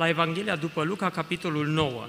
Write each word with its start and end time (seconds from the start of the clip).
La 0.00 0.08
Evanghelia 0.08 0.56
după 0.56 0.82
Luca, 0.82 1.10
capitolul 1.10 1.66
9. 1.66 2.08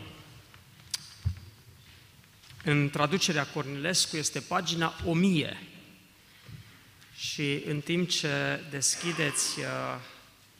În 2.63 2.89
traducerea 2.89 3.47
Cornilescu 3.47 4.17
este 4.17 4.39
pagina 4.39 4.95
1000. 5.05 5.61
Și 7.15 7.63
în 7.65 7.81
timp 7.81 8.09
ce 8.09 8.63
deschideți 8.69 9.59
uh, 9.59 9.65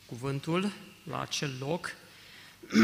cuvântul 0.05 0.72
la 1.04 1.22
acel 1.22 1.52
loc, 1.60 1.96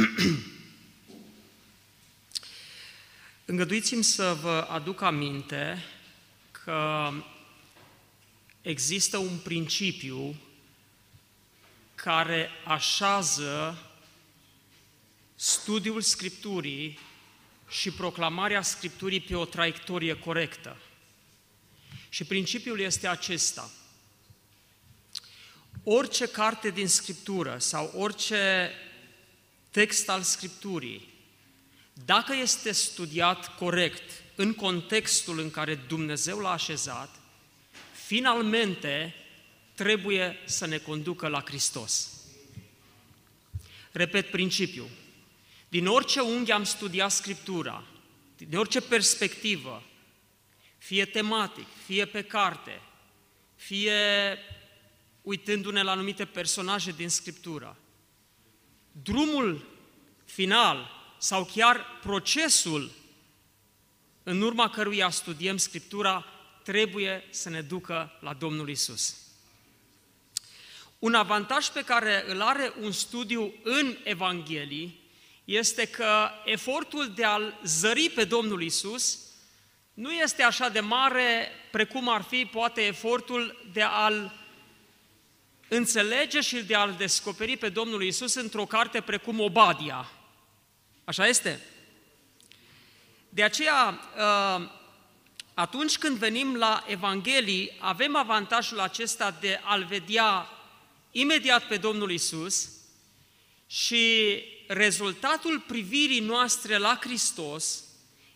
Îngăduiți-mi 3.45 4.03
să 4.03 4.37
vă 4.41 4.67
aduc 4.69 5.01
aminte 5.01 5.83
că 6.51 7.11
există 8.61 9.17
un 9.17 9.37
principiu 9.43 10.35
care 11.95 12.49
așează 12.65 13.77
studiul 15.39 16.01
Scripturii 16.01 16.99
și 17.69 17.91
proclamarea 17.91 18.61
Scripturii 18.61 19.19
pe 19.19 19.35
o 19.35 19.45
traiectorie 19.45 20.19
corectă. 20.19 20.77
Și 22.09 22.23
principiul 22.23 22.79
este 22.79 23.07
acesta. 23.07 23.71
Orice 25.83 26.27
carte 26.27 26.69
din 26.69 26.87
Scriptură 26.87 27.57
sau 27.59 27.91
orice 27.95 28.71
text 29.71 30.09
al 30.09 30.21
Scripturii 30.21 31.15
dacă 32.05 32.33
este 32.33 32.71
studiat 32.71 33.55
corect 33.55 34.23
în 34.35 34.53
contextul 34.53 35.39
în 35.39 35.51
care 35.51 35.75
Dumnezeu 35.75 36.39
l-a 36.39 36.51
așezat, 36.51 37.19
finalmente 38.05 39.13
trebuie 39.73 40.37
să 40.45 40.65
ne 40.65 40.77
conducă 40.77 41.27
la 41.27 41.41
Hristos. 41.45 42.09
Repet 43.91 44.29
principiul. 44.29 44.89
Din 45.69 45.87
orice 45.87 46.19
unghi 46.19 46.51
am 46.51 46.63
studiat 46.63 47.11
Scriptura, 47.11 47.83
din 48.37 48.57
orice 48.57 48.81
perspectivă, 48.81 49.83
fie 50.77 51.05
tematic, 51.05 51.67
fie 51.85 52.05
pe 52.05 52.21
carte, 52.21 52.81
fie 53.55 54.37
uitându-ne 55.21 55.81
la 55.81 55.91
anumite 55.91 56.25
personaje 56.25 56.91
din 56.91 57.09
Scriptură, 57.09 57.77
drumul 58.91 59.65
final 60.25 60.89
sau 61.17 61.45
chiar 61.45 61.85
procesul 62.01 62.91
în 64.23 64.41
urma 64.41 64.69
căruia 64.69 65.09
studiem 65.09 65.57
Scriptura 65.57 66.25
trebuie 66.63 67.23
să 67.29 67.49
ne 67.49 67.61
ducă 67.61 68.17
la 68.19 68.33
Domnul 68.33 68.69
Isus. 68.69 69.15
Un 70.99 71.13
avantaj 71.13 71.67
pe 71.67 71.83
care 71.83 72.31
îl 72.31 72.41
are 72.41 72.73
un 72.81 72.91
studiu 72.91 73.53
în 73.63 73.97
Evanghelii 74.03 74.96
este 75.47 75.85
că 75.85 76.29
efortul 76.45 77.13
de 77.15 77.23
a-L 77.23 77.59
zări 77.63 78.09
pe 78.09 78.23
Domnul 78.23 78.61
Isus 78.61 79.19
nu 79.93 80.11
este 80.11 80.43
așa 80.43 80.69
de 80.69 80.79
mare 80.79 81.51
precum 81.71 82.09
ar 82.09 82.21
fi 82.21 82.45
poate 82.45 82.81
efortul 82.81 83.69
de 83.73 83.81
a-L 83.81 84.33
înțelege 85.67 86.41
și 86.41 86.63
de 86.63 86.75
a-L 86.75 86.95
descoperi 86.97 87.57
pe 87.57 87.69
Domnul 87.69 88.03
Isus 88.03 88.33
într-o 88.33 88.65
carte 88.65 89.01
precum 89.01 89.39
Obadia, 89.39 90.11
Așa 91.03 91.27
este? 91.27 91.61
De 93.29 93.43
aceea, 93.43 93.99
ă, 94.17 94.71
atunci 95.53 95.97
când 95.97 96.17
venim 96.17 96.55
la 96.55 96.83
Evanghelii, 96.87 97.71
avem 97.79 98.15
avantajul 98.15 98.79
acesta 98.79 99.37
de 99.39 99.59
a-L 99.63 99.83
vedea 99.83 100.49
imediat 101.11 101.67
pe 101.67 101.77
Domnul 101.77 102.11
Isus 102.11 102.69
și 103.67 104.43
rezultatul 104.67 105.59
privirii 105.59 106.19
noastre 106.19 106.77
la 106.77 106.97
Hristos 107.01 107.83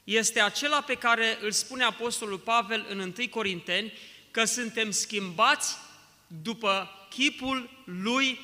este 0.03 0.39
acela 0.39 0.81
pe 0.81 0.95
care 0.95 1.37
îl 1.41 1.51
spune 1.51 1.83
Apostolul 1.83 2.37
Pavel 2.37 2.85
în 2.89 2.99
1 2.99 3.13
Corinteni, 3.29 3.93
că 4.31 4.45
suntem 4.45 4.91
schimbați 4.91 5.75
după 6.27 6.89
chipul 7.09 7.69
lui 7.85 8.39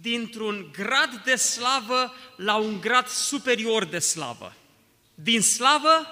dintr-un 0.00 0.68
grad 0.72 1.22
de 1.24 1.36
slavă 1.36 2.14
la 2.36 2.56
un 2.56 2.80
grad 2.80 3.06
superior 3.06 3.84
de 3.84 3.98
slavă. 3.98 4.54
Din 5.14 5.40
slavă 5.40 6.06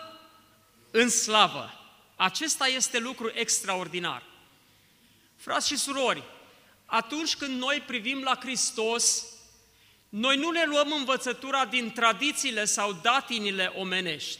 în 0.90 1.08
slavă. 1.08 1.74
Acesta 2.16 2.66
este 2.66 2.98
lucru 2.98 3.30
extraordinar. 3.34 4.22
Frați 5.36 5.66
și 5.66 5.76
surori, 5.76 6.22
atunci 6.86 7.36
când 7.36 7.58
noi 7.58 7.82
privim 7.86 8.22
la 8.22 8.38
Hristos, 8.40 9.26
noi 10.10 10.36
nu 10.36 10.50
ne 10.50 10.64
luăm 10.66 10.92
învățătura 10.92 11.64
din 11.64 11.92
tradițiile 11.92 12.64
sau 12.64 12.98
datinile 13.02 13.72
omenești. 13.76 14.38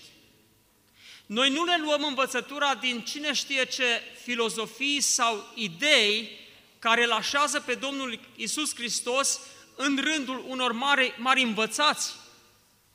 Noi 1.26 1.50
nu 1.50 1.64
ne 1.64 1.78
luăm 1.78 2.04
învățătura 2.04 2.74
din 2.74 3.00
cine 3.00 3.32
știe 3.32 3.64
ce 3.64 4.02
filozofii 4.22 5.00
sau 5.00 5.46
idei 5.54 6.38
care 6.78 7.04
îl 7.04 7.12
așează 7.12 7.60
pe 7.60 7.74
Domnul 7.74 8.20
Isus 8.36 8.74
Hristos 8.74 9.40
în 9.76 9.98
rândul 10.02 10.44
unor 10.48 10.72
mari, 10.72 11.14
mari 11.18 11.42
învățați, 11.42 12.14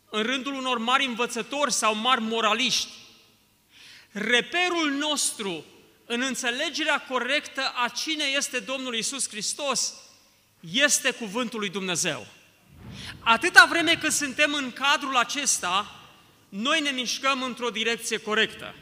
în 0.09 0.23
rândul 0.23 0.53
unor 0.53 0.77
mari 0.77 1.05
învățători 1.05 1.73
sau 1.73 1.95
mari 1.95 2.21
moraliști. 2.21 2.89
Reperul 4.11 4.91
nostru 4.91 5.65
în 6.05 6.21
înțelegerea 6.21 7.01
corectă 7.01 7.73
a 7.75 7.87
cine 7.87 8.23
este 8.23 8.59
Domnul 8.59 8.95
Isus 8.95 9.29
Hristos 9.29 9.93
este 10.59 11.11
cuvântul 11.11 11.59
lui 11.59 11.69
Dumnezeu. 11.69 12.27
Atâta 13.19 13.65
vreme 13.69 13.95
cât 13.95 14.11
suntem 14.11 14.53
în 14.53 14.71
cadrul 14.71 15.15
acesta, 15.15 15.99
noi 16.49 16.79
ne 16.81 16.89
mișcăm 16.89 17.41
într-o 17.41 17.69
direcție 17.69 18.17
corectă. 18.17 18.75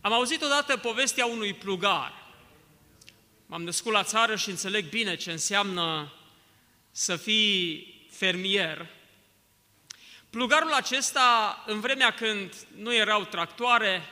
Am 0.00 0.12
auzit 0.12 0.42
odată 0.42 0.76
povestea 0.76 1.26
unui 1.26 1.54
plugar 1.54 2.24
M-am 3.46 3.62
născut 3.62 3.92
la 3.92 4.02
țară 4.02 4.36
și 4.36 4.50
înțeleg 4.50 4.88
bine 4.88 5.16
ce 5.16 5.30
înseamnă 5.30 6.12
să 6.90 7.16
fii 7.16 8.08
fermier. 8.10 8.86
Plugarul 10.30 10.72
acesta, 10.72 11.62
în 11.66 11.80
vremea 11.80 12.10
când 12.10 12.54
nu 12.76 12.94
erau 12.94 13.24
tractoare 13.24 14.02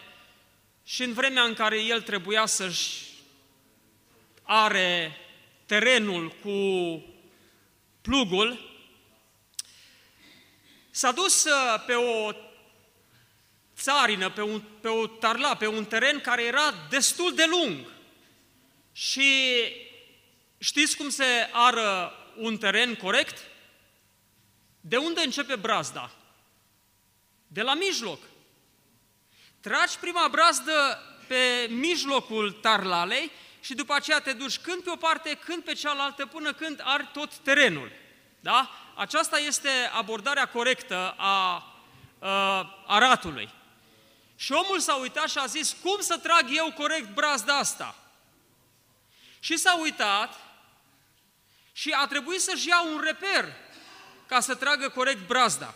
și 0.84 1.02
în 1.02 1.12
vremea 1.12 1.42
în 1.42 1.54
care 1.54 1.82
el 1.82 2.02
trebuia 2.02 2.46
să-și 2.46 3.04
are 4.42 5.16
terenul 5.66 6.28
cu 6.28 6.50
plugul, 8.00 8.71
s-a 10.94 11.12
dus 11.12 11.44
uh, 11.44 11.82
pe 11.86 11.94
o 11.94 12.32
țarină, 13.76 14.30
pe, 14.30 14.42
un, 14.42 14.62
pe 14.80 14.88
o 14.88 15.06
tarla, 15.06 15.56
pe 15.56 15.66
un 15.66 15.84
teren 15.84 16.20
care 16.20 16.42
era 16.42 16.74
destul 16.90 17.34
de 17.34 17.44
lung. 17.44 17.86
Și 18.92 19.52
știți 20.58 20.96
cum 20.96 21.08
se 21.08 21.48
ară 21.52 22.12
un 22.36 22.58
teren 22.58 22.94
corect? 22.94 23.38
De 24.80 24.96
unde 24.96 25.20
începe 25.20 25.56
brazda? 25.56 26.10
De 27.46 27.62
la 27.62 27.74
mijloc. 27.74 28.18
Tragi 29.60 29.98
prima 29.98 30.28
brazdă 30.30 31.02
pe 31.26 31.66
mijlocul 31.70 32.52
tarlalei 32.52 33.30
și 33.60 33.74
după 33.74 33.94
aceea 33.94 34.20
te 34.20 34.32
duci 34.32 34.58
când 34.58 34.82
pe 34.82 34.90
o 34.90 34.96
parte, 34.96 35.34
când 35.34 35.64
pe 35.64 35.72
cealaltă, 35.72 36.26
până 36.26 36.52
când 36.52 36.80
ar 36.84 37.10
tot 37.12 37.36
terenul. 37.36 37.90
Da? 38.42 38.70
Aceasta 38.94 39.38
este 39.38 39.68
abordarea 39.92 40.48
corectă 40.48 41.14
a, 41.16 41.64
a 42.18 42.84
aratului. 42.86 43.48
Și 44.36 44.52
omul 44.52 44.80
s-a 44.80 44.94
uitat 44.94 45.28
și 45.28 45.38
a 45.38 45.46
zis, 45.46 45.76
cum 45.82 46.00
să 46.00 46.18
trag 46.18 46.46
eu 46.50 46.72
corect 46.72 47.14
brazda 47.14 47.58
asta? 47.58 47.94
Și 49.38 49.56
s-a 49.56 49.78
uitat 49.80 50.40
și 51.72 51.90
a 51.90 52.06
trebuit 52.06 52.40
să-și 52.40 52.68
ia 52.68 52.82
un 52.82 53.00
reper 53.04 53.52
ca 54.26 54.40
să 54.40 54.54
tragă 54.54 54.88
corect 54.88 55.26
brazda. 55.26 55.74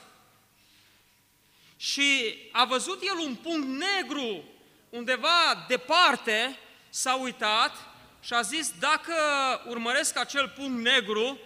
Și 1.77 2.37
a 2.53 2.65
văzut 2.65 3.03
el 3.03 3.19
un 3.19 3.35
punct 3.35 3.67
negru 3.67 4.45
undeva 4.89 5.65
departe, 5.69 6.59
s-a 6.89 7.15
uitat 7.15 7.77
și 8.21 8.33
a 8.33 8.41
zis, 8.41 8.73
dacă 8.79 9.15
urmăresc 9.67 10.19
acel 10.19 10.49
punct 10.49 10.83
negru, 10.83 11.39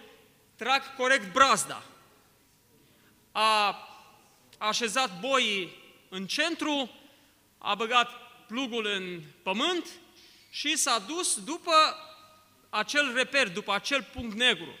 trag 0.61 0.95
corect 0.95 1.31
brazda. 1.31 1.83
A 3.31 3.67
a 4.57 4.67
așezat 4.67 5.19
boii 5.19 5.75
în 6.09 6.27
centru, 6.27 6.91
a 7.57 7.75
băgat 7.75 8.09
plugul 8.47 8.85
în 8.85 9.21
pământ 9.43 9.87
și 10.49 10.77
s-a 10.77 10.99
dus 10.99 11.43
după 11.43 11.73
acel 12.69 13.13
reper, 13.13 13.49
după 13.49 13.73
acel 13.73 14.03
punct 14.13 14.35
negru. 14.35 14.79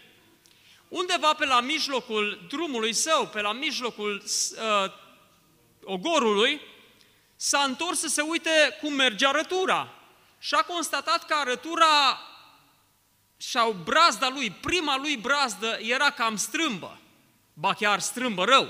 Undeva 0.87 1.33
pe 1.33 1.45
la 1.45 1.61
mijlocul 1.61 2.45
drumului 2.47 2.93
său, 2.93 3.27
pe 3.27 3.41
la 3.41 3.53
mijlocul 3.53 4.23
uh, 4.23 4.91
ogorului, 5.83 6.61
s-a 7.35 7.63
întors 7.63 7.99
să 7.99 8.07
se 8.07 8.21
uite 8.21 8.77
cum 8.81 8.93
merge 8.93 9.27
arătura 9.27 9.93
și 10.39 10.53
a 10.53 10.63
constatat 10.63 11.25
că 11.25 11.33
arătura 11.33 12.19
sau 13.43 13.71
brazda 13.71 14.29
lui, 14.29 14.49
prima 14.49 14.97
lui 14.97 15.17
brazdă, 15.17 15.77
era 15.81 16.11
cam 16.11 16.35
strâmbă, 16.35 16.99
ba 17.53 17.73
chiar 17.73 17.99
strâmbă 17.99 18.43
rău. 18.43 18.67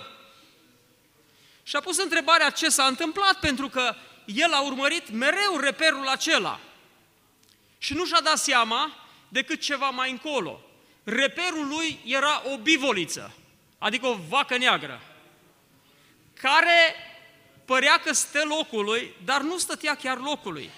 Și 1.63 1.75
a 1.75 1.79
pus 1.79 1.97
întrebarea 1.97 2.49
ce 2.49 2.69
s-a 2.69 2.85
întâmplat, 2.85 3.39
pentru 3.39 3.69
că 3.69 3.95
el 4.25 4.53
a 4.53 4.61
urmărit 4.61 5.09
mereu 5.09 5.57
reperul 5.59 6.07
acela. 6.07 6.59
Și 7.77 7.93
nu 7.93 8.05
și-a 8.05 8.21
dat 8.21 8.37
seama 8.37 8.95
decât 9.27 9.61
ceva 9.61 9.89
mai 9.89 10.11
încolo. 10.11 10.61
Reperul 11.03 11.67
lui 11.67 11.99
era 12.05 12.43
o 12.53 12.57
bivoliță, 12.57 13.33
adică 13.77 14.07
o 14.07 14.17
vacă 14.29 14.57
neagră, 14.57 15.01
care 16.33 16.95
părea 17.65 17.97
că 17.97 18.13
stă 18.13 18.43
locului, 18.45 19.15
dar 19.25 19.41
nu 19.41 19.57
stătea 19.57 19.95
chiar 19.95 20.17
locului. 20.17 20.69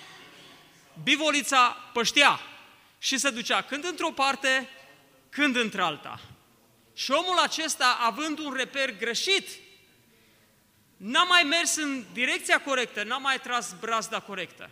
Bivolița 1.04 1.78
păștea 1.94 2.40
și 3.04 3.18
se 3.18 3.30
ducea 3.30 3.62
când 3.62 3.84
într-o 3.84 4.12
parte, 4.12 4.70
când 5.30 5.56
într-alta. 5.56 6.22
Și 6.94 7.12
omul 7.12 7.38
acesta, 7.38 7.98
având 8.02 8.40
un 8.40 8.54
reper 8.54 8.98
greșit, 8.98 9.48
n-a 10.98 11.24
mai 11.24 11.44
mers 11.44 11.76
în 11.76 12.04
direcția 12.14 12.62
corectă, 12.62 13.04
n-a 13.04 13.18
mai 13.18 13.40
tras 13.40 13.76
brazda 13.80 14.20
corectă. 14.20 14.70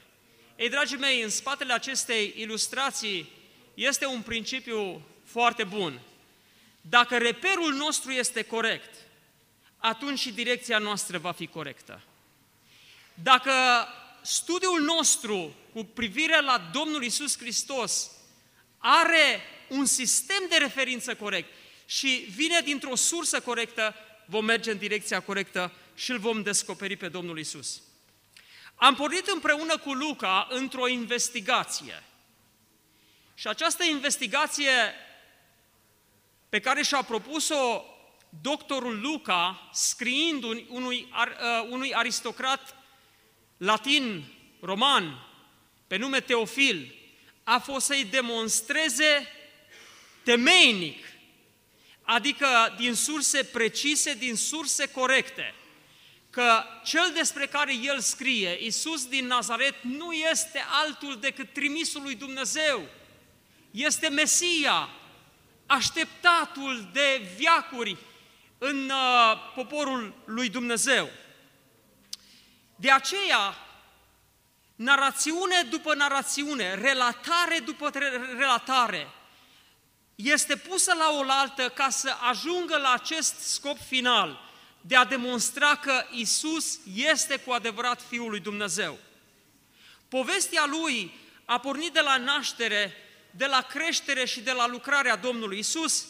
Ei, 0.56 0.69
dragii 0.69 0.98
mei, 0.98 1.22
în 1.22 1.30
spatele 1.30 1.74
acestei 1.74 2.33
ilustrații 2.38 3.31
este 3.74 4.06
un 4.06 4.22
principiu 4.22 5.01
foarte 5.25 5.63
bun. 5.63 6.00
Dacă 6.81 7.18
reperul 7.18 7.74
nostru 7.74 8.12
este 8.12 8.42
corect, 8.42 8.95
atunci 9.77 10.19
și 10.19 10.31
direcția 10.31 10.77
noastră 10.77 11.18
va 11.18 11.31
fi 11.31 11.48
corectă. 11.48 12.01
Dacă 13.13 13.51
studiul 14.22 14.81
nostru 14.81 15.56
cu 15.74 15.84
privire 15.84 16.42
la 16.42 16.69
Domnul 16.74 17.04
Isus 17.04 17.38
Hristos 17.38 18.12
are 18.81 19.42
un 19.68 19.86
sistem 19.86 20.44
de 20.50 20.57
referință 20.57 21.16
corect 21.16 21.50
și 21.86 22.07
vine 22.36 22.62
dintr-o 22.62 22.95
sursă 22.95 23.42
corectă, 23.42 23.95
vom 24.25 24.45
merge 24.45 24.72
în 24.72 24.78
direcția 24.78 25.19
corectă 25.19 25.72
și 25.95 26.12
îl 26.12 26.19
vom 26.19 26.42
descoperi 26.42 26.95
pe 26.95 27.07
Domnul 27.07 27.39
Isus. 27.39 27.81
Am 28.75 28.95
pornit 28.95 29.28
împreună 29.28 29.78
cu 29.78 29.94
Luca 29.94 30.48
într-o 30.50 30.88
investigație. 30.88 32.04
Și 33.33 33.48
această 33.48 33.83
investigație 33.83 34.94
pe 36.50 36.60
care 36.60 36.84
și-a 36.84 37.01
propus-o 37.01 37.84
doctorul 38.42 39.00
Luca, 39.01 39.69
scriind 39.74 40.44
unui, 40.68 41.07
uh, 41.12 41.68
unui 41.69 41.94
aristocrat 41.94 42.75
latin, 43.57 44.24
roman, 44.62 45.27
pe 45.88 45.95
nume 45.95 46.19
Teofil, 46.19 47.00
a 47.51 47.59
fost 47.59 47.86
să-i 47.86 48.06
demonstreze 48.06 49.27
temeinic, 50.24 51.06
adică 52.01 52.48
din 52.77 52.94
surse 52.95 53.44
precise, 53.44 54.13
din 54.13 54.36
surse 54.36 54.88
corecte, 54.88 55.53
că 56.30 56.63
cel 56.83 57.12
despre 57.13 57.48
care 57.48 57.74
el 57.75 58.00
scrie, 58.00 58.57
Iisus 58.63 59.06
din 59.06 59.25
Nazaret, 59.25 59.75
nu 59.81 60.12
este 60.12 60.63
altul 60.69 61.18
decât 61.19 61.53
trimisul 61.53 62.01
lui 62.01 62.15
Dumnezeu. 62.15 62.88
Este 63.71 64.09
Mesia, 64.09 64.89
așteptatul 65.65 66.89
de 66.94 67.21
viacuri 67.38 67.98
în 68.57 68.89
uh, 68.89 69.38
poporul 69.56 70.13
lui 70.25 70.50
Dumnezeu. 70.50 71.09
De 72.75 72.92
aceea, 72.92 73.56
narațiune 74.76 75.62
după 75.70 75.96
narațiune, 75.96 76.74
relatare 76.74 77.60
după 77.60 77.90
relatare, 78.38 79.08
este 80.16 80.56
pusă 80.56 80.94
la 80.94 81.10
oaltă 81.14 81.70
ca 81.70 81.90
să 81.90 82.16
ajungă 82.30 82.78
la 82.78 82.92
acest 82.92 83.36
scop 83.40 83.78
final, 83.88 84.50
de 84.82 84.96
a 84.96 85.06
demonstra 85.06 85.76
că 85.76 86.06
Isus 86.12 86.80
este 86.96 87.38
cu 87.38 87.52
adevărat 87.52 88.02
Fiul 88.02 88.30
lui 88.30 88.40
Dumnezeu. 88.40 88.98
Povestea 90.10 90.66
lui 90.66 91.14
a 91.46 91.60
pornit 91.60 91.94
de 91.94 92.00
la 92.00 92.18
naștere, 92.18 92.94
de 93.32 93.46
la 93.46 93.62
creștere 93.62 94.26
și 94.26 94.40
de 94.40 94.52
la 94.52 94.68
lucrarea 94.68 95.16
Domnului 95.16 95.60
Isus 95.60 96.06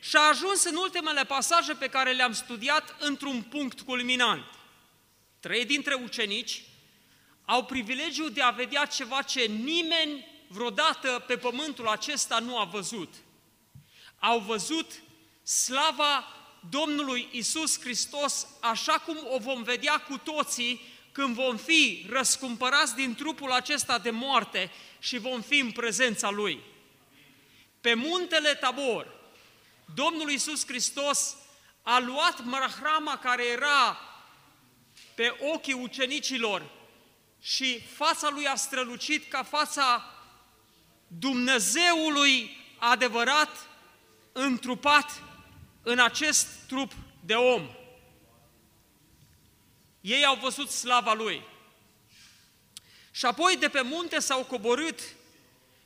și 0.00 0.16
a 0.16 0.28
ajuns 0.28 0.64
în 0.64 0.76
ultimele 0.76 1.24
pasaje 1.24 1.72
pe 1.72 1.88
care 1.88 2.12
le-am 2.12 2.32
studiat 2.32 2.96
într-un 2.98 3.42
punct 3.42 3.80
culminant. 3.80 4.44
Trei 5.40 5.64
dintre 5.64 5.94
ucenici 5.94 6.62
au 7.44 7.64
privilegiul 7.64 8.30
de 8.30 8.42
a 8.42 8.50
vedea 8.50 8.84
ceva 8.84 9.22
ce 9.22 9.44
nimeni 9.44 10.26
vreodată 10.48 11.24
pe 11.26 11.36
pământul 11.36 11.88
acesta 11.88 12.38
nu 12.38 12.58
a 12.58 12.64
văzut. 12.64 13.14
Au 14.18 14.38
văzut 14.38 14.92
slava 15.42 16.24
Domnului 16.70 17.28
Isus 17.30 17.80
Hristos 17.80 18.46
așa 18.60 18.92
cum 18.92 19.18
o 19.30 19.38
vom 19.38 19.62
vedea 19.62 19.98
cu 19.98 20.18
toții 20.18 20.80
când 21.12 21.34
vom 21.34 21.56
fi 21.56 22.06
răscumpărați 22.10 22.94
din 22.94 23.14
trupul 23.14 23.52
acesta 23.52 23.98
de 23.98 24.10
moarte 24.10 24.70
și 24.98 25.18
vom 25.18 25.40
fi 25.40 25.58
în 25.58 25.70
prezența 25.70 26.30
Lui. 26.30 26.60
Pe 27.80 27.94
muntele 27.94 28.54
Tabor, 28.54 29.14
Domnul 29.94 30.30
Isus 30.30 30.66
Hristos 30.66 31.36
a 31.82 31.98
luat 31.98 32.44
mărahrama 32.44 33.18
care 33.18 33.46
era 33.46 33.98
pe 35.14 35.36
ochii 35.40 35.72
ucenicilor 35.72 36.70
și 37.44 37.80
fața 37.80 38.28
lui 38.30 38.46
a 38.46 38.54
strălucit 38.54 39.28
ca 39.28 39.42
fața 39.42 40.14
Dumnezeului 41.06 42.56
adevărat, 42.78 43.68
întrupat 44.32 45.22
în 45.82 45.98
acest 45.98 46.46
trup 46.66 46.92
de 47.24 47.34
om. 47.34 47.70
Ei 50.00 50.24
au 50.24 50.36
văzut 50.36 50.70
slava 50.70 51.12
lui. 51.12 51.42
Și 53.10 53.26
apoi 53.26 53.56
de 53.56 53.68
pe 53.68 53.80
munte 53.80 54.18
s-au 54.18 54.44
coborât 54.44 55.00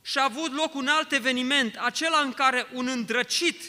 și 0.01 0.17
a 0.17 0.23
avut 0.23 0.53
loc 0.53 0.73
un 0.73 0.87
alt 0.87 1.11
eveniment, 1.11 1.75
acela 1.77 2.19
în 2.19 2.33
care 2.33 2.67
un 2.73 2.87
îndrăcit, 2.87 3.61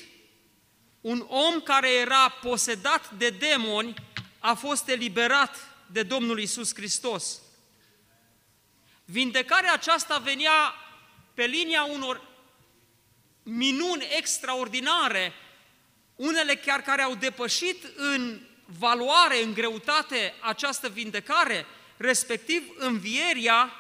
un 1.01 1.25
om 1.29 1.61
care 1.61 1.91
era 1.91 2.29
posedat 2.29 3.11
de 3.11 3.31
demoni, 3.31 3.95
a 4.39 4.55
fost 4.55 4.89
eliberat 4.89 5.57
de 5.87 6.03
Domnul 6.03 6.41
Isus 6.41 6.75
Hristos. 6.75 7.41
Vindecarea 9.11 9.73
aceasta 9.73 10.19
venea 10.19 10.75
pe 11.35 11.45
linia 11.45 11.83
unor 11.83 12.23
minuni 13.43 14.09
extraordinare, 14.17 15.33
unele 16.17 16.57
chiar 16.57 16.83
care 16.83 17.03
au 17.03 17.15
depășit 17.15 17.85
în 17.97 18.41
valoare, 18.65 19.43
în 19.43 19.55
greutate 19.55 20.35
această 20.41 20.89
vindecare, 20.89 21.67
respectiv 21.97 22.63
învieria 22.77 23.73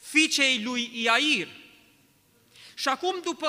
fiicei 0.00 0.62
lui 0.62 0.90
Iair. 0.92 1.48
Și 2.74 2.88
acum, 2.88 3.20
după 3.22 3.48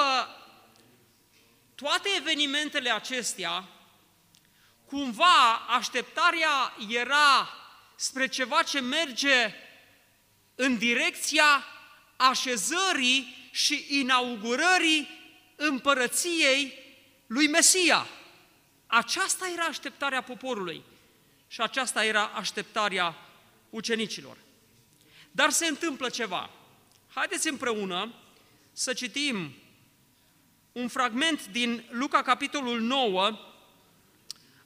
toate 1.76 2.10
evenimentele 2.18 2.92
acestea, 2.92 3.68
cumva 4.86 5.56
așteptarea 5.56 6.76
era 6.90 7.50
spre 7.96 8.28
ceva 8.28 8.62
ce 8.64 8.80
merge 8.80 9.54
în 10.56 10.78
direcția 10.78 11.64
așezării 12.16 13.50
și 13.52 13.86
inaugurării 13.90 15.10
împărăției 15.56 16.74
lui 17.28 17.48
Mesia. 17.48 18.08
Aceasta 18.88 19.50
era 19.54 19.64
așteptarea 19.64 20.22
poporului 20.22 20.84
și 21.48 21.62
aceasta 21.62 22.06
era 22.06 22.26
așteptarea 22.26 23.16
ucenicilor. 23.70 24.38
Dar 25.32 25.50
se 25.50 25.66
întâmplă 25.66 26.10
ceva. 26.10 26.50
Haideți 27.14 27.48
împreună 27.48 28.14
să 28.74 28.94
citim 28.94 29.54
un 30.72 30.88
fragment 30.88 31.48
din 31.48 31.84
Luca, 31.90 32.22
capitolul 32.22 32.82
9, 32.82 33.40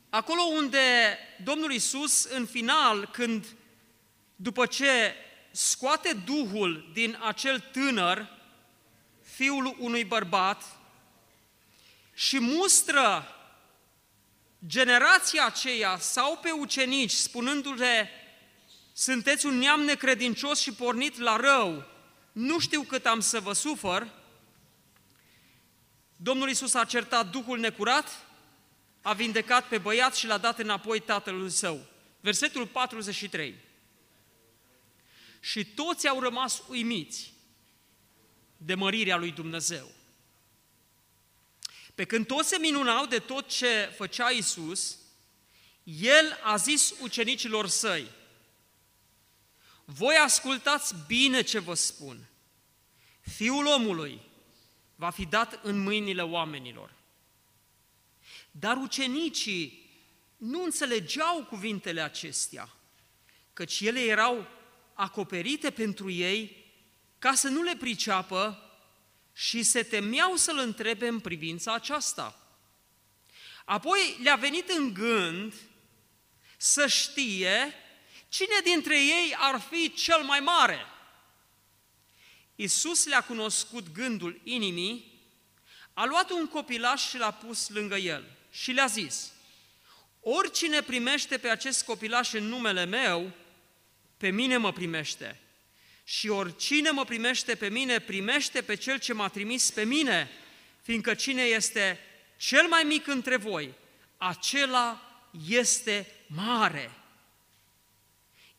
acolo 0.10 0.42
unde 0.42 1.18
Domnul 1.44 1.72
Isus, 1.72 2.24
în 2.24 2.46
final, 2.46 3.10
când 3.12 3.46
după 4.36 4.66
ce 4.66 5.16
scoate 5.58 6.14
Duhul 6.14 6.90
din 6.94 7.18
acel 7.22 7.60
tânăr, 7.60 8.30
fiul 9.22 9.76
unui 9.80 10.04
bărbat, 10.04 10.64
și 12.14 12.40
mustră 12.40 13.36
generația 14.68 15.46
aceea 15.46 15.98
sau 15.98 16.38
pe 16.38 16.52
ucenici, 16.52 17.12
spunându-le, 17.12 18.10
sunteți 18.94 19.46
un 19.46 19.58
neam 19.58 19.82
necredincios 19.82 20.60
și 20.60 20.74
pornit 20.74 21.18
la 21.18 21.36
rău, 21.36 21.86
nu 22.32 22.60
știu 22.60 22.82
cât 22.82 23.06
am 23.06 23.20
să 23.20 23.40
vă 23.40 23.54
sufăr, 23.54 24.08
Domnul 26.16 26.50
Isus 26.50 26.74
a 26.74 26.86
certat 26.86 27.32
Duhul 27.32 27.60
necurat, 27.60 28.26
a 29.02 29.14
vindecat 29.14 29.68
pe 29.68 29.78
băiat 29.78 30.16
și 30.16 30.28
l-a 30.28 30.38
dat 30.38 30.60
înapoi 30.60 31.00
tatălui 31.00 31.50
său. 31.50 31.86
Versetul 32.20 32.68
43. 32.68 33.66
Și 35.48 35.66
toți 35.66 36.08
au 36.08 36.20
rămas 36.20 36.62
uimiți 36.68 37.34
de 38.58 38.76
mărirea 38.76 39.18
lui 39.18 39.32
Dumnezeu. 39.32 39.92
Pe 41.96 42.06
când 42.06 42.28
toți 42.28 42.48
se 42.48 42.58
minunau 42.58 43.06
de 43.06 43.20
tot 43.20 43.48
ce 43.48 43.94
făcea 43.96 44.30
Isus, 44.30 44.98
el 45.84 46.40
a 46.44 46.56
zis 46.56 46.94
ucenicilor 47.02 47.68
săi, 47.68 48.12
voi 49.86 50.16
ascultați 50.16 50.96
bine 51.08 51.42
ce 51.42 51.60
vă 51.60 51.74
spun. 51.74 52.28
Fiul 53.22 53.66
omului 53.66 54.22
va 54.96 55.10
fi 55.10 55.26
dat 55.26 55.60
în 55.64 55.80
mâinile 55.80 56.22
oamenilor. 56.22 56.94
Dar 58.52 58.78
ucenicii 58.78 59.90
nu 60.38 60.64
înțelegeau 60.64 61.44
cuvintele 61.44 62.02
acestea, 62.02 62.70
căci 63.54 63.80
ele 63.80 64.00
erau 64.00 64.57
acoperite 64.98 65.72
pentru 65.72 66.10
ei 66.10 66.66
ca 67.20 67.34
să 67.34 67.48
nu 67.48 67.62
le 67.62 67.76
priceapă 67.76 68.62
și 69.34 69.64
se 69.64 69.84
temeau 69.84 70.36
să-l 70.36 70.58
întrebe 70.58 71.08
în 71.08 71.20
privința 71.20 71.74
aceasta. 71.74 72.40
Apoi 73.66 74.18
le-a 74.24 74.36
venit 74.36 74.70
în 74.70 74.94
gând 74.94 75.54
să 76.58 76.88
știe 76.88 77.74
cine 78.30 78.56
dintre 78.64 79.00
ei 79.00 79.36
ar 79.38 79.60
fi 79.70 79.94
cel 79.94 80.24
mai 80.24 80.40
mare. 80.40 80.86
Iisus 82.56 83.06
le-a 83.06 83.22
cunoscut 83.22 83.92
gândul 83.92 84.42
inimii, 84.44 85.22
a 85.94 86.06
luat 86.06 86.30
un 86.30 86.48
copilaș 86.48 87.08
și 87.08 87.18
l-a 87.18 87.32
pus 87.32 87.70
lângă 87.70 87.96
el 87.96 88.38
și 88.52 88.72
le-a 88.72 88.86
zis, 88.86 89.32
oricine 90.20 90.82
primește 90.82 91.38
pe 91.38 91.50
acest 91.50 91.84
copilaș 91.84 92.34
în 92.34 92.44
numele 92.44 92.86
meu, 92.86 93.32
pe 94.18 94.30
mine 94.30 94.58
mă 94.58 94.72
primește. 94.72 95.40
Și 96.04 96.30
oricine 96.30 96.90
mă 96.90 97.06
primește 97.06 97.56
pe 97.56 97.70
mine, 97.70 98.00
primește 98.00 98.62
pe 98.62 98.76
cel 98.76 99.00
ce 99.00 99.14
m-a 99.14 99.28
trimis 99.28 99.72
pe 99.72 99.84
mine, 99.84 100.32
fiindcă 100.82 101.14
cine 101.14 101.42
este 101.42 102.00
cel 102.38 102.68
mai 102.68 102.84
mic 102.84 103.08
între 103.08 103.38
voi, 103.38 103.74
acela 104.18 105.02
este 105.48 106.12
mare. 106.28 106.92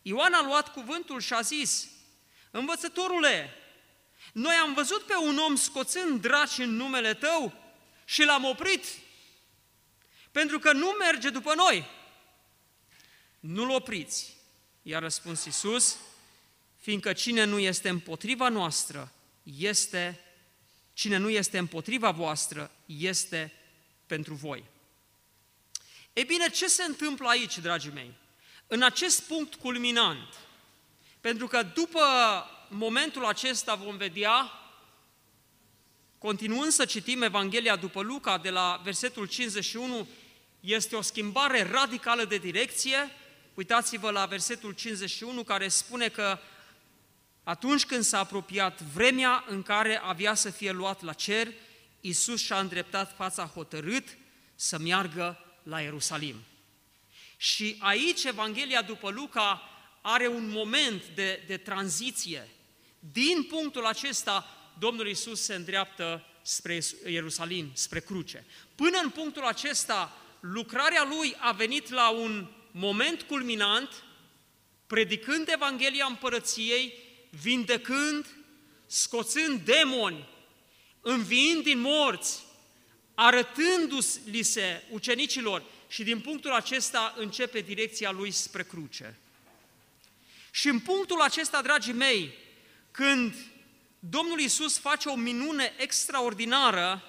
Ioan 0.02 0.32
a 0.32 0.42
luat 0.42 0.72
cuvântul 0.72 1.20
și 1.20 1.32
a 1.32 1.40
zis, 1.40 1.88
Învățătorule, 2.50 3.54
noi 4.32 4.54
am 4.54 4.74
văzut 4.74 5.02
pe 5.02 5.16
un 5.16 5.38
om 5.38 5.56
scoțând 5.56 6.20
draci 6.20 6.58
în 6.58 6.76
numele 6.76 7.14
tău 7.14 7.52
și 8.04 8.24
l-am 8.24 8.44
oprit, 8.44 8.84
pentru 10.30 10.58
că 10.58 10.72
nu 10.72 10.96
merge 10.98 11.30
după 11.30 11.54
noi. 11.54 11.86
Nu-l 13.40 13.70
opriți, 13.70 14.37
i-a 14.88 14.98
răspuns 14.98 15.44
Iisus, 15.44 15.96
fiindcă 16.76 17.12
cine 17.12 17.44
nu 17.44 17.58
este 17.58 17.88
împotriva 17.88 18.48
noastră, 18.48 19.12
este, 19.42 20.20
cine 20.92 21.16
nu 21.16 21.28
este 21.28 21.58
împotriva 21.58 22.10
voastră, 22.10 22.70
este 22.86 23.52
pentru 24.06 24.34
voi. 24.34 24.64
E 26.12 26.22
bine, 26.22 26.48
ce 26.48 26.66
se 26.66 26.82
întâmplă 26.82 27.28
aici, 27.28 27.58
dragii 27.58 27.90
mei? 27.90 28.14
În 28.66 28.82
acest 28.82 29.22
punct 29.22 29.54
culminant, 29.54 30.34
pentru 31.20 31.46
că 31.46 31.62
după 31.62 32.00
momentul 32.68 33.24
acesta 33.24 33.74
vom 33.74 33.96
vedea, 33.96 34.52
continuând 36.18 36.72
să 36.72 36.84
citim 36.84 37.22
Evanghelia 37.22 37.76
după 37.76 38.02
Luca, 38.02 38.38
de 38.38 38.50
la 38.50 38.80
versetul 38.84 39.26
51, 39.26 40.08
este 40.60 40.96
o 40.96 41.00
schimbare 41.00 41.62
radicală 41.62 42.24
de 42.24 42.36
direcție. 42.36 43.10
Uitați-vă 43.58 44.10
la 44.10 44.26
versetul 44.26 44.72
51 44.72 45.44
care 45.44 45.68
spune 45.68 46.08
că 46.08 46.38
atunci 47.42 47.86
când 47.86 48.04
s-a 48.04 48.18
apropiat 48.18 48.82
vremea 48.82 49.44
în 49.48 49.62
care 49.62 50.00
avea 50.02 50.34
să 50.34 50.50
fie 50.50 50.70
luat 50.70 51.02
la 51.02 51.12
cer, 51.12 51.52
Iisus 52.00 52.42
și-a 52.42 52.58
îndreptat 52.58 53.14
fața 53.16 53.44
hotărât 53.44 54.08
să 54.54 54.78
meargă 54.78 55.38
la 55.62 55.80
Ierusalim. 55.80 56.36
Și 57.36 57.76
aici 57.78 58.24
Evanghelia 58.24 58.82
după 58.82 59.10
Luca 59.10 59.62
are 60.02 60.26
un 60.26 60.50
moment 60.50 61.02
de, 61.14 61.44
de 61.46 61.56
tranziție. 61.56 62.48
Din 62.98 63.42
punctul 63.42 63.86
acesta, 63.86 64.46
Domnul 64.78 65.06
Iisus 65.06 65.40
se 65.40 65.54
îndreaptă 65.54 66.24
spre 66.42 66.80
Ierusalim, 67.06 67.70
spre 67.74 68.00
cruce. 68.00 68.44
Până 68.74 69.00
în 69.02 69.10
punctul 69.10 69.44
acesta, 69.44 70.16
lucrarea 70.40 71.04
lui 71.04 71.36
a 71.38 71.52
venit 71.52 71.88
la 71.88 72.08
un 72.08 72.48
moment 72.70 73.22
culminant, 73.22 74.04
predicând 74.86 75.48
Evanghelia 75.52 76.06
Împărăției, 76.08 76.94
vindecând, 77.42 78.26
scoțând 78.86 79.60
demoni, 79.60 80.28
înviind 81.00 81.62
din 81.62 81.80
morți, 81.80 82.46
arătându-li 83.14 84.42
se 84.42 84.82
ucenicilor 84.90 85.62
și 85.88 86.02
din 86.02 86.20
punctul 86.20 86.52
acesta 86.52 87.14
începe 87.16 87.60
direcția 87.60 88.10
lui 88.10 88.30
spre 88.30 88.62
cruce. 88.62 89.18
Și 90.50 90.68
în 90.68 90.80
punctul 90.80 91.20
acesta, 91.20 91.62
dragii 91.62 91.92
mei, 91.92 92.34
când 92.90 93.34
Domnul 93.98 94.40
Isus 94.40 94.78
face 94.78 95.08
o 95.08 95.14
minune 95.14 95.74
extraordinară, 95.76 97.02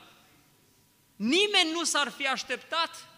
nimeni 1.16 1.72
nu 1.72 1.84
s-ar 1.84 2.12
fi 2.12 2.28
așteptat 2.28 3.09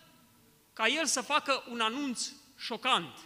ca 0.73 0.87
el 0.87 1.05
să 1.05 1.21
facă 1.21 1.63
un 1.69 1.79
anunț 1.79 2.29
șocant. 2.57 3.17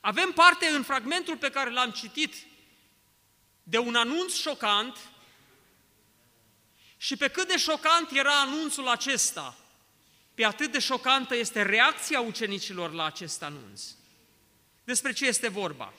Avem 0.00 0.32
parte 0.32 0.66
în 0.66 0.82
fragmentul 0.82 1.36
pe 1.36 1.50
care 1.50 1.70
l-am 1.70 1.90
citit 1.90 2.34
de 3.62 3.78
un 3.78 3.94
anunț 3.94 4.34
șocant 4.34 4.96
și 6.96 7.16
pe 7.16 7.28
cât 7.28 7.48
de 7.48 7.56
șocant 7.56 8.10
era 8.10 8.40
anunțul 8.40 8.88
acesta, 8.88 9.56
pe 10.34 10.44
atât 10.44 10.72
de 10.72 10.78
șocantă 10.78 11.34
este 11.34 11.62
reacția 11.62 12.20
ucenicilor 12.20 12.92
la 12.92 13.04
acest 13.04 13.42
anunț. 13.42 13.82
Despre 14.84 15.12
ce 15.12 15.26
este 15.26 15.48
vorba? 15.48 15.92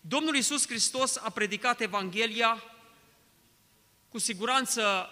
Domnul 0.00 0.34
Iisus 0.34 0.66
Hristos 0.66 1.16
a 1.16 1.30
predicat 1.30 1.80
Evanghelia, 1.80 2.62
cu 4.08 4.18
siguranță 4.18 5.10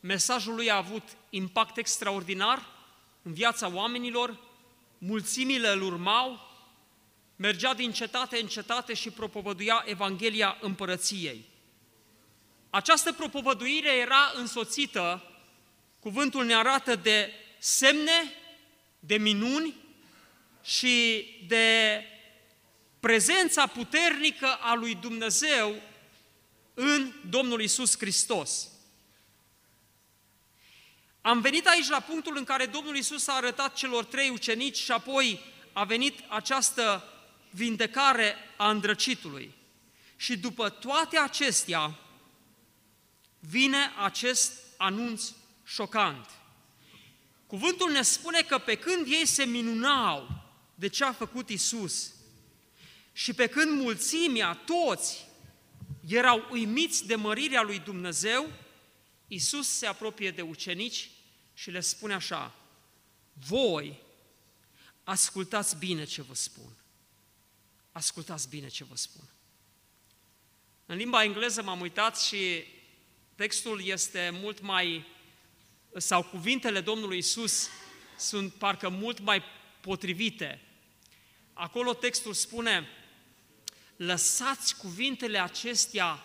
mesajul 0.00 0.54
lui 0.54 0.70
a 0.70 0.76
avut 0.76 1.02
impact 1.36 1.76
extraordinar 1.76 2.66
în 3.22 3.32
viața 3.32 3.68
oamenilor, 3.68 4.38
mulțimile 4.98 5.68
îl 5.68 5.82
urmau, 5.82 6.52
mergea 7.36 7.74
din 7.74 7.92
cetate 7.92 8.38
în 8.38 8.46
cetate 8.46 8.94
și 8.94 9.10
propovăduia 9.10 9.82
Evanghelia 9.86 10.58
împărăției. 10.60 11.44
Această 12.70 13.12
propovăduire 13.12 13.96
era 13.96 14.32
însoțită, 14.34 15.22
cuvântul 16.00 16.44
ne 16.44 16.54
arată, 16.54 16.96
de 16.96 17.32
semne, 17.58 18.32
de 18.98 19.16
minuni 19.16 19.74
și 20.62 21.26
de 21.46 22.00
prezența 23.00 23.66
puternică 23.66 24.46
a 24.60 24.74
lui 24.74 24.94
Dumnezeu 24.94 25.74
în 26.74 27.12
Domnul 27.28 27.60
Isus 27.60 27.98
Hristos. 27.98 28.68
Am 31.26 31.40
venit 31.40 31.66
aici 31.66 31.88
la 31.88 32.00
punctul 32.00 32.36
în 32.36 32.44
care 32.44 32.66
Domnul 32.66 32.96
Isus 32.96 33.26
a 33.26 33.34
arătat 33.34 33.74
celor 33.74 34.04
trei 34.04 34.28
ucenici 34.28 34.76
și 34.76 34.92
apoi 34.92 35.40
a 35.72 35.84
venit 35.84 36.18
această 36.28 37.04
vindecare 37.50 38.34
a 38.56 38.70
îndrăcitului. 38.70 39.54
Și 40.16 40.36
după 40.36 40.68
toate 40.68 41.18
acestea 41.18 41.98
vine 43.38 43.92
acest 44.02 44.52
anunț 44.76 45.30
șocant. 45.64 46.30
Cuvântul 47.46 47.90
ne 47.90 48.02
spune 48.02 48.40
că 48.40 48.58
pe 48.58 48.74
când 48.74 49.06
ei 49.06 49.26
se 49.26 49.44
minunau 49.44 50.28
de 50.74 50.88
ce 50.88 51.04
a 51.04 51.12
făcut 51.12 51.48
Isus 51.48 52.12
și 53.12 53.32
pe 53.32 53.46
când 53.46 53.80
mulțimea, 53.80 54.54
toți, 54.54 55.26
erau 56.08 56.48
uimiți 56.50 57.06
de 57.06 57.14
mărirea 57.14 57.62
lui 57.62 57.78
Dumnezeu, 57.78 58.50
Isus 59.28 59.68
se 59.68 59.86
apropie 59.86 60.30
de 60.30 60.42
ucenici 60.42 61.08
și 61.54 61.70
le 61.70 61.80
spune 61.80 62.14
așa, 62.14 62.54
voi 63.32 64.02
ascultați 65.04 65.76
bine 65.76 66.04
ce 66.04 66.22
vă 66.22 66.34
spun. 66.34 66.76
Ascultați 67.92 68.48
bine 68.48 68.68
ce 68.68 68.84
vă 68.84 68.96
spun. 68.96 69.28
În 70.86 70.96
limba 70.96 71.24
engleză 71.24 71.62
m-am 71.62 71.80
uitat 71.80 72.20
și 72.20 72.64
textul 73.34 73.84
este 73.84 74.30
mult 74.32 74.60
mai 74.60 75.06
sau 75.96 76.22
cuvintele 76.22 76.80
Domnului 76.80 77.18
Isus 77.18 77.68
sunt 78.18 78.52
parcă 78.52 78.88
mult 78.88 79.18
mai 79.18 79.42
potrivite. 79.80 80.60
Acolo 81.52 81.94
textul 81.94 82.34
spune, 82.34 82.88
lăsați 83.96 84.76
cuvintele 84.76 85.38
acestea 85.38 86.24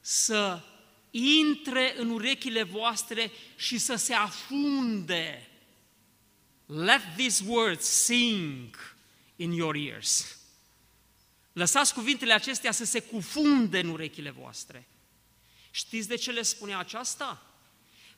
să 0.00 0.62
intre 1.14 1.94
în 1.96 2.10
urechile 2.10 2.62
voastre 2.62 3.30
și 3.56 3.78
să 3.78 3.94
se 3.94 4.14
afunde. 4.14 5.48
Let 6.66 7.02
these 7.16 7.44
words 7.46 7.84
sink 7.84 8.96
in 9.36 9.52
your 9.52 9.74
ears. 9.74 10.36
Lăsați 11.52 11.94
cuvintele 11.94 12.32
acestea 12.32 12.72
să 12.72 12.84
se 12.84 13.00
cufunde 13.00 13.78
în 13.78 13.88
urechile 13.88 14.30
voastre. 14.30 14.88
Știți 15.70 16.08
de 16.08 16.16
ce 16.16 16.30
le 16.30 16.42
spunea 16.42 16.78
aceasta? 16.78 17.46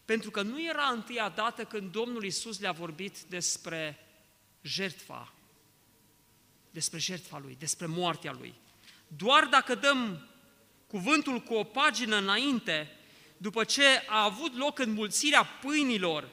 Pentru 0.04 0.30
că 0.30 0.42
nu 0.42 0.62
era 0.62 0.86
întâia 0.86 1.28
dată 1.28 1.64
când 1.64 1.92
Domnul 1.92 2.24
Isus 2.24 2.58
le-a 2.60 2.72
vorbit 2.72 3.18
despre 3.18 4.06
jertfa, 4.62 5.32
despre 6.70 6.98
jertfa 6.98 7.38
Lui, 7.38 7.56
despre 7.58 7.86
moartea 7.86 8.32
Lui. 8.32 8.54
Doar 9.06 9.44
dacă 9.44 9.74
dăm 9.74 10.28
cuvântul 10.94 11.40
cu 11.40 11.54
o 11.54 11.64
pagină 11.64 12.16
înainte, 12.16 12.96
după 13.36 13.64
ce 13.64 13.84
a 14.06 14.22
avut 14.22 14.56
loc 14.56 14.78
înmulțirea 14.78 15.44
pâinilor 15.44 16.28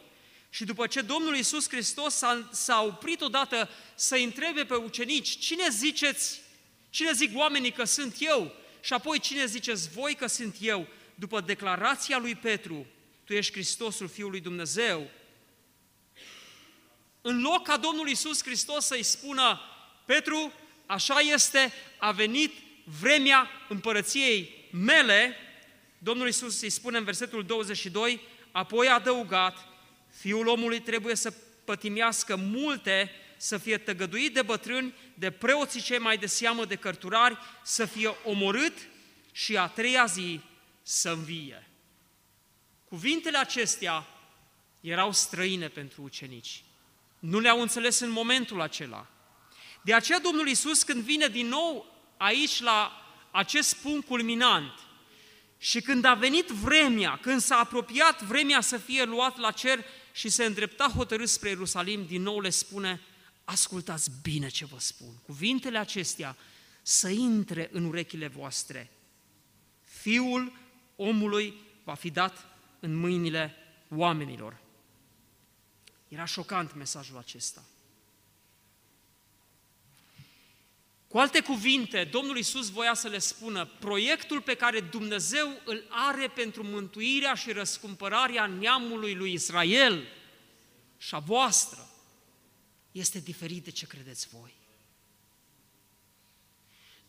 și 0.50 0.64
după 0.64 0.88
ce 0.88 1.02
Domnul 1.02 1.36
Isus 1.36 1.70
Hristos 1.70 2.14
s-a, 2.14 2.50
s-a 2.52 2.82
oprit 2.82 3.22
odată 3.22 3.70
să 3.96 4.16
întrebe 4.16 4.66
pe 4.66 4.76
ucenici, 4.76 5.38
cine 5.38 5.70
ziceți, 5.70 6.42
cine 6.90 7.12
zic 7.12 7.38
oamenii 7.38 7.72
că 7.72 7.84
sunt 7.84 8.16
eu? 8.20 8.56
Și 8.82 8.94
apoi 8.94 9.20
cine 9.20 9.46
ziceți 9.46 9.90
voi 9.90 10.16
că 10.16 10.28
sunt 10.28 10.56
eu? 10.60 10.88
După 11.16 11.40
declarația 11.40 12.18
lui 12.18 12.36
Petru, 12.36 12.86
tu 13.24 13.34
ești 13.34 13.52
Hristosul 13.52 14.08
Fiului 14.08 14.40
Dumnezeu. 14.40 15.10
În 17.22 17.42
loc 17.42 17.64
ca 17.64 17.78
Domnul 17.78 18.10
Isus 18.10 18.44
Hristos 18.44 18.86
să-i 18.86 19.04
spună, 19.04 19.60
Petru, 20.06 20.54
așa 20.86 21.20
este, 21.20 21.74
a 21.98 22.12
venit 22.12 22.54
vremea 22.84 23.50
împărăției 23.70 24.68
mele, 24.72 25.36
Domnul 25.98 26.28
Isus 26.28 26.62
îi 26.62 26.70
spune 26.70 26.98
în 26.98 27.04
versetul 27.04 27.44
22, 27.44 28.22
apoi 28.52 28.88
a 28.88 28.94
adăugat, 28.94 29.72
Fiul 30.12 30.48
omului 30.48 30.80
trebuie 30.80 31.16
să 31.16 31.34
pătimească 31.66 32.36
multe, 32.36 33.12
să 33.38 33.58
fie 33.58 33.78
tăgăduit 33.78 34.34
de 34.34 34.42
bătrâni, 34.42 34.94
de 35.14 35.32
preoții 35.32 35.82
cei 35.82 35.98
mai 35.98 36.18
de 36.18 36.26
seamă 36.26 36.66
de 36.66 36.76
cărturari, 36.76 37.38
să 37.64 37.86
fie 37.86 38.16
omorât 38.24 38.74
și 39.32 39.58
a 39.58 39.68
treia 39.68 40.06
zi 40.06 40.40
să 40.82 41.10
învie. 41.10 41.68
Cuvintele 42.88 43.38
acestea 43.38 44.08
erau 44.82 45.12
străine 45.12 45.68
pentru 45.68 46.02
ucenici. 46.02 46.64
Nu 47.20 47.40
le-au 47.40 47.62
înțeles 47.62 48.00
în 48.00 48.10
momentul 48.10 48.62
acela. 48.62 49.08
De 49.82 49.94
aceea 49.94 50.20
Domnul 50.20 50.48
Isus, 50.48 50.84
când 50.84 51.04
vine 51.04 51.28
din 51.28 51.48
nou 51.48 51.91
aici 52.22 52.62
la 52.62 52.92
acest 53.32 53.76
punct 53.76 54.08
culminant 54.08 54.74
și 55.58 55.82
când 55.82 56.06
a 56.06 56.14
venit 56.14 56.48
vremea, 56.48 57.18
când 57.22 57.42
s-a 57.42 57.56
apropiat 57.58 58.22
vremea 58.22 58.62
să 58.62 58.78
fie 58.78 59.04
luat 59.04 59.38
la 59.38 59.52
cer 59.52 59.86
și 60.12 60.30
se 60.30 60.46
îndrepta 60.46 60.92
hotărât 60.96 61.30
spre 61.30 61.50
Ierusalim, 61.50 62.06
din 62.06 62.22
nou 62.22 62.40
le 62.40 62.50
spune, 62.50 63.02
ascultați 63.44 64.12
bine 64.22 64.48
ce 64.48 64.66
vă 64.66 64.80
spun. 64.80 65.14
Cuvintele 65.26 65.78
acestea 65.78 66.38
să 66.82 67.10
intre 67.10 67.70
în 67.72 67.86
urechile 67.86 68.28
voastre. 68.28 68.92
Fiul 69.84 70.52
omului 70.96 71.54
va 71.84 71.94
fi 71.94 72.10
dat 72.10 72.48
în 72.80 72.96
mâinile 72.96 73.56
oamenilor. 73.90 74.58
Era 76.08 76.26
șocant 76.26 76.76
mesajul 76.76 77.18
acesta. 77.18 77.64
Cu 81.12 81.18
alte 81.18 81.42
cuvinte, 81.42 82.04
Domnul 82.04 82.38
Isus 82.38 82.70
voia 82.70 82.94
să 82.94 83.08
le 83.08 83.18
spună, 83.18 83.66
proiectul 83.66 84.42
pe 84.42 84.54
care 84.54 84.80
Dumnezeu 84.80 85.62
îl 85.66 85.86
are 85.90 86.28
pentru 86.28 86.64
mântuirea 86.64 87.34
și 87.34 87.52
răscumpărarea 87.52 88.46
neamului 88.46 89.14
lui 89.16 89.34
Israel 89.34 90.08
și 90.98 91.16
a 91.16 91.20
voastră 91.20 91.90
este 92.92 93.20
diferit 93.20 93.64
de 93.64 93.72
ce 93.72 93.88
credeți 93.88 94.28
voi. 94.28 94.54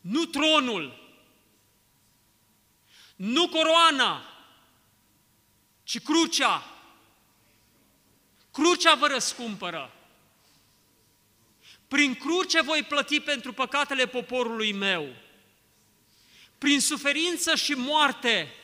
Nu 0.01 0.25
tronul, 0.25 1.15
nu 3.17 3.49
coroana, 3.49 4.23
ci 5.83 6.01
crucea. 6.01 6.65
Crucea 8.51 8.95
vă 8.95 9.07
răscumpără. 9.07 10.02
Prin 11.93 12.15
cruce 12.15 12.61
voi 12.61 12.83
plăti 12.83 13.21
pentru 13.21 13.53
păcatele 13.53 14.07
poporului 14.07 14.73
meu. 14.73 15.17
Prin 16.59 16.81
suferință 16.81 17.55
și 17.55 17.73
moarte, 17.73 18.55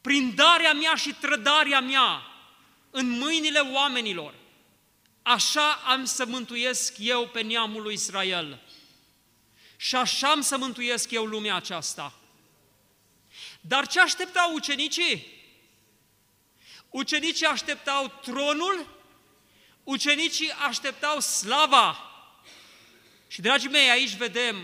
prin 0.00 0.34
darea 0.34 0.72
mea 0.72 0.94
și 0.94 1.14
trădarea 1.14 1.80
mea 1.80 2.22
în 2.90 3.08
mâinile 3.08 3.58
oamenilor, 3.58 4.34
așa 5.22 5.72
am 5.72 6.04
să 6.04 6.26
mântuiesc 6.26 6.94
eu 6.98 7.28
pe 7.28 7.40
neamul 7.40 7.82
lui 7.82 7.94
Israel. 7.94 8.60
Și 9.76 9.96
așa 9.96 10.30
am 10.30 10.40
să 10.40 10.56
mântuiesc 10.58 11.10
eu 11.10 11.24
lumea 11.24 11.54
aceasta. 11.54 12.18
Dar 13.60 13.86
ce 13.86 14.00
așteptau 14.00 14.54
ucenicii? 14.54 15.26
Ucenicii 16.90 17.46
așteptau 17.46 18.18
tronul, 18.22 18.99
ucenicii 19.90 20.50
așteptau 20.50 21.20
slava. 21.20 21.98
Și, 23.26 23.40
dragii 23.40 23.68
mei, 23.68 23.90
aici 23.90 24.16
vedem 24.16 24.56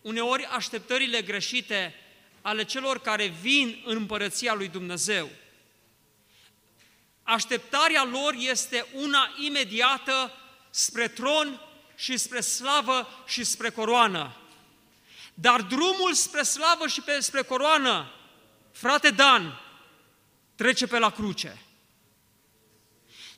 uneori 0.00 0.44
așteptările 0.44 1.22
greșite 1.22 1.94
ale 2.42 2.64
celor 2.64 3.00
care 3.00 3.26
vin 3.26 3.82
în 3.84 3.96
împărăția 3.96 4.54
lui 4.54 4.68
Dumnezeu. 4.68 5.28
Așteptarea 7.22 8.04
lor 8.04 8.34
este 8.38 8.86
una 8.92 9.34
imediată 9.38 10.32
spre 10.70 11.08
tron 11.08 11.60
și 11.96 12.16
spre 12.16 12.40
slavă 12.40 13.24
și 13.26 13.44
spre 13.44 13.70
coroană. 13.70 14.36
Dar 15.34 15.60
drumul 15.60 16.12
spre 16.12 16.42
slavă 16.42 16.86
și 16.86 17.02
spre 17.18 17.42
coroană, 17.42 18.12
frate 18.72 19.10
Dan, 19.10 19.60
trece 20.54 20.86
pe 20.86 20.98
la 20.98 21.10
cruce. 21.10 21.63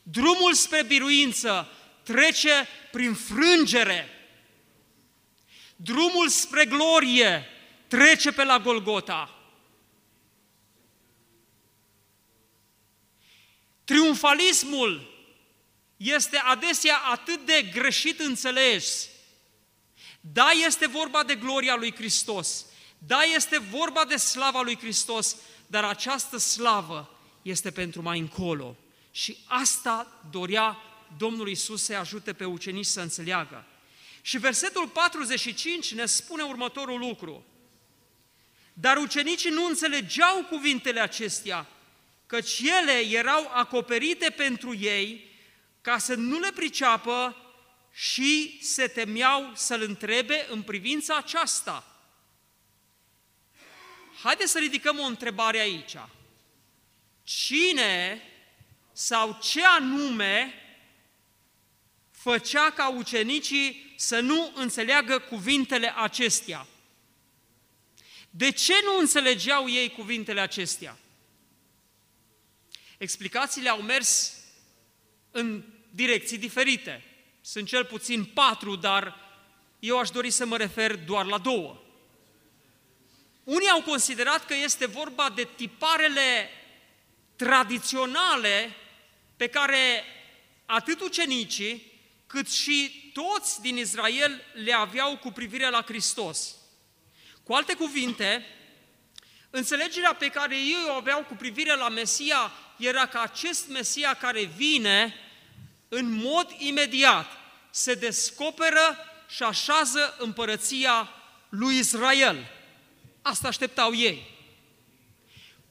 Drumul 0.09 0.55
spre 0.55 0.83
biruință 0.83 1.69
trece 2.03 2.69
prin 2.93 3.15
frângere. 3.15 4.09
Drumul 5.77 6.29
spre 6.29 6.65
glorie 6.65 7.47
trece 7.87 8.33
pe 8.33 8.45
la 8.45 8.59
Golgota. 8.59 9.31
Triumfalismul 13.85 15.15
este 15.97 16.37
adesea 16.37 16.97
atât 16.97 17.47
de 17.47 17.69
greșit 17.73 18.21
înțeles. 18.21 19.09
Da, 20.21 20.51
este 20.51 20.87
vorba 20.87 21.23
de 21.23 21.35
gloria 21.35 21.75
lui 21.77 21.95
Hristos. 21.95 22.65
Da, 22.99 23.23
este 23.23 23.59
vorba 23.59 24.05
de 24.05 24.17
slava 24.17 24.61
lui 24.61 24.79
Hristos, 24.79 25.37
dar 25.67 25.85
această 25.85 26.37
slavă 26.37 27.19
este 27.43 27.71
pentru 27.71 28.03
mai 28.03 28.19
încolo. 28.19 28.77
Și 29.17 29.37
asta 29.45 30.23
dorea 30.31 30.77
Domnul 31.17 31.49
Isus 31.49 31.85
să 31.85 31.95
ajute 31.95 32.33
pe 32.33 32.45
ucenici 32.45 32.87
să 32.87 33.01
înțeleagă. 33.01 33.65
Și 34.23 34.39
versetul 34.39 34.89
45 34.89 35.95
ne 35.95 36.07
spune 36.07 36.43
următorul 36.43 36.99
lucru. 36.99 37.45
Dar 38.73 38.97
ucenicii 38.97 39.51
nu 39.51 39.67
înțelegeau 39.67 40.45
cuvintele 40.45 41.01
acestea, 41.01 41.67
căci 42.27 42.59
ele 42.59 43.17
erau 43.17 43.51
acoperite 43.53 44.31
pentru 44.31 44.75
ei 44.75 45.31
ca 45.81 45.99
să 45.99 46.15
nu 46.15 46.39
le 46.39 46.53
priceapă 46.53 47.37
și 47.93 48.59
se 48.63 48.87
temeau 48.87 49.53
să-l 49.55 49.83
întrebe 49.83 50.47
în 50.51 50.63
privința 50.63 51.17
aceasta. 51.17 52.01
Haideți 54.23 54.51
să 54.51 54.59
ridicăm 54.59 54.99
o 54.99 55.05
întrebare 55.05 55.59
aici. 55.59 55.97
Cine 57.25 58.23
sau 58.99 59.39
ce 59.43 59.65
anume 59.65 60.55
făcea 62.11 62.71
ca 62.71 62.89
ucenicii 62.89 63.95
să 63.97 64.21
nu 64.21 64.53
înțeleagă 64.55 65.19
cuvintele 65.19 65.93
acestea? 65.97 66.67
De 68.31 68.51
ce 68.51 68.73
nu 68.85 68.99
înțelegeau 68.99 69.69
ei 69.69 69.91
cuvintele 69.91 70.41
acestea? 70.41 70.99
Explicațiile 72.99 73.69
au 73.69 73.83
mers 73.83 74.33
în 75.31 75.65
direcții 75.91 76.39
diferite. 76.39 77.05
Sunt 77.41 77.67
cel 77.69 77.85
puțin 77.85 78.25
patru, 78.25 78.77
dar 78.77 79.17
eu 79.79 79.99
aș 79.99 80.11
dori 80.11 80.31
să 80.31 80.47
mă 80.47 80.57
refer 80.57 80.97
doar 80.97 81.25
la 81.25 81.39
două. 81.39 81.83
Unii 83.45 83.69
au 83.69 83.83
considerat 83.83 84.47
că 84.47 84.55
este 84.55 84.87
vorba 84.87 85.31
de 85.31 85.49
tiparele 85.57 86.51
tradiționale 87.37 88.77
pe 89.37 89.47
care 89.47 90.05
atât 90.67 91.01
ucenicii 91.01 91.95
cât 92.27 92.51
și 92.51 93.11
toți 93.13 93.61
din 93.61 93.77
Israel 93.77 94.43
le 94.55 94.73
aveau 94.73 95.17
cu 95.17 95.31
privire 95.31 95.71
la 95.71 95.83
Hristos. 95.83 96.55
Cu 97.43 97.53
alte 97.53 97.75
cuvinte, 97.75 98.47
înțelegerea 99.51 100.15
pe 100.15 100.29
care 100.29 100.57
ei 100.57 100.85
o 100.89 100.93
aveau 100.93 101.25
cu 101.25 101.35
privire 101.35 101.77
la 101.77 101.89
Mesia 101.89 102.53
era 102.79 103.07
că 103.07 103.19
acest 103.19 103.69
Mesia 103.69 104.15
care 104.15 104.45
vine, 104.45 105.15
în 105.89 106.13
mod 106.13 106.55
imediat, 106.59 107.27
se 107.71 107.95
descoperă 107.95 108.99
și 109.29 109.43
așează 109.43 110.15
împărăția 110.19 111.09
lui 111.49 111.79
Israel. 111.79 112.51
Asta 113.23 113.49
așteptau 113.49 113.95
ei. 113.95 114.35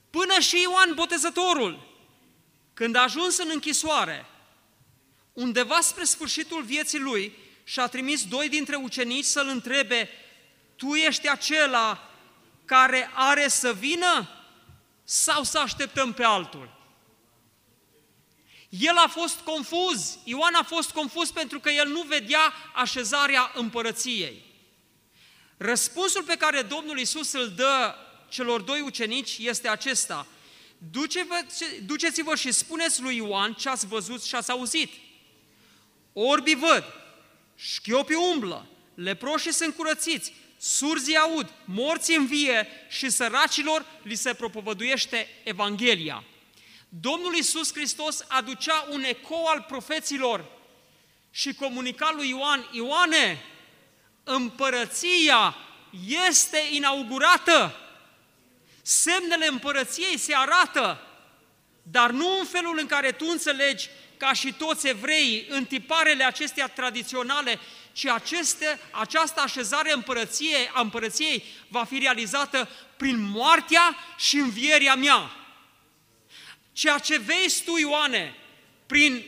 Până 0.10 0.39
și 0.39 0.62
Ioan 0.62 0.93
Botezătorul, 0.93 1.85
când 2.76 2.96
a 2.96 3.02
ajuns 3.02 3.38
în 3.38 3.50
închisoare, 3.54 4.26
undeva 5.34 5.80
spre 5.82 6.04
sfârșitul 6.04 6.64
vieții 6.64 7.00
lui, 7.00 7.38
și-a 7.64 7.88
trimis 7.88 8.28
doi 8.28 8.50
dintre 8.50 8.76
ucenici 8.76 9.26
să-l 9.26 9.48
întrebe, 9.48 10.10
tu 10.76 10.94
ești 10.94 11.30
acela 11.30 12.10
care 12.66 13.12
are 13.14 13.48
să 13.48 13.74
vină 13.74 14.30
sau 15.04 15.44
să 15.44 15.60
așteptăm 15.60 16.14
pe 16.14 16.24
altul? 16.24 16.74
El 18.70 18.96
a 18.98 19.08
fost 19.08 19.40
confuz, 19.40 20.18
Ioan 20.24 20.54
a 20.54 20.64
fost 20.64 20.92
confuz 20.92 21.32
pentru 21.32 21.60
că 21.60 21.70
el 21.70 21.88
nu 21.88 22.02
vedea 22.02 22.54
așezarea 22.74 23.52
împărăției. 23.54 24.44
Răspunsul 25.58 26.24
pe 26.24 26.38
care 26.38 26.62
Domnul 26.62 27.00
Isus 27.00 27.32
îl 27.32 27.50
dă 27.50 27.96
celor 28.30 28.62
doi 28.62 28.82
ucenici 28.82 29.38
este 29.38 29.68
acesta. 29.68 30.28
Duceți-vă 31.86 32.36
și 32.36 32.52
spuneți 32.52 33.02
lui 33.02 33.16
Ioan 33.16 33.54
ce 33.54 33.70
ați 33.70 33.88
văzut 33.88 34.24
și 34.24 34.36
ați 34.36 34.52
auzit. 34.52 34.92
Orbii 36.14 36.56
văd, 36.56 36.84
șchiopii 37.56 38.16
umblă, 38.16 38.68
leproșii 38.94 39.54
sunt 39.54 39.76
curățiți, 39.76 40.34
surzii 40.58 41.18
aud, 41.18 41.54
morții 41.66 42.16
învie 42.16 42.68
și 42.90 43.10
săracilor 43.10 43.86
li 44.04 44.16
se 44.16 44.34
propovăduiește 44.34 45.28
Evanghelia. 45.44 46.24
Domnul 46.90 47.36
Isus 47.36 47.74
Hristos 47.74 48.26
aducea 48.28 48.88
un 48.90 49.04
ecou 49.04 49.46
al 49.46 49.66
profeților 49.68 50.46
și 51.32 51.54
comunica 51.54 52.14
lui 52.16 52.30
Ioan, 52.30 52.70
Ioane, 52.72 53.44
împărăția 54.24 55.56
este 56.28 56.62
inaugurată, 56.72 57.76
semnele 58.88 59.48
împărăției 59.48 60.17
se 60.17 60.36
arată, 60.36 61.08
dar 61.84 62.12
nu 62.12 62.39
în 62.39 62.45
felul 62.45 62.78
în 62.80 62.86
care 62.86 63.12
tu 63.12 63.26
înțelegi 63.30 63.89
ca 64.17 64.34
și 64.34 64.54
toți 64.54 64.88
evreii, 64.88 65.45
în 65.50 65.65
tiparele 65.65 66.24
acestea 66.24 66.67
tradiționale, 66.67 67.60
ci 67.91 68.06
aceste, 68.06 68.80
această 68.91 69.41
așezare 69.41 69.91
împărăției, 69.93 70.69
a 70.74 70.82
împărăției 70.82 71.43
va 71.67 71.84
fi 71.84 72.00
realizată 72.00 72.69
prin 72.98 73.21
moartea 73.21 73.95
și 74.17 74.38
învierea 74.38 74.95
mea. 74.95 75.32
Ceea 76.74 76.98
ce 76.98 77.17
vezi 77.17 77.63
tu, 77.63 77.78
Ioane, 77.78 78.36
prin 78.86 79.24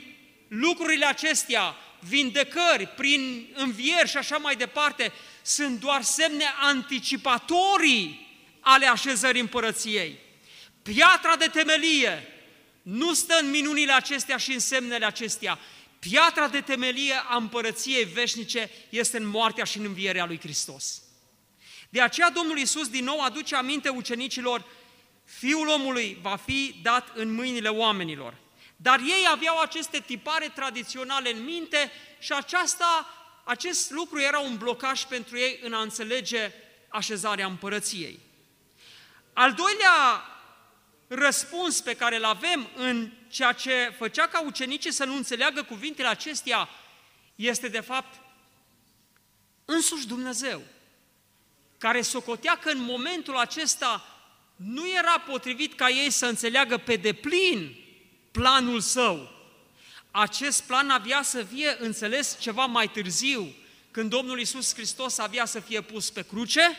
lucrurile 0.47 1.05
acestea, 1.05 1.75
vindecări, 1.99 2.87
prin 2.87 3.47
învieri 3.55 4.09
și 4.09 4.17
așa 4.17 4.37
mai 4.37 4.55
departe, 4.55 5.11
sunt 5.41 5.79
doar 5.79 6.01
semne 6.01 6.45
anticipatorii 6.59 8.26
ale 8.69 8.85
așezării 8.85 9.41
împărăției. 9.41 10.19
Piatra 10.81 11.35
de 11.35 11.47
temelie 11.47 12.27
nu 12.81 13.13
stă 13.13 13.37
în 13.41 13.49
minunile 13.49 13.91
acestea 13.91 14.37
și 14.37 14.53
în 14.53 14.59
semnele 14.59 15.05
acestea. 15.05 15.59
Piatra 15.99 16.47
de 16.47 16.61
temelie 16.61 17.13
a 17.27 17.35
împărăției 17.35 18.03
veșnice 18.03 18.69
este 18.89 19.17
în 19.17 19.27
moartea 19.27 19.63
și 19.63 19.77
în 19.77 19.85
învierea 19.85 20.25
lui 20.25 20.39
Hristos. 20.39 21.01
De 21.89 22.01
aceea 22.01 22.29
Domnul 22.29 22.57
Iisus 22.57 22.87
din 22.87 23.03
nou 23.03 23.19
aduce 23.19 23.55
aminte 23.55 23.89
ucenicilor, 23.89 24.65
Fiul 25.25 25.67
omului 25.67 26.17
va 26.21 26.35
fi 26.35 26.75
dat 26.81 27.11
în 27.15 27.33
mâinile 27.33 27.69
oamenilor. 27.69 28.37
Dar 28.75 28.99
ei 28.99 29.27
aveau 29.31 29.59
aceste 29.59 30.03
tipare 30.05 30.51
tradiționale 30.55 31.33
în 31.33 31.43
minte 31.43 31.91
și 32.19 32.31
aceasta, 32.33 33.07
acest 33.43 33.91
lucru 33.91 34.19
era 34.19 34.39
un 34.39 34.57
blocaj 34.57 35.03
pentru 35.03 35.37
ei 35.37 35.59
în 35.63 35.73
a 35.73 35.81
înțelege 35.81 36.51
așezarea 36.89 37.45
împărăției. 37.45 38.26
Al 39.37 39.53
doilea 39.53 40.23
răspuns 41.07 41.81
pe 41.81 41.93
care 41.93 42.15
îl 42.15 42.23
avem 42.23 42.67
în 42.75 43.11
ceea 43.29 43.51
ce 43.51 43.93
făcea 43.97 44.27
ca 44.27 44.41
ucenicii 44.41 44.91
să 44.91 45.05
nu 45.05 45.15
înțeleagă 45.15 45.63
cuvintele 45.63 46.07
acestea 46.07 46.69
este 47.35 47.67
de 47.67 47.79
fapt 47.79 48.19
însuși 49.65 50.07
Dumnezeu, 50.07 50.61
care 51.77 52.01
socotea 52.01 52.57
că 52.57 52.69
în 52.69 52.81
momentul 52.81 53.37
acesta 53.37 54.05
nu 54.55 54.89
era 54.89 55.19
potrivit 55.19 55.73
ca 55.73 55.89
ei 55.89 56.09
să 56.09 56.25
înțeleagă 56.25 56.77
pe 56.77 56.95
deplin 56.95 57.75
planul 58.31 58.79
său. 58.79 59.29
Acest 60.11 60.63
plan 60.63 60.89
avea 60.89 61.21
să 61.21 61.43
fie 61.43 61.75
înțeles 61.79 62.37
ceva 62.39 62.65
mai 62.65 62.89
târziu, 62.89 63.55
când 63.91 64.09
Domnul 64.09 64.39
Isus 64.39 64.73
Hristos 64.73 65.17
avea 65.17 65.45
să 65.45 65.59
fie 65.59 65.81
pus 65.81 66.09
pe 66.09 66.21
cruce, 66.21 66.77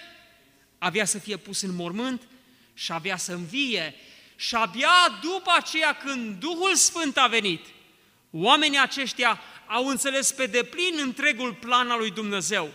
avea 0.79 1.05
să 1.05 1.19
fie 1.19 1.37
pus 1.37 1.61
în 1.61 1.75
mormânt 1.75 2.23
și 2.79 2.93
avea 2.93 3.17
să 3.17 3.33
învie. 3.33 3.95
Și 4.37 4.55
abia 4.55 5.19
după 5.23 5.51
aceea, 5.57 5.97
când 5.97 6.41
Duhul 6.41 6.75
Sfânt 6.75 7.17
a 7.17 7.27
venit, 7.27 7.67
oamenii 8.31 8.79
aceștia 8.79 9.41
au 9.67 9.87
înțeles 9.87 10.33
pe 10.33 10.47
deplin 10.47 10.99
întregul 11.01 11.55
plan 11.55 11.91
al 11.91 11.99
lui 11.99 12.11
Dumnezeu. 12.11 12.73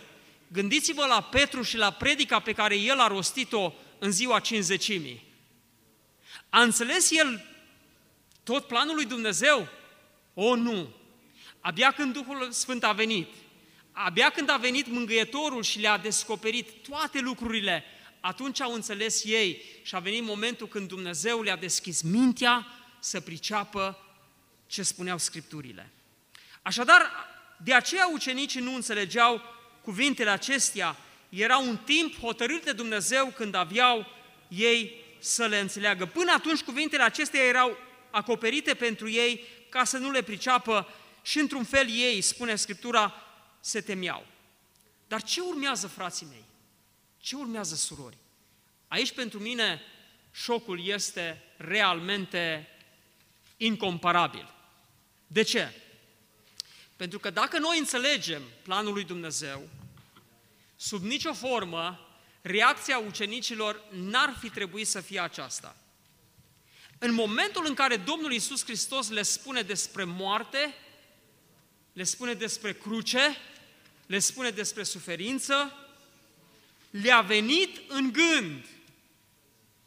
Gândiți-vă 0.48 1.06
la 1.06 1.20
Petru 1.20 1.62
și 1.62 1.76
la 1.76 1.90
predica 1.90 2.40
pe 2.40 2.52
care 2.52 2.76
el 2.76 2.98
a 2.98 3.06
rostit-o 3.06 3.72
în 3.98 4.10
ziua 4.10 4.40
cinzecimii. 4.40 5.24
A 6.48 6.62
înțeles 6.62 7.10
el 7.10 7.46
tot 8.42 8.66
planul 8.66 8.94
lui 8.94 9.04
Dumnezeu? 9.04 9.68
O, 10.34 10.56
nu! 10.56 10.88
Abia 11.60 11.90
când 11.90 12.12
Duhul 12.12 12.50
Sfânt 12.50 12.84
a 12.84 12.92
venit, 12.92 13.28
abia 13.92 14.30
când 14.30 14.50
a 14.50 14.56
venit 14.56 14.86
Mângâietorul 14.86 15.62
și 15.62 15.80
le-a 15.80 15.98
descoperit 15.98 16.70
toate 16.88 17.20
lucrurile, 17.20 17.84
atunci 18.24 18.60
au 18.60 18.72
înțeles 18.74 19.24
ei 19.24 19.62
și 19.82 19.94
a 19.94 19.98
venit 19.98 20.22
momentul 20.22 20.68
când 20.68 20.88
Dumnezeu 20.88 21.42
le-a 21.42 21.56
deschis 21.56 22.02
mintea 22.02 22.66
să 22.98 23.20
priceapă 23.20 23.98
ce 24.66 24.82
spuneau 24.82 25.18
Scripturile. 25.18 25.90
Așadar, 26.62 27.10
de 27.64 27.74
aceea 27.74 28.08
ucenicii 28.12 28.60
nu 28.60 28.74
înțelegeau 28.74 29.42
cuvintele 29.82 30.30
acestea, 30.30 30.96
era 31.28 31.58
un 31.58 31.76
timp 31.76 32.18
hotărât 32.18 32.64
de 32.64 32.72
Dumnezeu 32.72 33.26
când 33.26 33.54
aveau 33.54 34.06
ei 34.48 35.04
să 35.18 35.46
le 35.46 35.58
înțeleagă. 35.58 36.06
Până 36.06 36.32
atunci 36.32 36.60
cuvintele 36.60 37.02
acestea 37.02 37.42
erau 37.42 37.76
acoperite 38.10 38.74
pentru 38.74 39.10
ei 39.10 39.44
ca 39.68 39.84
să 39.84 39.98
nu 39.98 40.10
le 40.10 40.22
priceapă 40.22 40.88
și 41.22 41.38
într-un 41.38 41.64
fel 41.64 41.88
ei, 41.90 42.20
spune 42.20 42.54
Scriptura, 42.54 43.14
se 43.60 43.80
temeau. 43.80 44.26
Dar 45.08 45.22
ce 45.22 45.40
urmează, 45.40 45.86
frații 45.86 46.26
mei? 46.30 46.44
Ce 47.24 47.36
urmează, 47.36 47.74
surori? 47.74 48.16
Aici, 48.88 49.12
pentru 49.12 49.38
mine, 49.38 49.82
șocul 50.30 50.86
este 50.86 51.42
realmente 51.56 52.68
incomparabil. 53.56 54.54
De 55.26 55.42
ce? 55.42 55.72
Pentru 56.96 57.18
că 57.18 57.30
dacă 57.30 57.58
noi 57.58 57.78
înțelegem 57.78 58.42
planul 58.62 58.92
lui 58.92 59.04
Dumnezeu, 59.04 59.68
sub 60.76 61.02
nicio 61.02 61.32
formă, 61.32 62.08
reacția 62.42 62.98
ucenicilor 62.98 63.84
n-ar 63.90 64.36
fi 64.40 64.50
trebuit 64.50 64.86
să 64.86 65.00
fie 65.00 65.20
aceasta. 65.20 65.76
În 66.98 67.14
momentul 67.14 67.66
în 67.66 67.74
care 67.74 67.96
Domnul 67.96 68.32
Iisus 68.32 68.64
Hristos 68.64 69.08
le 69.08 69.22
spune 69.22 69.62
despre 69.62 70.04
moarte, 70.04 70.74
le 71.92 72.04
spune 72.04 72.32
despre 72.32 72.72
cruce, 72.72 73.36
le 74.06 74.18
spune 74.18 74.50
despre 74.50 74.82
suferință, 74.82 75.83
le-a 77.02 77.20
venit 77.20 77.90
în 77.90 78.12
gând, 78.12 78.66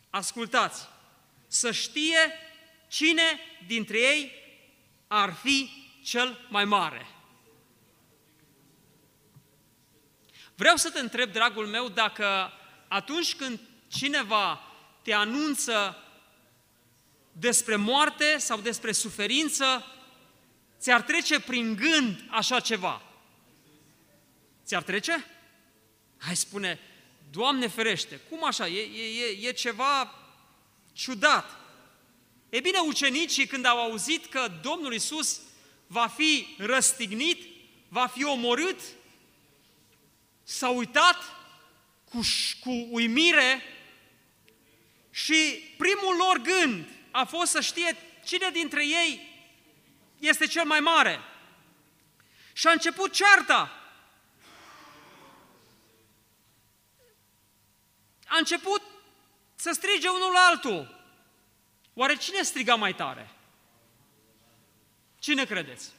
ascultați, 0.10 0.88
să 1.48 1.72
știe 1.72 2.34
cine 2.88 3.39
dintre 3.67 3.98
ei 4.00 4.32
ar 5.08 5.34
fi 5.34 5.70
cel 6.04 6.48
mai 6.50 6.65
mare. 6.65 7.08
Vreau 10.56 10.76
să 10.76 10.89
te 10.89 11.00
întreb, 11.00 11.32
dragul 11.32 11.67
meu, 11.67 11.89
dacă 11.89 12.54
atunci 12.88 13.36
când 13.36 13.60
cineva 13.88 14.62
te 15.02 15.13
anunță 15.13 16.04
despre 17.32 17.76
moarte 17.76 18.38
sau 18.38 18.60
despre 18.60 18.91
suferință, 18.91 19.86
ți-ar 20.80 21.02
trece 21.02 21.39
prin 21.39 21.76
gând 21.76 22.24
așa 22.30 22.60
ceva. 22.60 23.02
Ți-ar 24.65 24.84
trece? 24.84 25.26
Hai 26.17 26.36
spune, 26.36 26.80
Doamne 27.32 27.68
ferește, 27.68 28.22
cum 28.30 28.44
așa? 28.44 28.68
E, 28.68 28.80
e, 28.80 29.24
e, 29.24 29.48
e 29.48 29.52
ceva 29.52 30.16
ciudat. 30.94 31.60
E 32.50 32.60
bine, 32.60 32.80
ucenicii 32.80 33.48
când 33.48 33.66
au 33.66 33.80
auzit 33.80 34.26
că 34.26 34.52
Domnul 34.62 34.94
Isus 34.94 35.40
va 35.88 36.08
fi 36.08 36.48
răstignit, 36.58 37.44
va 37.88 38.08
fi 38.08 38.24
omorât, 38.24 38.80
s-au 40.44 40.78
uitat 40.78 41.16
cu, 42.10 42.20
cu 42.60 42.88
uimire 42.90 43.63
și 45.12 45.63
primul 45.78 46.16
lor 46.18 46.42
gând 46.42 46.86
a 47.12 47.24
fost 47.24 47.52
să 47.52 47.62
știe 47.62 47.98
cine 48.26 48.50
dintre 48.50 48.86
ei 48.86 49.36
este 50.20 50.48
cel 50.48 50.66
mai 50.66 50.80
mare. 50.80 51.20
Și 52.54 52.68
a 52.68 52.72
început 52.72 53.13
cearta. 53.13 53.77
A 58.28 58.38
început 58.38 58.82
să 59.56 59.72
strige 59.74 60.08
unul 60.08 60.32
la 60.32 60.40
altul. 60.40 60.96
Oare 61.94 62.16
cine 62.16 62.42
striga 62.42 62.76
mai 62.76 62.96
tare? 62.96 63.30
Cine 65.20 65.46
credeți? 65.46 65.90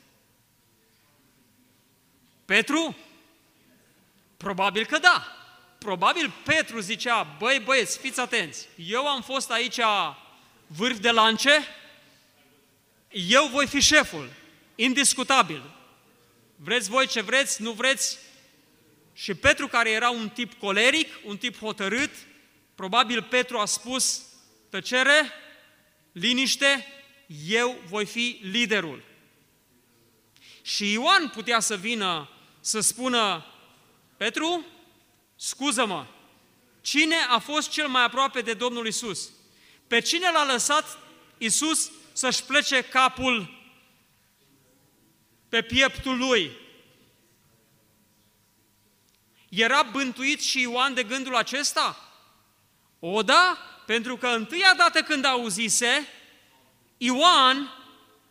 Petru? 2.45 2.97
Probabil 4.37 4.87
că 4.87 4.99
da. 4.99 5.33
Probabil 5.79 6.33
Petru 6.45 6.81
zicea, 6.81 7.23
băi 7.23 7.61
băieți, 7.61 7.99
fiți 7.99 8.21
atenți, 8.21 8.69
eu 8.77 9.07
am 9.07 9.23
fost 9.23 9.51
aici 9.51 9.81
vârf 10.67 10.99
de 10.99 11.11
lance, 11.11 11.67
eu 13.09 13.47
voi 13.47 13.67
fi 13.67 13.81
șeful, 13.81 14.31
indiscutabil. 14.75 15.62
Vreți 16.57 16.91
voi 16.91 17.07
ce 17.07 17.21
vreți, 17.21 17.62
nu 17.62 17.73
vreți? 17.73 18.19
Și 19.20 19.35
Petru, 19.35 19.66
care 19.66 19.90
era 19.90 20.11
un 20.11 20.28
tip 20.28 20.52
coleric, 20.54 21.09
un 21.24 21.37
tip 21.37 21.59
hotărât, 21.59 22.11
probabil 22.74 23.22
Petru 23.22 23.59
a 23.59 23.64
spus, 23.64 24.22
tăcere, 24.70 25.31
liniște, 26.12 26.87
eu 27.46 27.83
voi 27.87 28.07
fi 28.07 28.38
liderul. 28.42 29.04
Și 30.62 30.92
Ioan 30.92 31.28
putea 31.28 31.61
să 31.61 31.76
vină 31.76 32.31
să 32.61 32.81
spună, 32.81 33.46
Petru, 34.16 34.66
scuză-mă, 35.37 36.07
cine 36.81 37.16
a 37.28 37.38
fost 37.38 37.70
cel 37.70 37.88
mai 37.88 38.04
aproape 38.04 38.40
de 38.40 38.54
Domnul 38.54 38.87
Isus? 38.87 39.31
Pe 39.87 40.00
cine 40.00 40.31
l-a 40.31 40.52
lăsat 40.52 40.98
Isus 41.38 41.90
să-și 42.12 42.42
plece 42.42 42.83
capul 42.83 43.61
pe 45.48 45.62
pieptul 45.62 46.18
lui? 46.18 46.66
Era 49.48 49.82
bântuit 49.82 50.40
și 50.40 50.61
Ioan 50.61 50.94
de 50.94 51.02
gândul 51.02 51.37
acesta? 51.37 52.08
O, 53.00 53.22
da, 53.22 53.58
pentru 53.87 54.16
că 54.16 54.26
întâia 54.26 54.74
dată 54.76 55.02
când 55.02 55.24
auzise, 55.24 56.08
Ioan 56.96 57.72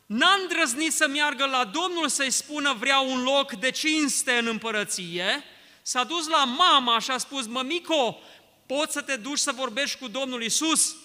n-a 0.06 0.34
îndrăznit 0.41 0.93
să 0.93 1.08
meargă 1.08 1.45
la 1.45 1.63
Domnul 1.63 2.08
să-i 2.08 2.32
spună 2.32 2.73
vreau 2.80 3.12
un 3.12 3.23
loc 3.23 3.51
de 3.51 3.71
cinste 3.71 4.38
în 4.38 4.47
împărăție, 4.47 5.43
s-a 5.82 6.03
dus 6.03 6.27
la 6.27 6.43
mama 6.43 6.99
și 6.99 7.12
a 7.12 7.17
spus, 7.17 7.45
mămico, 7.45 8.19
poți 8.65 8.93
să 8.93 9.01
te 9.01 9.15
duci 9.15 9.38
să 9.38 9.51
vorbești 9.51 9.97
cu 9.97 10.08
Domnul 10.08 10.43
Isus? 10.43 10.95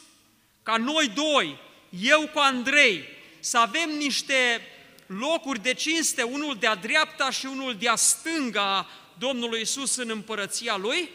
Ca 0.63 0.77
noi 0.77 1.09
doi, 1.09 1.59
eu 2.01 2.29
cu 2.35 2.39
Andrei, 2.39 3.05
să 3.41 3.59
avem 3.59 3.91
niște 3.91 4.67
locuri 5.07 5.63
de 5.63 5.75
cinste, 5.75 6.23
unul 6.23 6.57
de-a 6.61 6.75
dreapta 6.75 7.31
și 7.31 7.47
unul 7.47 7.75
de-a 7.75 7.97
stânga 7.97 8.89
Domnului 9.23 9.61
Isus 9.61 9.97
în 9.97 10.11
împărăția 10.11 10.77
Lui? 10.77 11.11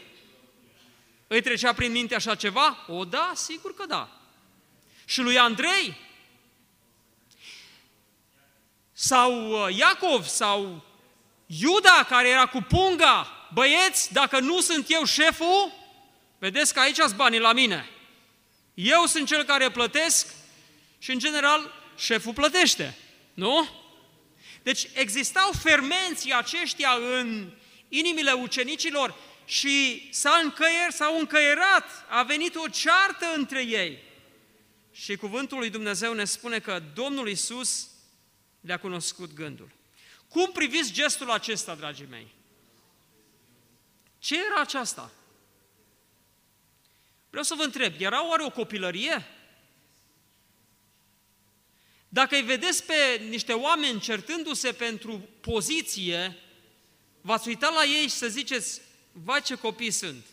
Îi 1.26 1.42
trecea 1.42 1.72
prin 1.72 1.92
minte 1.92 2.14
așa 2.14 2.34
ceva? 2.34 2.84
O, 2.86 3.04
da, 3.04 3.32
sigur 3.34 3.74
că 3.74 3.86
da. 3.86 4.20
Și 5.04 5.20
lui 5.20 5.38
Andrei? 5.38 5.96
Sau 8.92 9.50
uh, 9.50 9.76
Iacov? 9.76 10.26
Sau 10.26 10.84
Iuda, 11.46 12.06
care 12.08 12.28
era 12.28 12.46
cu 12.46 12.60
punga? 12.60 13.48
Băieți, 13.52 14.12
dacă 14.12 14.40
nu 14.40 14.60
sunt 14.60 14.86
eu 14.88 15.04
șeful, 15.04 15.72
vedeți 16.38 16.74
că 16.74 16.80
aici 16.80 16.96
sunt 16.96 17.14
banii 17.14 17.38
la 17.38 17.52
mine. 17.52 17.88
Eu 18.74 19.06
sunt 19.06 19.26
cel 19.26 19.44
care 19.44 19.70
plătesc 19.70 20.34
și, 20.98 21.10
în 21.10 21.18
general, 21.18 21.72
șeful 21.96 22.32
plătește. 22.32 22.96
Nu? 23.34 23.68
Deci 24.62 24.88
existau 24.92 25.50
fermenții 25.62 26.34
aceștia 26.34 26.90
în 26.90 27.50
inimile 27.88 28.32
ucenicilor 28.32 29.14
și 29.44 30.08
s-a 30.12 30.40
încăier, 30.42 30.90
s-au 30.90 31.18
încăierat, 31.18 31.84
a 32.08 32.22
venit 32.22 32.54
o 32.54 32.68
ceartă 32.68 33.26
între 33.36 33.62
ei. 33.62 34.02
Și 34.92 35.16
cuvântul 35.16 35.58
lui 35.58 35.70
Dumnezeu 35.70 36.12
ne 36.12 36.24
spune 36.24 36.58
că 36.58 36.82
Domnul 36.94 37.28
Isus 37.28 37.88
le-a 38.60 38.78
cunoscut 38.78 39.32
gândul. 39.32 39.70
Cum 40.28 40.52
priviți 40.52 40.92
gestul 40.92 41.30
acesta, 41.30 41.74
dragii 41.74 42.06
mei? 42.10 42.34
Ce 44.18 44.36
era 44.36 44.60
aceasta? 44.60 45.10
Vreau 47.28 47.44
să 47.44 47.54
vă 47.54 47.62
întreb, 47.62 47.94
era 47.98 48.28
oare 48.28 48.44
o 48.44 48.50
copilărie? 48.50 49.26
Dacă 52.08 52.34
îi 52.34 52.42
vedeți 52.42 52.84
pe 52.84 53.22
niște 53.28 53.52
oameni 53.52 54.00
certându-se 54.00 54.72
pentru 54.72 55.28
poziție, 55.40 56.36
v-ați 57.28 57.48
uitat 57.48 57.74
la 57.74 57.84
ei 57.84 58.02
și 58.02 58.14
să 58.14 58.28
ziceți, 58.28 58.80
vai 59.12 59.42
ce 59.42 59.54
copii 59.54 59.90
sunt. 59.90 60.24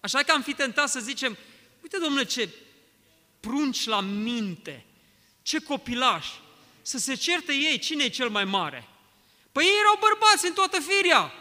Așa 0.00 0.22
că 0.22 0.32
am 0.32 0.42
fi 0.42 0.54
tentat 0.54 0.88
să 0.88 1.00
zicem, 1.00 1.36
uite 1.82 1.98
domnule 1.98 2.24
ce 2.24 2.48
prunci 3.40 3.86
la 3.86 4.00
minte, 4.00 4.86
ce 5.42 5.58
copilași, 5.58 6.32
să 6.82 6.98
se 6.98 7.14
certe 7.14 7.52
ei 7.52 7.78
cine 7.78 8.04
e 8.04 8.08
cel 8.08 8.28
mai 8.28 8.44
mare. 8.44 8.88
Păi 9.52 9.64
ei 9.64 9.78
erau 9.80 9.98
bărbați 10.00 10.46
în 10.46 10.52
toată 10.52 10.80
firia. 10.80 11.32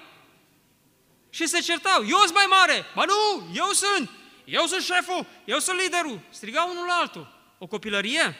Și 1.30 1.48
se 1.48 1.60
certau, 1.60 2.08
eu 2.08 2.18
sunt 2.18 2.34
mai 2.34 2.46
mare, 2.50 2.86
ba 2.96 3.04
nu, 3.06 3.50
eu 3.54 3.72
sunt, 3.72 4.10
eu 4.46 4.66
sunt 4.66 4.84
șeful, 4.84 5.26
eu 5.46 5.60
sunt 5.60 5.80
liderul. 5.80 6.22
Strigau 6.30 6.70
unul 6.70 6.86
la 6.86 6.94
altul. 6.94 7.56
O 7.58 7.68
copilărie? 7.68 8.36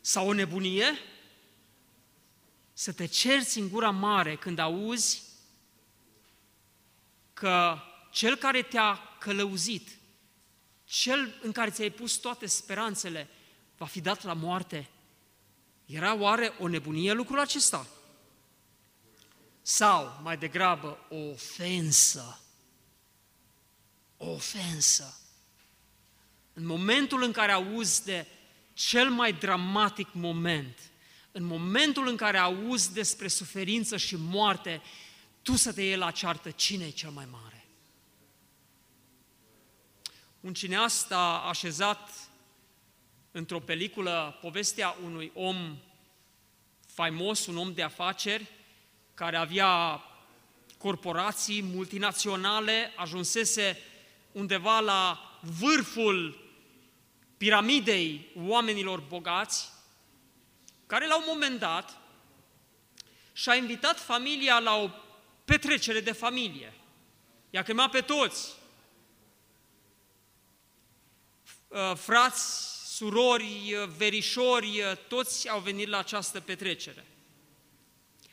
Sau 0.00 0.28
o 0.28 0.32
nebunie? 0.32 0.98
Să 2.82 2.92
te 2.92 3.06
cerți 3.06 3.58
în 3.58 3.68
gura 3.68 3.90
mare 3.90 4.36
când 4.36 4.58
auzi 4.58 5.22
că 7.32 7.78
cel 8.10 8.36
care 8.36 8.62
te-a 8.62 8.98
călăuzit, 9.18 9.88
cel 10.84 11.34
în 11.42 11.52
care 11.52 11.70
ți-ai 11.70 11.90
pus 11.90 12.14
toate 12.14 12.46
speranțele, 12.46 13.28
va 13.76 13.86
fi 13.86 14.00
dat 14.00 14.22
la 14.22 14.32
moarte. 14.32 14.88
Era 15.86 16.14
oare 16.14 16.54
o 16.58 16.68
nebunie 16.68 17.12
lucrul 17.12 17.38
acesta? 17.38 17.86
Sau, 19.60 20.20
mai 20.22 20.36
degrabă, 20.36 21.06
o 21.08 21.16
ofensă? 21.16 22.40
O 24.16 24.30
ofensă. 24.30 25.18
În 26.52 26.66
momentul 26.66 27.22
în 27.22 27.32
care 27.32 27.52
auzi 27.52 28.04
de 28.04 28.26
cel 28.72 29.10
mai 29.10 29.32
dramatic 29.32 30.08
moment, 30.12 30.91
în 31.32 31.44
momentul 31.44 32.08
în 32.08 32.16
care 32.16 32.38
auzi 32.38 32.92
despre 32.92 33.28
suferință 33.28 33.96
și 33.96 34.16
moarte, 34.16 34.82
tu 35.42 35.56
să 35.56 35.72
te 35.72 35.82
iei 35.82 35.96
la 35.96 36.10
ceartă 36.10 36.50
cine 36.50 36.84
e 36.84 36.90
cel 36.90 37.10
mai 37.10 37.28
mare. 37.30 37.66
Un 40.40 40.54
cineast 40.54 41.12
a 41.12 41.48
așezat 41.48 42.30
într-o 43.30 43.60
peliculă 43.60 44.38
povestea 44.40 44.96
unui 45.04 45.32
om 45.34 45.78
faimos, 46.86 47.46
un 47.46 47.56
om 47.56 47.72
de 47.72 47.82
afaceri, 47.82 48.50
care 49.14 49.36
avea 49.36 50.02
corporații 50.78 51.62
multinaționale, 51.62 52.92
ajunsese 52.96 53.78
undeva 54.32 54.80
la 54.80 55.18
vârful 55.40 56.50
piramidei 57.36 58.26
oamenilor 58.36 59.00
bogați, 59.00 59.68
care 60.92 61.06
la 61.06 61.16
un 61.16 61.24
moment 61.26 61.58
dat 61.58 61.98
și-a 63.32 63.54
invitat 63.54 64.00
familia 64.00 64.58
la 64.58 64.76
o 64.76 64.90
petrecere 65.44 66.00
de 66.00 66.12
familie. 66.12 66.74
I-a 67.50 67.62
chemat 67.62 67.90
pe 67.90 68.00
toți. 68.00 68.48
Uh, 71.68 71.92
frați, 71.94 72.42
surori, 72.96 73.74
uh, 73.74 73.88
verișori, 73.96 74.80
uh, 74.80 74.96
toți 75.08 75.48
au 75.48 75.60
venit 75.60 75.88
la 75.88 75.98
această 75.98 76.40
petrecere. 76.40 77.06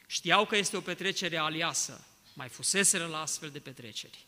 Știau 0.07 0.45
că 0.45 0.55
este 0.55 0.77
o 0.77 0.81
petrecere 0.81 1.37
aliasă, 1.37 2.07
mai 2.33 2.49
fuseseră 2.49 3.05
la 3.05 3.21
astfel 3.21 3.49
de 3.49 3.59
petreceri. 3.59 4.25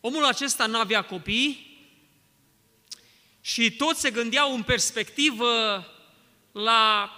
Omul 0.00 0.24
acesta 0.24 0.66
n-avea 0.66 1.04
copii 1.04 1.78
și 3.40 3.76
toți 3.76 4.00
se 4.00 4.10
gândeau 4.10 4.54
în 4.54 4.62
perspectivă 4.62 5.84
la 6.54 7.10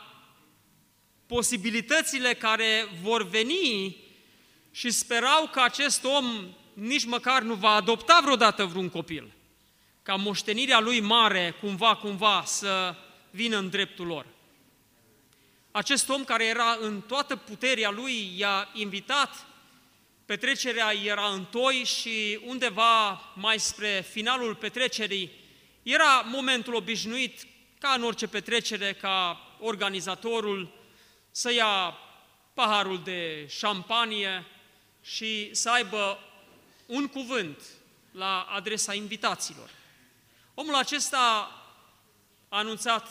posibilitățile 1.26 2.34
care 2.34 2.88
vor 3.02 3.28
veni 3.28 3.96
și 4.70 4.90
sperau 4.90 5.48
că 5.52 5.60
acest 5.60 6.04
om 6.04 6.54
nici 6.72 7.04
măcar 7.04 7.42
nu 7.42 7.54
va 7.54 7.70
adopta 7.70 8.20
vreodată 8.22 8.64
vreun 8.64 8.88
copil. 8.88 9.32
ca 10.02 10.14
moștenirea 10.14 10.80
lui 10.80 11.00
mare, 11.00 11.56
cumva, 11.60 11.96
cumva, 11.96 12.42
să 12.44 12.94
vină 13.30 13.58
în 13.58 13.68
dreptul 13.68 14.06
lor. 14.06 14.26
Acest 15.70 16.08
om 16.08 16.24
care 16.24 16.44
era 16.44 16.76
în 16.80 17.00
toată 17.00 17.36
puterea 17.36 17.90
lui 17.90 18.32
i-a 18.36 18.68
invitat, 18.74 19.46
petrecerea 20.26 20.92
era 21.04 21.28
în 21.28 21.44
toi 21.44 21.74
și 21.74 22.38
undeva 22.44 23.22
mai 23.34 23.58
spre 23.58 24.06
finalul 24.10 24.54
petrecerii 24.54 25.30
era 25.82 26.26
momentul 26.30 26.74
obișnuit, 26.74 27.46
ca 27.86 27.92
în 27.92 28.02
orice 28.02 28.26
petrecere, 28.26 28.94
ca 28.94 29.40
organizatorul 29.60 30.72
să 31.30 31.52
ia 31.52 31.98
paharul 32.54 33.02
de 33.02 33.46
șampanie 33.48 34.44
și 35.02 35.54
să 35.54 35.70
aibă 35.70 36.18
un 36.86 37.06
cuvânt 37.06 37.62
la 38.10 38.40
adresa 38.40 38.94
invitaților. 38.94 39.70
Omul 40.54 40.74
acesta 40.74 41.18
a 42.48 42.58
anunțat 42.58 43.08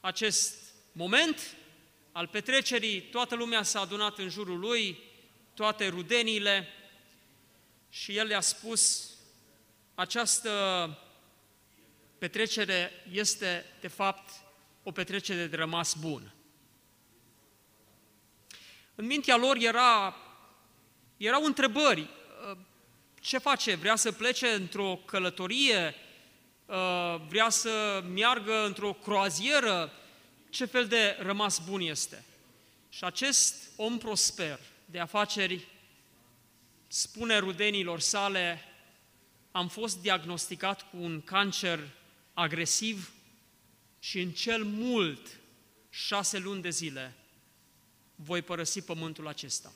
acest 0.00 0.54
moment 0.92 1.56
al 2.12 2.26
petrecerii, 2.26 3.00
toată 3.00 3.34
lumea 3.34 3.62
s-a 3.62 3.80
adunat 3.80 4.18
în 4.18 4.28
jurul 4.28 4.58
lui, 4.58 4.98
toate 5.54 5.88
rudenile, 5.88 6.68
și 7.90 8.16
el 8.16 8.26
le-a 8.26 8.40
spus, 8.40 9.10
această 9.94 10.50
petrecere 12.24 12.92
este, 13.10 13.64
de 13.80 13.88
fapt, 13.88 14.30
o 14.82 14.92
petrecere 14.92 15.46
de 15.46 15.56
rămas 15.56 15.94
bun. 15.94 16.32
În 18.94 19.06
mintea 19.06 19.36
lor 19.36 19.56
era, 19.56 20.16
erau 21.16 21.44
întrebări. 21.44 22.08
Ce 23.20 23.38
face? 23.38 23.74
Vrea 23.74 23.96
să 23.96 24.12
plece 24.12 24.48
într-o 24.48 24.96
călătorie? 24.96 25.94
Vrea 27.28 27.48
să 27.48 28.04
meargă 28.12 28.64
într-o 28.64 28.92
croazieră? 28.92 29.92
Ce 30.50 30.64
fel 30.64 30.86
de 30.86 31.16
rămas 31.20 31.58
bun 31.58 31.80
este? 31.80 32.24
Și 32.88 33.04
acest 33.04 33.70
om 33.76 33.98
prosper 33.98 34.60
de 34.84 34.98
afaceri 34.98 35.68
spune 36.88 37.38
rudenilor 37.38 38.00
sale, 38.00 38.64
am 39.52 39.68
fost 39.68 40.00
diagnosticat 40.00 40.90
cu 40.90 40.96
un 40.96 41.20
cancer 41.20 41.88
agresiv 42.34 43.12
și 43.98 44.20
în 44.20 44.30
cel 44.30 44.64
mult 44.64 45.40
șase 45.90 46.38
luni 46.38 46.62
de 46.62 46.70
zile 46.70 47.14
voi 48.14 48.42
părăsi 48.42 48.82
pământul 48.82 49.28
acesta. 49.28 49.72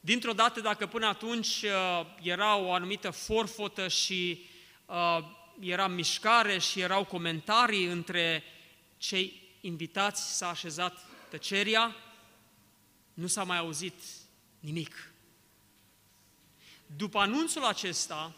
Dintr-o 0.00 0.32
dată, 0.32 0.60
dacă 0.60 0.86
până 0.86 1.06
atunci 1.06 1.62
uh, 1.62 2.06
era 2.22 2.56
o 2.56 2.72
anumită 2.72 3.10
forfotă 3.10 3.88
și 3.88 4.44
uh, 4.86 5.18
era 5.60 5.86
mișcare 5.86 6.58
și 6.58 6.80
erau 6.80 7.04
comentarii 7.04 7.84
între 7.84 8.42
cei 8.98 9.42
invitați, 9.60 10.36
s-a 10.36 10.48
așezat 10.48 11.06
tăceria, 11.28 11.96
nu 13.14 13.26
s-a 13.26 13.44
mai 13.44 13.58
auzit 13.58 13.94
nimic. 14.60 15.12
După 16.96 17.18
anunțul 17.18 17.64
acesta, 17.64 18.34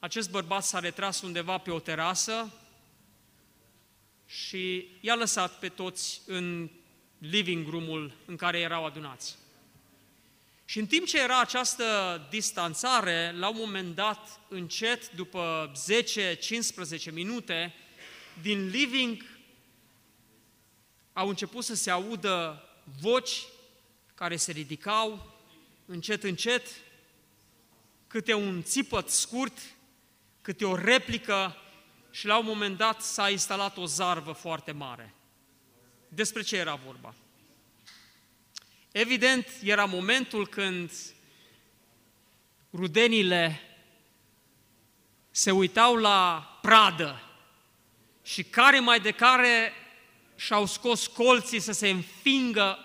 acest 0.00 0.30
bărbat 0.30 0.64
s-a 0.64 0.78
retras 0.78 1.22
undeva 1.22 1.58
pe 1.58 1.70
o 1.70 1.78
terasă 1.78 2.52
și 4.26 4.88
i-a 5.00 5.14
lăsat 5.14 5.58
pe 5.58 5.68
toți 5.68 6.20
în 6.26 6.70
living 7.18 7.68
room-ul 7.68 8.12
în 8.26 8.36
care 8.36 8.58
erau 8.58 8.84
adunați. 8.84 9.36
Și 10.64 10.78
în 10.78 10.86
timp 10.86 11.06
ce 11.06 11.20
era 11.20 11.40
această 11.40 12.20
distanțare, 12.30 13.34
la 13.36 13.48
un 13.48 13.56
moment 13.58 13.94
dat, 13.94 14.40
încet, 14.48 15.12
după 15.12 15.72
10-15 17.08 17.12
minute, 17.12 17.74
din 18.42 18.68
living 18.68 19.24
au 21.12 21.28
început 21.28 21.64
să 21.64 21.74
se 21.74 21.90
audă 21.90 22.64
voci 23.00 23.42
care 24.14 24.36
se 24.36 24.52
ridicau 24.52 25.38
încet, 25.86 26.22
încet, 26.22 26.66
câte 28.06 28.34
un 28.34 28.62
țipăt 28.62 29.08
scurt, 29.08 29.58
câte 30.42 30.64
o 30.64 30.74
replică 30.74 31.56
și 32.10 32.26
la 32.26 32.38
un 32.38 32.46
moment 32.46 32.76
dat 32.76 33.02
s-a 33.02 33.28
instalat 33.30 33.76
o 33.76 33.84
zarvă 33.84 34.32
foarte 34.32 34.72
mare. 34.72 35.14
Despre 36.08 36.42
ce 36.42 36.56
era 36.56 36.74
vorba? 36.74 37.14
Evident, 38.92 39.46
era 39.62 39.84
momentul 39.84 40.46
când 40.48 40.90
rudenile 42.72 43.60
se 45.30 45.50
uitau 45.50 45.96
la 45.96 46.48
pradă 46.62 47.22
și 48.22 48.42
care 48.42 48.80
mai 48.80 49.00
de 49.00 49.10
care 49.10 49.72
și-au 50.36 50.66
scos 50.66 51.06
colții 51.06 51.60
să 51.60 51.72
se 51.72 51.88
înfingă 51.88 52.78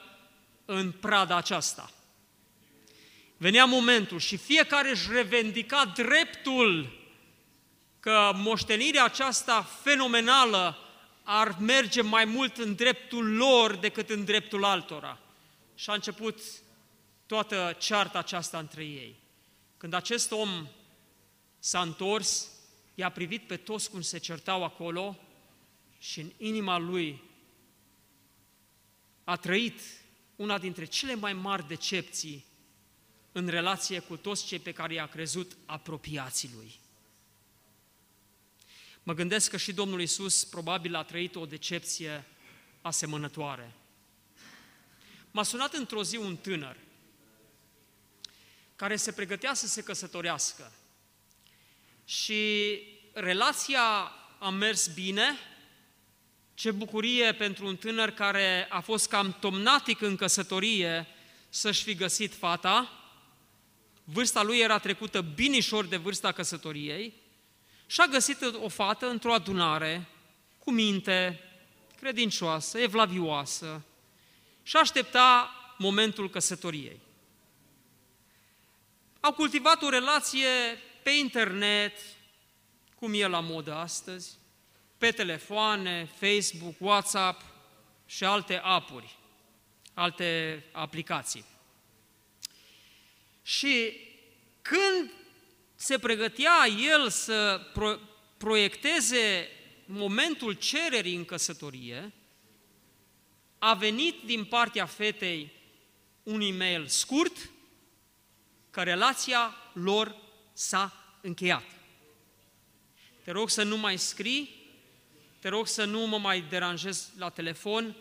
în 0.65 0.91
prada 0.91 1.35
aceasta. 1.35 1.91
Venea 3.37 3.65
momentul 3.65 4.19
și 4.19 4.37
fiecare 4.37 4.89
își 4.89 5.11
revendica 5.11 5.93
dreptul 5.95 7.04
că 8.05 8.31
moștenirea 8.35 9.03
aceasta 9.03 9.61
fenomenală 9.61 10.77
ar 11.23 11.57
merge 11.59 12.01
mai 12.01 12.25
mult 12.25 12.57
în 12.57 12.75
dreptul 12.75 13.35
lor 13.35 13.75
decât 13.75 14.09
în 14.09 14.25
dreptul 14.25 14.63
altora. 14.63 15.19
Și 15.75 15.89
a 15.89 15.93
început 15.93 16.39
toată 17.25 17.75
cearta 17.79 18.17
aceasta 18.17 18.57
între 18.57 18.83
ei. 18.83 19.15
Când 19.77 19.93
acest 19.93 20.31
om 20.31 20.67
s-a 21.59 21.81
întors, 21.81 22.47
i-a 22.95 23.09
privit 23.09 23.47
pe 23.47 23.57
toți 23.57 23.89
cum 23.89 24.01
se 24.01 24.17
certau 24.17 24.63
acolo 24.63 25.17
și 25.99 26.19
în 26.19 26.31
inima 26.37 26.77
lui 26.77 27.23
a 29.23 29.35
trăit 29.35 29.79
una 30.35 30.57
dintre 30.57 30.85
cele 30.85 31.15
mai 31.15 31.33
mari 31.33 31.67
decepții 31.67 32.45
în 33.31 33.47
relație 33.47 33.99
cu 33.99 34.17
toți 34.17 34.45
cei 34.45 34.59
pe 34.59 34.71
care 34.71 34.93
i-a 34.93 35.07
crezut 35.07 35.57
apropiații 35.65 36.51
lui. 36.55 36.83
Mă 39.07 39.13
gândesc 39.13 39.49
că 39.49 39.57
și 39.57 39.73
Domnul 39.73 40.01
Isus 40.01 40.43
probabil 40.43 40.95
a 40.95 41.03
trăit 41.03 41.35
o 41.35 41.45
decepție 41.45 42.25
asemănătoare. 42.81 43.73
M-a 45.31 45.43
sunat 45.43 45.73
într-o 45.73 46.03
zi 46.03 46.17
un 46.17 46.37
tânăr 46.37 46.77
care 48.75 48.95
se 48.95 49.11
pregătea 49.11 49.53
să 49.53 49.67
se 49.67 49.83
căsătorească 49.83 50.71
și 52.05 52.81
relația 53.13 54.11
a 54.39 54.49
mers 54.49 54.87
bine, 54.87 55.37
ce 56.53 56.71
bucurie 56.71 57.33
pentru 57.33 57.67
un 57.67 57.75
tânăr 57.75 58.09
care 58.09 58.67
a 58.69 58.79
fost 58.79 59.07
cam 59.07 59.37
tomnatic 59.39 60.01
în 60.01 60.15
căsătorie 60.15 61.07
să-și 61.49 61.83
fi 61.83 61.95
găsit 61.95 62.33
fata, 62.33 62.91
vârsta 64.03 64.43
lui 64.43 64.59
era 64.59 64.77
trecută 64.79 65.21
binișor 65.21 65.85
de 65.85 65.97
vârsta 65.97 66.31
căsătoriei, 66.31 67.23
și 67.85 68.01
a 68.01 68.05
găsit 68.05 68.41
o 68.61 68.69
fată 68.69 69.09
într-o 69.09 69.33
adunare, 69.33 70.07
cu 70.59 70.71
minte, 70.71 71.39
credincioasă, 71.97 72.79
evlavioasă, 72.79 73.83
și 74.63 74.75
aștepta 74.75 75.49
momentul 75.77 76.29
căsătoriei. 76.29 76.99
Au 79.19 79.33
cultivat 79.33 79.81
o 79.81 79.89
relație 79.89 80.47
pe 81.03 81.09
internet, 81.09 81.97
cum 82.95 83.13
e 83.13 83.27
la 83.27 83.39
modă 83.39 83.73
astăzi, 83.73 84.37
pe 84.97 85.11
telefoane, 85.11 86.09
Facebook, 86.19 86.75
WhatsApp 86.77 87.41
și 88.05 88.23
alte 88.23 88.59
apuri, 88.63 89.17
alte 89.93 90.63
aplicații. 90.71 91.45
Și 93.43 93.97
când 94.61 95.11
se 95.75 95.99
pregătea 95.99 96.67
el 96.93 97.09
să 97.09 97.61
pro- 97.73 97.99
proiecteze 98.37 99.49
momentul 99.85 100.53
cererii 100.53 101.15
în 101.15 101.25
căsătorie, 101.25 102.13
a 103.59 103.73
venit 103.73 104.15
din 104.25 104.45
partea 104.45 104.85
fetei 104.85 105.51
un 106.23 106.41
e-mail 106.41 106.87
scurt 106.87 107.49
că 108.71 108.83
relația 108.83 109.55
lor 109.73 110.15
s-a 110.53 110.93
încheiat. 111.21 111.63
Te 113.23 113.31
rog 113.31 113.49
să 113.49 113.63
nu 113.63 113.77
mai 113.77 113.97
scrii, 113.97 114.55
te 115.39 115.49
rog 115.49 115.67
să 115.67 115.85
nu 115.85 116.07
mă 116.07 116.17
mai 116.17 116.41
deranjez 116.41 117.11
la 117.17 117.29
telefon. 117.29 117.95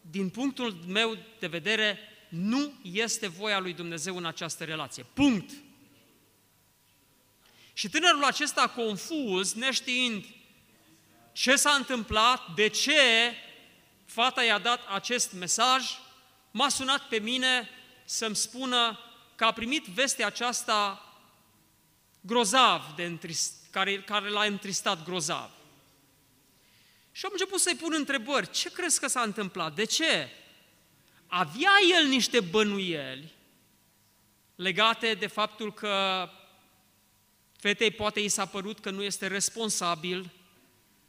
Din 0.00 0.28
punctul 0.28 0.72
meu 0.86 1.16
de 1.38 1.46
vedere, 1.46 1.98
nu 2.28 2.72
este 2.82 3.26
voia 3.26 3.58
lui 3.58 3.72
Dumnezeu 3.72 4.16
în 4.16 4.24
această 4.24 4.64
relație. 4.64 5.06
Punct. 5.14 5.50
Și 7.76 7.88
tânărul 7.88 8.24
acesta 8.24 8.68
confuz, 8.68 9.52
neștiind 9.52 10.24
ce 11.32 11.56
s-a 11.56 11.72
întâmplat, 11.72 12.54
de 12.54 12.68
ce 12.68 13.00
fata 14.04 14.42
i-a 14.42 14.58
dat 14.58 14.86
acest 14.88 15.32
mesaj, 15.32 15.84
m-a 16.50 16.68
sunat 16.68 17.08
pe 17.08 17.18
mine 17.18 17.68
să-mi 18.04 18.36
spună 18.36 18.98
că 19.34 19.44
a 19.44 19.52
primit 19.52 19.84
vestea 19.84 20.26
aceasta 20.26 21.08
grozav, 22.20 22.92
de 22.96 23.04
întrist, 23.04 23.52
care, 23.70 24.02
care 24.02 24.28
l-a 24.28 24.44
întristat 24.44 25.04
grozav. 25.04 25.50
Și 27.12 27.24
am 27.24 27.30
început 27.32 27.60
să-i 27.60 27.76
pun 27.76 27.92
întrebări. 27.96 28.50
Ce 28.50 28.70
crezi 28.70 29.00
că 29.00 29.06
s-a 29.06 29.20
întâmplat? 29.20 29.74
De 29.74 29.84
ce? 29.84 30.28
Avea 31.26 31.72
el 31.98 32.06
niște 32.06 32.40
bănuieli 32.40 33.32
legate 34.54 35.14
de 35.14 35.26
faptul 35.26 35.72
că 35.72 36.28
fetei 37.64 37.90
poate 37.90 38.20
i 38.20 38.28
s-a 38.28 38.46
părut 38.46 38.78
că 38.78 38.90
nu 38.90 39.02
este 39.02 39.26
responsabil, 39.26 40.30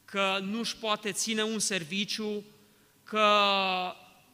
că 0.05 0.39
nu 0.41 0.59
își 0.59 0.75
poate 0.75 1.11
ține 1.11 1.43
un 1.43 1.59
serviciu, 1.59 2.43
că 3.03 3.27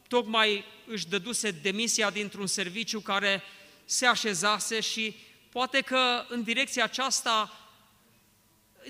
tocmai 0.08 0.64
își 0.86 1.08
dăduse 1.08 1.50
demisia 1.50 2.10
dintr-un 2.10 2.46
serviciu 2.46 3.00
care 3.00 3.42
se 3.84 4.06
așezase 4.06 4.80
și 4.80 5.16
poate 5.50 5.80
că 5.80 6.24
în 6.28 6.42
direcția 6.42 6.84
aceasta 6.84 7.52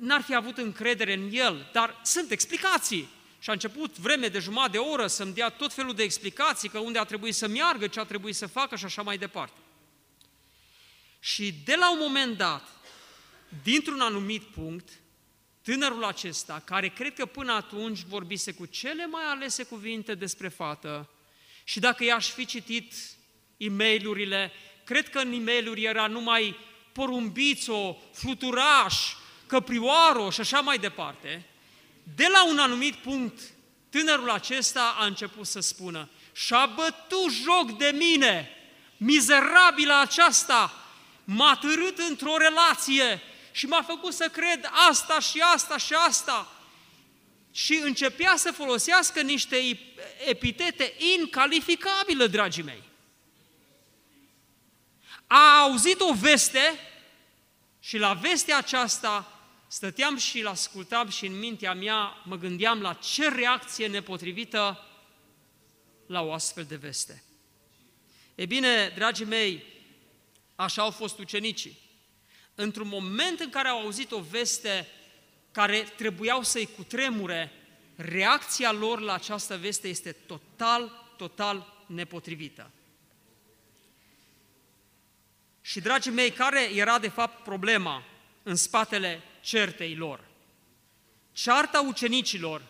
n-ar 0.01 0.21
fi 0.21 0.35
avut 0.35 0.59
încredere 0.59 1.13
în 1.13 1.29
el, 1.33 1.71
dar 1.73 2.01
sunt 2.05 2.31
explicații. 2.31 3.09
Și 3.39 3.51
a 3.51 3.53
început 3.53 3.99
vreme 3.99 4.29
de 4.29 4.39
jumătate 4.39 4.71
de 4.71 4.79
oră 4.79 5.07
să-mi 5.07 5.35
dea 5.35 5.49
tot 5.49 5.73
felul 5.73 5.95
de 5.95 6.03
explicații, 6.03 6.69
că 6.69 6.79
unde 6.79 6.99
a 6.99 7.05
trebuit 7.05 7.35
să 7.35 7.49
meargă, 7.49 7.87
ce 7.87 8.01
a 8.01 8.05
trebuit 8.05 8.37
să 8.37 8.47
facă 8.47 8.77
și 8.77 8.85
așa 8.85 9.03
mai 9.03 9.19
departe. 9.19 9.59
Și 11.21 11.55
de 11.65 11.75
la 11.79 11.93
un 11.93 11.99
moment 12.01 12.37
dat, 12.37 12.82
dintr-un 13.63 14.01
anumit 14.01 14.43
punct, 14.43 14.89
tânărul 15.63 16.05
acesta, 16.05 16.63
care 16.65 16.89
cred 16.89 17.15
că 17.15 17.27
până 17.27 17.53
atunci 17.53 18.01
vorbise 18.09 18.53
cu 18.53 18.67
cele 18.67 19.07
mai 19.07 19.23
alese 19.25 19.63
cuvinte 19.63 20.15
despre 20.15 20.49
fată, 20.49 21.09
și 21.65 21.81
dacă 21.81 22.05
i-aș 22.05 22.31
fi 22.31 22.45
citit 22.45 22.95
e 23.57 23.69
mail 23.69 24.07
cred 24.85 25.09
că 25.09 25.19
în 25.19 25.33
e 25.33 25.39
mail 25.39 25.85
era 25.85 26.07
numai 26.07 26.57
porumbițo, 26.93 27.99
fluturaș, 28.13 29.15
căprioaro 29.47 30.31
și 30.31 30.41
așa 30.41 30.61
mai 30.61 30.79
departe, 30.79 31.47
de 32.15 32.27
la 32.33 32.49
un 32.49 32.59
anumit 32.59 32.95
punct, 32.95 33.41
tânărul 33.91 34.31
acesta 34.31 34.97
a 34.99 35.05
început 35.05 35.47
să 35.47 35.61
spună, 35.61 36.09
și-a 36.33 36.67
bătut 36.67 37.33
joc 37.43 37.79
de 37.79 37.95
mine, 37.99 38.49
mizerabilă 38.97 40.01
aceasta, 40.01 40.87
m-a 41.25 41.57
târât 41.57 41.99
într-o 41.99 42.37
relație 42.37 43.21
și 43.53 43.67
m-a 43.67 43.83
făcut 43.83 44.13
să 44.13 44.29
cred 44.29 44.71
asta 44.89 45.21
și 45.21 45.41
asta 45.41 45.77
și 45.77 45.95
asta. 45.95 46.53
Și 47.51 47.81
începea 47.85 48.37
să 48.37 48.53
folosească 48.53 49.21
niște 49.21 49.57
epitete 50.27 50.95
incalificabile, 51.19 52.27
dragii 52.27 52.63
mei. 52.63 52.83
A 55.27 55.61
auzit 55.61 56.01
o 56.01 56.13
veste 56.13 56.79
și 57.81 57.99
la 57.99 58.13
vestea 58.13 58.57
aceasta 58.57 59.41
stăteam 59.69 60.17
și 60.17 60.41
îl 60.41 60.47
ascultam 60.47 61.09
și 61.09 61.27
în 61.27 61.39
mintea 61.39 61.75
mea 61.75 62.23
mă 62.25 62.37
gândeam 62.37 62.81
la 62.81 62.93
ce 62.93 63.29
reacție 63.29 63.87
nepotrivită 63.87 64.87
la 66.07 66.23
o 66.23 66.33
astfel 66.33 66.65
de 66.65 66.77
veste. 66.77 67.25
E 68.35 68.47
bine, 68.47 68.93
dragii 68.95 69.25
mei, 69.25 69.65
așa 70.55 70.83
au 70.83 70.91
fost 70.91 71.19
ucenicii. 71.19 71.79
Într-un 72.55 72.89
moment 72.89 73.41
în 73.41 73.51
care 73.51 73.69
au 73.69 73.81
auzit 73.81 74.13
o 74.13 74.21
veste 74.21 74.89
care 75.53 75.81
trebuiau 75.97 76.43
să-i 76.43 76.69
cutremure, 76.77 77.53
reacția 77.97 78.73
lor 78.73 79.01
la 79.01 79.13
această 79.13 79.57
veste 79.57 79.89
este 79.89 80.13
total, 80.13 81.13
total 81.17 81.85
nepotrivită. 81.87 82.71
Și, 85.61 85.81
dragii 85.81 86.13
mei, 86.13 86.31
care 86.31 86.75
era 86.75 86.99
de 86.99 87.09
fapt 87.09 87.43
problema 87.43 88.05
în 88.43 88.57
spatele 88.57 89.21
certei 89.41 89.95
lor? 89.95 90.25
Cearta 91.33 91.81
ucenicilor, 91.81 92.63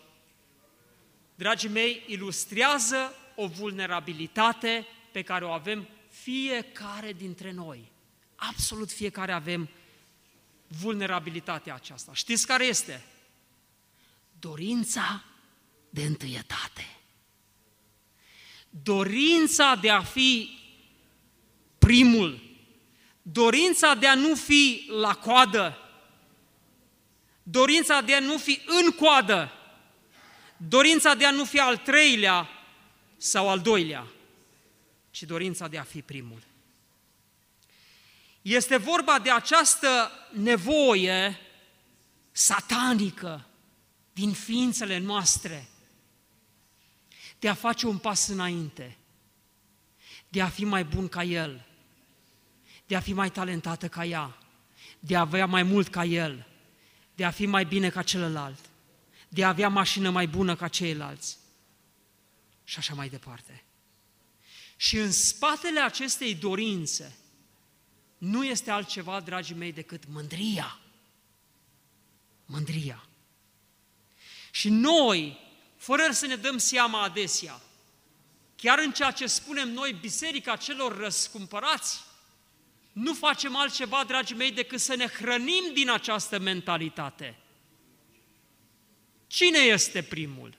dragii 1.35 1.69
mei, 1.69 2.03
ilustrează 2.07 3.15
o 3.35 3.47
vulnerabilitate 3.47 4.85
pe 5.11 5.21
care 5.21 5.45
o 5.45 5.51
avem 5.51 5.87
fiecare 6.09 7.13
dintre 7.13 7.51
noi. 7.51 7.91
Absolut 8.47 8.91
fiecare 8.91 9.31
avem 9.31 9.69
vulnerabilitatea 10.67 11.73
aceasta. 11.73 12.13
Știți 12.13 12.47
care 12.47 12.65
este? 12.65 13.05
Dorința 14.39 15.23
de 15.89 16.03
întâietate. 16.03 16.97
Dorința 18.69 19.75
de 19.75 19.89
a 19.89 20.03
fi 20.03 20.49
primul. 21.77 22.41
Dorința 23.21 23.95
de 23.95 24.07
a 24.07 24.15
nu 24.15 24.35
fi 24.35 24.89
la 25.01 25.13
coadă. 25.13 25.77
Dorința 27.43 28.01
de 28.01 28.15
a 28.15 28.19
nu 28.19 28.37
fi 28.37 28.61
în 28.65 28.91
coadă. 28.91 29.51
Dorința 30.57 31.13
de 31.13 31.25
a 31.25 31.31
nu 31.31 31.45
fi 31.45 31.59
al 31.59 31.77
treilea 31.77 32.49
sau 33.17 33.49
al 33.49 33.59
doilea, 33.59 34.07
ci 35.11 35.23
dorința 35.23 35.67
de 35.67 35.77
a 35.77 35.83
fi 35.83 36.01
primul. 36.01 36.52
Este 38.43 38.77
vorba 38.77 39.19
de 39.19 39.31
această 39.31 40.11
nevoie 40.31 41.39
satanică 42.31 43.45
din 44.13 44.33
ființele 44.33 44.97
noastre 44.97 45.67
de 47.39 47.49
a 47.49 47.53
face 47.53 47.87
un 47.87 47.97
pas 47.97 48.27
înainte, 48.27 48.97
de 50.29 50.41
a 50.41 50.49
fi 50.49 50.65
mai 50.65 50.83
bun 50.83 51.07
ca 51.07 51.23
el, 51.23 51.65
de 52.87 52.95
a 52.95 52.99
fi 52.99 53.13
mai 53.13 53.31
talentată 53.31 53.87
ca 53.87 54.05
ea, 54.05 54.37
de 54.99 55.15
a 55.15 55.19
avea 55.19 55.45
mai 55.45 55.63
mult 55.63 55.87
ca 55.87 56.03
el, 56.03 56.47
de 57.15 57.25
a 57.25 57.31
fi 57.31 57.45
mai 57.45 57.65
bine 57.65 57.89
ca 57.89 58.01
celălalt, 58.01 58.59
de 59.29 59.43
a 59.43 59.47
avea 59.47 59.69
mașină 59.69 60.09
mai 60.09 60.27
bună 60.27 60.55
ca 60.55 60.67
ceilalți 60.67 61.37
și 62.63 62.77
așa 62.77 62.93
mai 62.93 63.09
departe. 63.09 63.63
Și 64.75 64.97
în 64.97 65.11
spatele 65.11 65.79
acestei 65.79 66.35
dorințe 66.35 67.17
nu 68.23 68.45
este 68.45 68.71
altceva, 68.71 69.19
dragii 69.19 69.55
mei, 69.55 69.71
decât 69.71 70.03
mândria. 70.07 70.79
Mândria. 72.45 73.05
Și 74.51 74.69
noi, 74.69 75.39
fără 75.77 76.11
să 76.11 76.25
ne 76.25 76.35
dăm 76.35 76.57
seama 76.57 77.01
adesea, 77.01 77.61
chiar 78.55 78.79
în 78.79 78.91
ceea 78.91 79.11
ce 79.11 79.27
spunem 79.27 79.69
noi, 79.69 79.93
biserica 79.93 80.55
celor 80.55 80.97
răscumpărați, 80.97 82.03
nu 82.91 83.13
facem 83.13 83.55
altceva, 83.55 84.03
dragii 84.03 84.35
mei, 84.35 84.51
decât 84.51 84.79
să 84.79 84.95
ne 84.95 85.07
hrănim 85.07 85.73
din 85.73 85.89
această 85.89 86.39
mentalitate. 86.39 87.37
Cine 89.27 89.57
este 89.57 90.03
primul? 90.03 90.57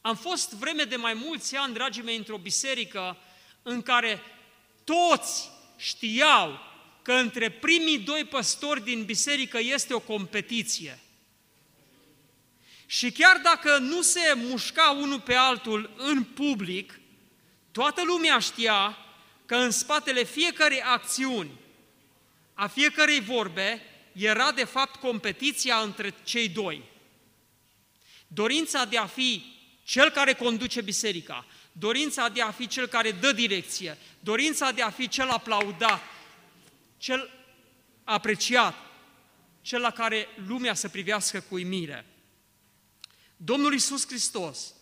Am 0.00 0.16
fost 0.16 0.52
vreme 0.52 0.84
de 0.84 0.96
mai 0.96 1.14
mulți 1.14 1.56
ani, 1.56 1.74
dragii 1.74 2.02
mei, 2.02 2.16
într-o 2.16 2.38
biserică 2.38 3.16
în 3.62 3.82
care 3.82 4.20
toți 4.84 5.54
știau 5.76 6.60
că 7.02 7.12
între 7.12 7.50
primii 7.50 7.98
doi 7.98 8.24
păstori 8.24 8.84
din 8.84 9.04
biserică 9.04 9.58
este 9.58 9.94
o 9.94 10.00
competiție. 10.00 10.98
Și 12.86 13.10
chiar 13.10 13.36
dacă 13.36 13.78
nu 13.78 14.02
se 14.02 14.32
mușca 14.34 14.90
unul 14.90 15.20
pe 15.20 15.34
altul 15.34 15.94
în 15.96 16.24
public, 16.24 17.00
toată 17.72 18.02
lumea 18.04 18.38
știa 18.38 18.98
că 19.46 19.54
în 19.54 19.70
spatele 19.70 20.24
fiecărei 20.24 20.80
acțiuni, 20.80 21.50
a 22.54 22.66
fiecărei 22.66 23.20
vorbe, 23.20 23.82
era 24.12 24.52
de 24.52 24.64
fapt 24.64 25.00
competiția 25.00 25.76
între 25.76 26.14
cei 26.24 26.48
doi. 26.48 26.82
Dorința 28.26 28.84
de 28.84 28.98
a 28.98 29.06
fi 29.06 29.44
cel 29.84 30.10
care 30.10 30.32
conduce 30.34 30.80
biserica, 30.80 31.46
dorința 31.78 32.28
de 32.28 32.42
a 32.42 32.50
fi 32.50 32.66
cel 32.66 32.86
care 32.86 33.10
dă 33.10 33.32
direcție, 33.32 33.98
dorința 34.20 34.70
de 34.70 34.82
a 34.82 34.90
fi 34.90 35.08
cel 35.08 35.28
aplaudat, 35.28 36.00
cel 36.98 37.30
apreciat, 38.04 38.74
cel 39.62 39.80
la 39.80 39.90
care 39.90 40.28
lumea 40.46 40.74
să 40.74 40.88
privească 40.88 41.40
cu 41.40 41.54
uimire. 41.54 42.06
Domnul 43.36 43.74
Isus 43.74 44.06
Hristos 44.06 44.74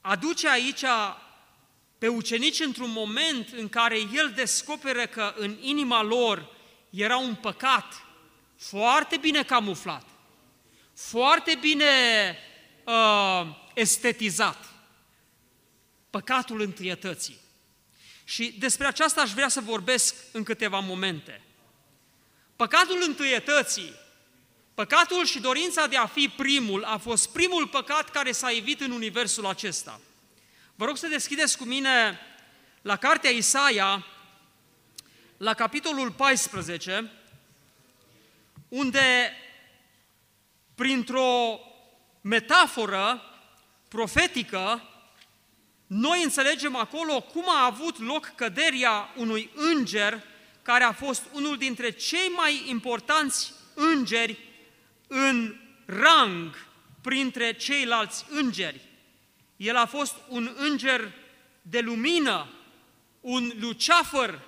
aduce 0.00 0.48
aici 0.48 0.84
pe 1.98 2.08
ucenici 2.08 2.60
într-un 2.60 2.90
moment 2.90 3.48
în 3.52 3.68
care 3.68 3.98
El 3.98 4.32
descoperă 4.34 5.06
că 5.06 5.34
în 5.36 5.56
inima 5.60 6.02
lor 6.02 6.54
era 6.90 7.16
un 7.16 7.34
păcat 7.34 8.04
foarte 8.56 9.16
bine 9.16 9.42
camuflat, 9.42 10.06
foarte 10.94 11.58
bine 11.60 11.84
uh, 12.84 13.46
estetizat 13.74 14.75
păcatul 16.16 16.60
întâietății. 16.60 17.38
Și 18.24 18.54
despre 18.58 18.86
aceasta 18.86 19.20
aș 19.20 19.32
vrea 19.32 19.48
să 19.48 19.60
vorbesc 19.60 20.14
în 20.32 20.42
câteva 20.42 20.78
momente. 20.78 21.42
Păcatul 22.56 23.02
întâietății, 23.06 23.92
păcatul 24.74 25.24
și 25.24 25.40
dorința 25.40 25.86
de 25.86 25.96
a 25.96 26.06
fi 26.06 26.28
primul, 26.28 26.84
a 26.84 26.96
fost 26.96 27.32
primul 27.32 27.66
păcat 27.66 28.10
care 28.10 28.32
s-a 28.32 28.50
evit 28.50 28.80
în 28.80 28.90
universul 28.90 29.46
acesta. 29.46 30.00
Vă 30.74 30.84
rog 30.84 30.96
să 30.96 31.06
deschideți 31.06 31.58
cu 31.58 31.64
mine 31.64 32.20
la 32.82 32.96
cartea 32.96 33.30
Isaia, 33.30 34.06
la 35.36 35.54
capitolul 35.54 36.12
14, 36.12 37.12
unde 38.68 39.32
printr-o 40.74 41.58
metaforă 42.20 43.22
profetică, 43.88 44.90
noi 45.86 46.22
înțelegem 46.22 46.76
acolo 46.76 47.20
cum 47.20 47.44
a 47.46 47.64
avut 47.64 47.98
loc 47.98 48.32
căderia 48.34 49.08
unui 49.16 49.50
înger 49.54 50.22
care 50.62 50.84
a 50.84 50.92
fost 50.92 51.22
unul 51.32 51.56
dintre 51.56 51.90
cei 51.90 52.28
mai 52.28 52.62
importanți 52.66 53.52
îngeri 53.74 54.38
în 55.06 55.56
rang 55.84 56.66
printre 57.00 57.52
ceilalți 57.52 58.24
îngeri. 58.30 58.80
El 59.56 59.76
a 59.76 59.86
fost 59.86 60.14
un 60.28 60.54
înger 60.56 61.12
de 61.62 61.80
lumină, 61.80 62.48
un 63.20 63.52
luceafăr 63.60 64.40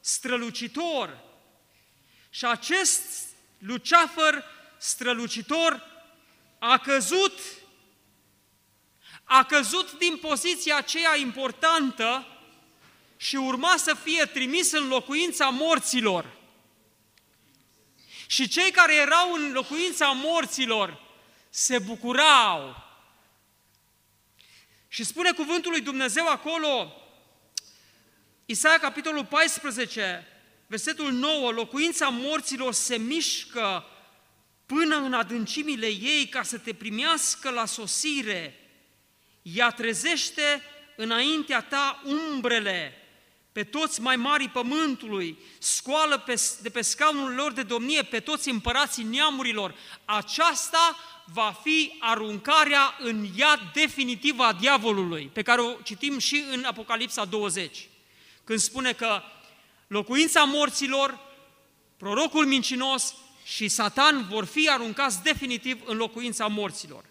strălucitor. 0.00 1.18
Și 2.30 2.44
acest 2.44 3.02
luceafăr 3.58 4.44
strălucitor 4.78 5.82
a 6.58 6.78
căzut 6.78 7.32
a 9.34 9.44
căzut 9.44 9.98
din 9.98 10.16
poziția 10.16 10.76
aceea 10.76 11.16
importantă 11.16 12.26
și 13.16 13.36
urma 13.36 13.76
să 13.76 13.94
fie 13.94 14.24
trimis 14.24 14.72
în 14.72 14.88
locuința 14.88 15.48
morților. 15.48 16.36
Și 18.26 18.48
cei 18.48 18.70
care 18.70 18.94
erau 18.94 19.32
în 19.32 19.52
locuința 19.52 20.06
morților 20.06 21.00
se 21.50 21.78
bucurau. 21.78 22.76
Și 24.88 25.04
spune 25.04 25.32
cuvântul 25.32 25.70
lui 25.70 25.80
Dumnezeu 25.80 26.28
acolo, 26.28 26.92
Isaia 28.44 28.78
capitolul 28.78 29.24
14, 29.24 30.26
versetul 30.66 31.12
9, 31.12 31.50
locuința 31.50 32.08
morților 32.08 32.72
se 32.72 32.96
mișcă 32.96 33.84
până 34.66 34.96
în 34.96 35.12
adâncimile 35.12 35.86
ei 35.86 36.28
ca 36.28 36.42
să 36.42 36.58
te 36.58 36.74
primească 36.74 37.50
la 37.50 37.64
sosire. 37.64 38.56
Ea 39.42 39.70
trezește 39.70 40.62
înaintea 40.96 41.62
ta 41.62 42.02
umbrele 42.04 42.96
pe 43.52 43.64
toți 43.64 44.00
mai 44.00 44.16
mari 44.16 44.48
pământului, 44.48 45.38
scoală 45.58 46.18
pe, 46.18 46.42
de 46.62 46.70
pe 46.70 46.82
scaunul 46.82 47.34
lor 47.34 47.52
de 47.52 47.62
domnie 47.62 48.02
pe 48.02 48.20
toți 48.20 48.48
împărații 48.48 49.04
neamurilor. 49.04 49.74
Aceasta 50.04 50.96
va 51.24 51.60
fi 51.62 51.96
aruncarea 51.98 52.96
în 52.98 53.26
iad 53.36 53.60
definitivă 53.72 54.42
a 54.42 54.52
diavolului, 54.52 55.30
pe 55.32 55.42
care 55.42 55.60
o 55.60 55.72
citim 55.72 56.18
și 56.18 56.44
în 56.50 56.64
Apocalipsa 56.64 57.24
20, 57.24 57.88
când 58.44 58.58
spune 58.58 58.92
că 58.92 59.22
locuința 59.86 60.42
morților, 60.44 61.18
prorocul 61.96 62.46
mincinos 62.46 63.14
și 63.44 63.68
Satan 63.68 64.26
vor 64.28 64.44
fi 64.44 64.68
aruncați 64.70 65.22
definitiv 65.22 65.80
în 65.84 65.96
locuința 65.96 66.46
morților. 66.46 67.04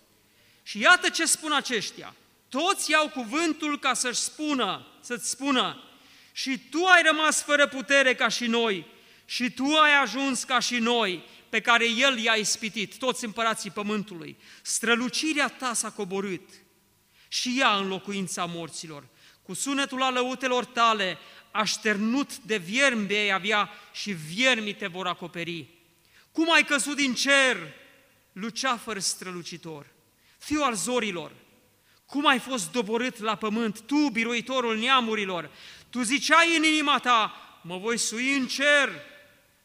Și 0.63 0.79
iată 0.79 1.09
ce 1.09 1.25
spun 1.25 1.51
aceștia. 1.51 2.15
Toți 2.51 2.91
iau 2.91 3.09
cuvântul 3.09 3.79
ca 3.79 3.93
să-și 3.93 4.19
spună, 4.19 4.87
să-ți 5.01 5.29
spună, 5.29 5.83
și 6.31 6.59
tu 6.69 6.85
ai 6.85 7.01
rămas 7.01 7.43
fără 7.43 7.67
putere 7.67 8.15
ca 8.15 8.27
și 8.27 8.47
noi, 8.47 8.85
și 9.25 9.51
tu 9.51 9.65
ai 9.65 9.93
ajuns 10.01 10.43
ca 10.43 10.59
și 10.59 10.77
noi, 10.77 11.23
pe 11.49 11.61
care 11.61 11.89
El 11.89 12.17
i-a 12.17 12.33
ispitit, 12.33 12.97
toți 12.97 13.25
împărații 13.25 13.71
pământului. 13.71 14.37
Strălucirea 14.61 15.47
ta 15.47 15.73
s-a 15.73 15.89
coborât 15.89 16.49
și 17.27 17.55
ea 17.59 17.75
în 17.75 17.87
locuința 17.87 18.45
morților. 18.45 19.07
Cu 19.41 19.53
sunetul 19.53 20.01
alăutelor 20.01 20.65
tale, 20.65 21.17
așternut 21.51 22.37
de 22.37 22.57
viermi 22.57 23.05
vei 23.05 23.31
avea 23.31 23.69
și 23.91 24.11
viermii 24.11 24.75
te 24.75 24.87
vor 24.87 25.07
acoperi. 25.07 25.67
Cum 26.31 26.51
ai 26.51 26.63
căzut 26.63 26.95
din 26.95 27.13
cer, 27.13 27.57
luceafăr 28.31 28.99
strălucitor, 28.99 29.85
fiu 30.37 30.61
al 30.61 30.75
zorilor, 30.75 31.31
cum 32.11 32.27
ai 32.27 32.39
fost 32.39 32.71
doborât 32.71 33.19
la 33.19 33.35
pământ, 33.35 33.81
tu, 33.81 34.09
biruitorul 34.09 34.77
neamurilor, 34.77 35.49
tu 35.89 36.01
ziceai 36.01 36.57
în 36.57 36.63
inima 36.63 36.99
ta, 36.99 37.35
mă 37.61 37.77
voi 37.77 37.97
sui 37.97 38.35
în 38.35 38.47
cer, 38.47 38.89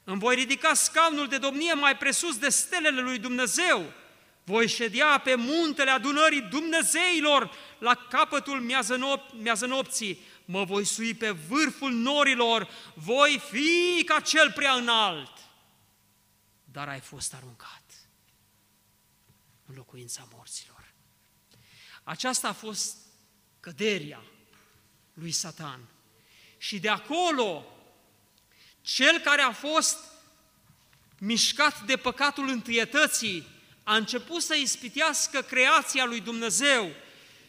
îmi 0.04 0.18
voi 0.18 0.34
ridica 0.34 0.74
scaunul 0.74 1.28
de 1.28 1.38
domnie 1.38 1.72
mai 1.72 1.96
presus 1.96 2.38
de 2.38 2.48
stelele 2.48 3.00
lui 3.00 3.18
Dumnezeu, 3.18 3.92
voi 4.44 4.68
ședea 4.68 5.18
pe 5.18 5.34
muntele 5.34 5.90
adunării 5.90 6.40
Dumnezeilor 6.40 7.50
la 7.78 7.94
capătul 7.94 8.60
miază 9.32 9.66
nopții, 9.66 10.20
mă 10.44 10.64
voi 10.64 10.84
sui 10.84 11.14
pe 11.14 11.30
vârful 11.30 11.92
norilor, 11.92 12.68
voi 12.94 13.42
fi 13.50 14.04
ca 14.04 14.20
cel 14.20 14.52
prea 14.52 14.72
înalt. 14.72 15.32
Dar 16.64 16.88
ai 16.88 17.00
fost 17.00 17.34
aruncat 17.34 17.82
în 19.66 19.74
locuința 19.74 20.28
morților. 20.32 20.75
Aceasta 22.08 22.48
a 22.48 22.52
fost 22.52 22.96
căderia 23.60 24.22
lui 25.12 25.32
Satan. 25.32 25.80
Și 26.58 26.78
de 26.78 26.88
acolo, 26.88 27.64
cel 28.82 29.18
care 29.18 29.42
a 29.42 29.52
fost 29.52 29.98
mișcat 31.18 31.80
de 31.80 31.96
păcatul 31.96 32.48
întâietății, 32.48 33.46
a 33.82 33.96
început 33.96 34.42
să 34.42 34.54
ispitească 34.54 35.42
creația 35.42 36.04
lui 36.04 36.20
Dumnezeu 36.20 36.90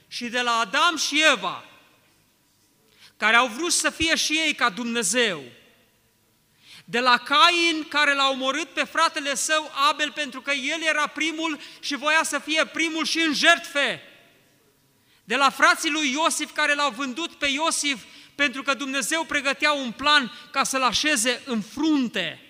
și 0.07 0.29
de 0.29 0.41
la 0.41 0.51
Adam 0.51 0.97
și 0.97 1.23
Eva, 1.31 1.63
care 3.17 3.35
au 3.35 3.47
vrut 3.47 3.71
să 3.71 3.89
fie 3.89 4.15
și 4.15 4.33
ei 4.33 4.53
ca 4.53 4.69
Dumnezeu, 4.69 5.43
de 6.85 6.99
la 6.99 7.17
Cain, 7.17 7.87
care 7.89 8.13
l-a 8.13 8.29
omorât 8.29 8.69
pe 8.69 8.83
fratele 8.83 9.35
său 9.35 9.71
Abel 9.89 10.11
pentru 10.11 10.41
că 10.41 10.51
el 10.51 10.81
era 10.81 11.07
primul 11.07 11.59
și 11.79 11.95
voia 11.95 12.23
să 12.23 12.39
fie 12.39 12.65
primul 12.65 13.05
și 13.05 13.19
în 13.19 13.33
jertfe, 13.33 14.01
de 15.27 15.35
la 15.35 15.49
frații 15.49 15.89
lui 15.89 16.11
Iosif 16.11 16.51
care 16.51 16.73
l-au 16.73 16.89
vândut 16.91 17.33
pe 17.33 17.47
Iosif 17.47 18.03
pentru 18.35 18.61
că 18.61 18.73
Dumnezeu 18.73 19.23
pregătea 19.23 19.71
un 19.71 19.91
plan 19.91 20.31
ca 20.51 20.63
să-l 20.63 20.83
așeze 20.83 21.41
în 21.45 21.61
frunte. 21.61 22.41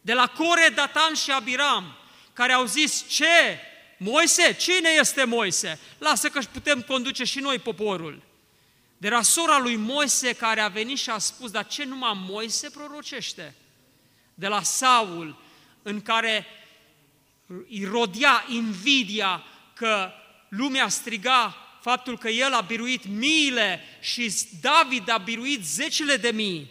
De 0.00 0.12
la 0.12 0.26
Core, 0.26 0.72
Datan 0.74 1.14
și 1.14 1.30
Abiram, 1.30 1.96
care 2.32 2.52
au 2.52 2.64
zis, 2.64 3.04
ce? 3.08 3.60
Moise? 3.98 4.56
Cine 4.60 4.88
este 4.98 5.24
Moise? 5.24 5.78
Lasă 5.98 6.28
că 6.28 6.40
putem 6.52 6.82
conduce 6.82 7.24
și 7.24 7.38
noi 7.38 7.58
poporul. 7.58 8.22
De 8.96 9.08
la 9.08 9.22
sora 9.22 9.58
lui 9.58 9.76
Moise 9.76 10.32
care 10.32 10.60
a 10.60 10.68
venit 10.68 10.98
și 10.98 11.10
a 11.10 11.18
spus, 11.18 11.50
dar 11.50 11.66
ce 11.66 11.84
numai 11.84 12.24
Moise 12.28 12.70
prorocește? 12.70 13.54
De 14.34 14.46
la 14.46 14.62
Saul, 14.62 15.42
în 15.82 16.02
care 16.02 16.46
îi 17.46 17.84
rodea 17.84 18.44
invidia 18.48 19.44
că 19.74 20.10
lumea 20.48 20.88
striga 20.88 21.63
faptul 21.84 22.18
că 22.18 22.28
el 22.28 22.52
a 22.52 22.60
biruit 22.60 23.06
miile 23.06 23.80
și 24.00 24.34
David 24.60 25.08
a 25.08 25.18
biruit 25.18 25.64
zecile 25.64 26.16
de 26.16 26.30
mii, 26.30 26.70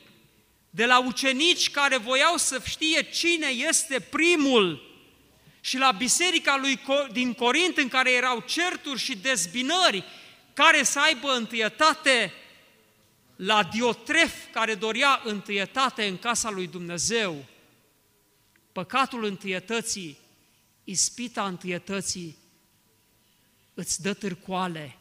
de 0.70 0.86
la 0.86 0.99
ucenici 0.99 1.72
care 1.72 1.97
voiau 1.97 2.38
să 2.38 2.61
știe 2.66 3.01
cine 3.01 3.47
este 3.47 3.99
primul 3.99 4.82
și 5.59 5.78
la 5.78 5.91
biserica 5.91 6.57
lui 6.57 6.80
din 7.11 7.34
Corint 7.34 7.78
în 7.78 7.88
care 7.88 8.11
erau 8.11 8.39
certuri 8.39 8.99
și 8.99 9.18
dezbinări, 9.18 10.03
care 10.53 10.84
să 10.84 10.99
aibă 10.99 11.34
întâietate 11.34 12.34
la 13.36 13.64
Diotref 13.64 14.34
care 14.51 14.76
dorea 14.76 15.22
întâietate 15.24 16.07
în 16.07 16.18
casa 16.18 16.49
lui 16.49 16.68
Dumnezeu. 16.68 17.45
Păcatul 18.72 19.24
întâietății, 19.24 20.18
ispita 20.84 21.45
întâietății, 21.45 22.38
îți 23.74 24.01
dă 24.01 24.14
târcoale 24.14 24.97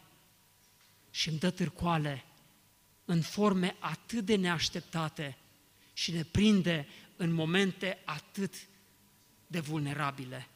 și 1.12 1.28
îmi 1.28 1.38
dă 1.38 1.50
târcoale 1.50 2.24
în 3.04 3.22
forme 3.22 3.76
atât 3.78 4.24
de 4.24 4.34
neașteptate 4.34 5.36
și 5.92 6.10
ne 6.10 6.24
prinde 6.24 6.88
în 7.16 7.32
momente 7.32 8.02
atât 8.04 8.54
de 9.46 9.60
vulnerabile. 9.60 10.48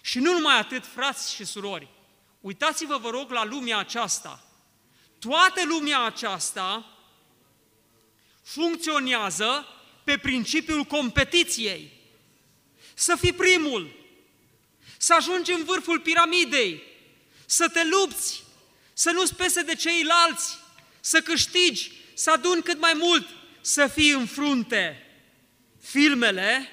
Și 0.00 0.18
nu 0.18 0.32
numai 0.32 0.58
atât, 0.58 0.86
frați 0.86 1.34
și 1.34 1.44
surori, 1.44 1.88
uitați-vă, 2.40 2.98
vă 2.98 3.10
rog, 3.10 3.30
la 3.30 3.44
lumea 3.44 3.78
aceasta. 3.78 4.44
Toată 5.18 5.64
lumea 5.66 6.02
aceasta 6.02 6.96
funcționează 8.42 9.66
pe 10.04 10.18
principiul 10.18 10.84
competiției. 10.84 11.92
Să 12.94 13.16
fii 13.16 13.32
primul, 13.32 13.96
să 14.96 15.14
ajungi 15.14 15.52
în 15.52 15.64
vârful 15.64 16.00
piramidei, 16.00 16.82
să 17.46 17.68
te 17.68 17.80
lupți, 17.84 18.43
să 18.94 19.10
nu-ți 19.10 19.34
pese 19.34 19.62
de 19.62 19.74
ceilalți, 19.74 20.58
să 21.00 21.20
câștigi, 21.20 21.92
să 22.14 22.30
aduni 22.30 22.62
cât 22.62 22.80
mai 22.80 22.92
mult, 22.96 23.26
să 23.60 23.86
fii 23.86 24.10
în 24.10 24.26
frunte. 24.26 24.98
Filmele, 25.80 26.68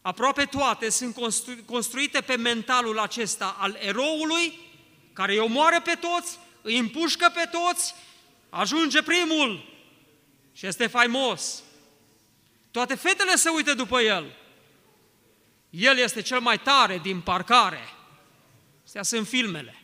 aproape 0.00 0.44
toate, 0.44 0.90
sunt 0.90 1.14
constru- 1.14 1.62
construite 1.66 2.20
pe 2.20 2.36
mentalul 2.36 2.98
acesta 2.98 3.56
al 3.58 3.78
eroului, 3.80 4.58
care 5.12 5.32
îi 5.32 5.38
omoară 5.38 5.80
pe 5.80 5.94
toți, 5.94 6.38
îi 6.62 6.78
împușcă 6.78 7.32
pe 7.34 7.48
toți, 7.50 7.94
ajunge 8.50 9.02
primul. 9.02 9.70
Și 10.52 10.66
este 10.66 10.86
faimos. 10.86 11.62
Toate 12.70 12.94
fetele 12.94 13.36
se 13.36 13.48
uită 13.48 13.74
după 13.74 14.00
el. 14.00 14.36
El 15.70 15.98
este 15.98 16.22
cel 16.22 16.40
mai 16.40 16.58
tare 16.58 16.98
din 16.98 17.20
parcare. 17.20 17.88
Astea 18.84 19.02
sunt 19.02 19.26
filmele. 19.26 19.81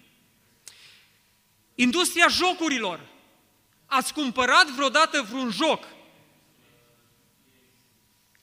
Industria 1.81 2.29
jocurilor. 2.29 3.01
Ați 3.87 4.13
cumpărat 4.13 4.67
vreodată 4.67 5.23
vreun 5.23 5.51
joc? 5.51 5.85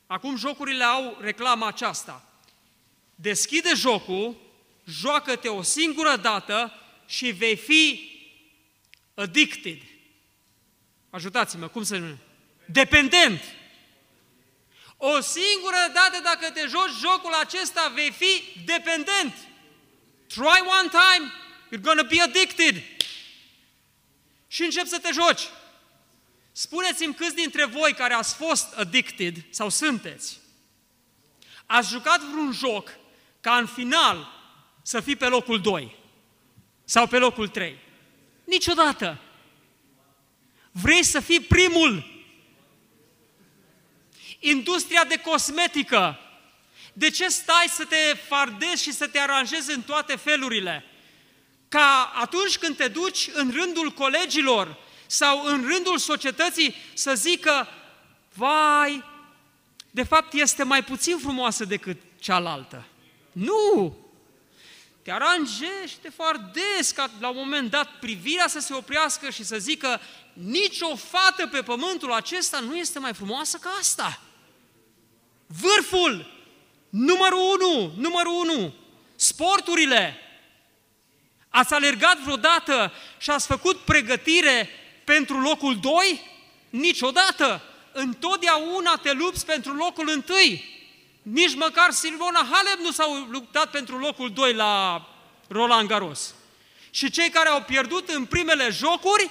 Acum 0.07 0.37
jocurile 0.37 0.83
au 0.83 1.17
reclama 1.21 1.67
aceasta. 1.67 2.29
Deschide 3.15 3.73
jocul, 3.75 4.35
joacă-te 4.85 5.47
o 5.47 5.61
singură 5.61 6.15
dată 6.15 6.73
și 7.05 7.31
vei 7.31 7.55
fi 7.55 8.11
addicted. 9.13 9.77
Ajutați-mă, 11.09 11.67
cum 11.67 11.83
să 11.83 11.97
nu? 11.97 12.17
Dependent. 12.65 13.41
O 14.97 15.19
singură 15.19 15.91
dată 15.93 16.19
dacă 16.23 16.51
te 16.51 16.67
joci 16.67 16.99
jocul 16.99 17.33
acesta 17.33 17.91
vei 17.95 18.11
fi 18.11 18.43
dependent. 18.65 19.33
Try 20.27 20.61
one 20.79 20.89
time, 20.89 21.31
you're 21.71 21.81
gonna 21.81 22.03
be 22.03 22.21
addicted. 22.21 22.83
Și 24.55 24.63
încep 24.63 24.87
să 24.87 24.99
te 24.99 25.09
joci. 25.11 25.41
Spuneți-mi 26.51 27.13
câți 27.13 27.35
dintre 27.35 27.65
voi 27.65 27.93
care 27.93 28.13
ați 28.13 28.35
fost 28.35 28.73
addicted 28.73 29.35
sau 29.49 29.69
sunteți, 29.69 30.39
ați 31.65 31.89
jucat 31.89 32.21
vreun 32.21 32.51
joc 32.51 32.89
ca 33.41 33.57
în 33.57 33.65
final 33.65 34.27
să 34.81 34.99
fii 34.99 35.15
pe 35.15 35.27
locul 35.27 35.61
2 35.61 35.95
sau 36.83 37.07
pe 37.07 37.17
locul 37.17 37.47
3. 37.47 37.79
Niciodată. 38.43 39.21
Vrei 40.71 41.03
să 41.03 41.19
fii 41.19 41.39
primul. 41.39 42.23
Industria 44.39 45.03
de 45.03 45.17
cosmetică. 45.17 46.19
De 46.93 47.09
ce 47.09 47.27
stai 47.27 47.65
să 47.69 47.85
te 47.85 48.13
fardezi 48.27 48.83
și 48.83 48.91
să 48.91 49.07
te 49.07 49.19
aranjezi 49.19 49.71
în 49.71 49.81
toate 49.81 50.15
felurile? 50.15 50.85
Ca 51.75 52.11
atunci 52.15 52.57
când 52.57 52.75
te 52.75 52.87
duci 52.87 53.29
în 53.33 53.51
rândul 53.51 53.91
colegilor 53.91 54.77
sau 55.05 55.45
în 55.45 55.67
rândul 55.67 55.97
societății 55.97 56.75
să 56.93 57.15
zică, 57.15 57.67
vai, 58.33 59.03
de 59.91 60.03
fapt 60.03 60.33
este 60.33 60.63
mai 60.63 60.83
puțin 60.83 61.17
frumoasă 61.17 61.65
decât 61.65 61.97
cealaltă. 62.19 62.85
Nu! 63.31 63.97
Te 65.01 65.11
aranjezi, 65.11 65.97
te 66.01 66.09
fardezi 66.09 66.93
ca 66.93 67.09
la 67.19 67.29
un 67.29 67.37
moment 67.37 67.69
dat 67.69 67.99
privirea 67.99 68.47
să 68.47 68.59
se 68.59 68.73
oprească 68.73 69.29
și 69.29 69.43
să 69.43 69.57
zică 69.57 70.01
nicio 70.33 70.95
fată 70.95 71.47
pe 71.47 71.61
pământul 71.61 72.11
acesta 72.11 72.59
nu 72.59 72.77
este 72.77 72.99
mai 72.99 73.13
frumoasă 73.13 73.57
ca 73.57 73.69
asta. 73.79 74.21
Vârful, 75.47 76.25
numărul 76.89 77.59
unu, 77.59 77.93
numărul 77.97 78.33
unu, 78.33 78.73
sporturile. 79.15 80.19
Ați 81.55 81.73
alergat 81.73 82.17
vreodată 82.19 82.93
și 83.17 83.29
ați 83.29 83.47
făcut 83.47 83.77
pregătire 83.77 84.69
pentru 85.03 85.39
locul 85.39 85.79
2? 85.79 86.21
Niciodată! 86.69 87.61
Întotdeauna 87.91 88.95
te 88.95 89.11
lupți 89.11 89.45
pentru 89.45 89.73
locul 89.73 90.09
întâi. 90.09 90.65
Nici 91.21 91.55
măcar 91.55 91.91
Silvona 91.91 92.47
Halep 92.51 92.79
nu 92.79 92.91
s-au 92.91 93.27
luptat 93.29 93.71
pentru 93.71 93.97
locul 93.97 94.31
2 94.31 94.53
la 94.53 95.05
Roland 95.47 95.87
Garros. 95.87 96.33
Și 96.89 97.09
cei 97.09 97.29
care 97.29 97.49
au 97.49 97.61
pierdut 97.61 98.09
în 98.09 98.25
primele 98.25 98.69
jocuri 98.71 99.29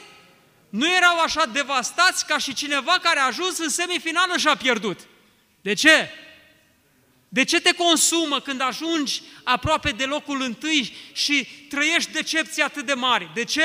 nu 0.69 0.95
erau 0.95 1.19
așa 1.19 1.47
devastați 1.47 2.27
ca 2.27 2.39
și 2.39 2.55
cineva 2.55 2.99
care 3.03 3.19
a 3.19 3.27
ajuns 3.27 3.59
în 3.59 3.69
semifinală 3.69 4.37
și 4.37 4.49
a 4.49 4.57
pierdut. 4.57 5.01
De 5.61 5.75
ce? 5.75 6.11
De 7.35 7.45
ce 7.45 7.61
te 7.61 7.73
consumă 7.73 8.41
când 8.41 8.61
ajungi 8.61 9.23
aproape 9.45 9.91
de 9.91 10.05
locul 10.05 10.43
întâi 10.43 10.93
și 11.13 11.47
trăiești 11.69 12.13
decepții 12.13 12.63
atât 12.63 12.87
de 12.87 12.93
mari? 12.93 13.31
De 13.35 13.45
ce? 13.45 13.63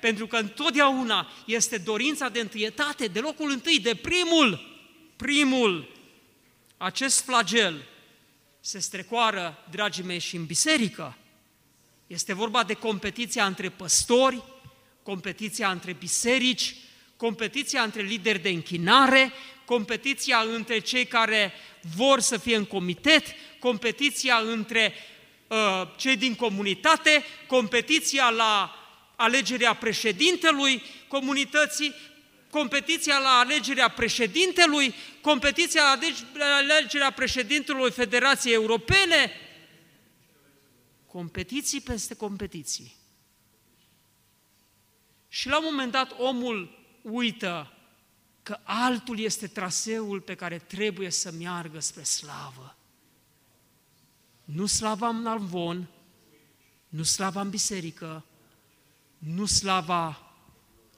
Pentru 0.00 0.26
că 0.26 0.36
întotdeauna 0.36 1.28
este 1.46 1.78
dorința 1.78 2.28
de 2.28 2.40
întâietate, 2.40 3.06
de 3.06 3.20
locul 3.20 3.50
întâi, 3.50 3.80
de 3.80 3.94
primul, 3.94 4.60
primul. 5.16 5.92
Acest 6.76 7.24
flagel 7.24 7.82
se 8.60 8.78
strecoară, 8.78 9.64
dragii 9.70 10.04
mei, 10.04 10.20
și 10.20 10.36
în 10.36 10.44
biserică. 10.44 11.16
Este 12.06 12.34
vorba 12.34 12.64
de 12.64 12.74
competiția 12.74 13.46
între 13.46 13.68
păstori, 13.68 14.42
competiția 15.02 15.70
între 15.70 15.92
biserici, 15.92 16.76
competiția 17.16 17.82
între 17.82 18.02
lideri 18.02 18.38
de 18.38 18.48
închinare, 18.48 19.32
competiția 19.64 20.38
între 20.38 20.78
cei 20.78 21.06
care 21.06 21.52
vor 21.96 22.20
să 22.20 22.38
fie 22.38 22.56
în 22.56 22.64
comitet, 22.64 23.24
competiția 23.58 24.36
între 24.36 24.94
uh, 25.48 25.82
cei 25.96 26.16
din 26.16 26.34
comunitate, 26.34 27.24
competiția 27.46 28.30
la 28.30 28.74
alegerea 29.16 29.74
președintelui 29.74 30.82
comunității, 31.08 31.94
competiția 32.50 33.18
la 33.18 33.38
alegerea 33.38 33.88
președintelui, 33.88 34.94
competiția 35.20 35.98
la 36.34 36.54
alegerea 36.54 37.10
președintelui 37.10 37.90
Federației 37.90 38.54
Europene, 38.54 39.32
competiții 41.06 41.80
peste 41.80 42.14
competiții. 42.14 42.96
Și 45.28 45.48
la 45.48 45.58
un 45.58 45.64
moment 45.64 45.92
dat 45.92 46.14
omul 46.18 46.85
uită 47.10 47.72
că 48.42 48.58
altul 48.62 49.18
este 49.18 49.46
traseul 49.46 50.20
pe 50.20 50.34
care 50.34 50.58
trebuie 50.58 51.10
să 51.10 51.30
meargă 51.30 51.80
spre 51.80 52.02
slavă. 52.02 52.76
Nu 54.44 54.66
slava 54.66 55.08
în 55.08 55.26
alvon, 55.26 55.88
nu 56.88 57.02
slava 57.02 57.40
în 57.40 57.50
biserică, 57.50 58.24
nu 59.18 59.46
slava 59.46 60.32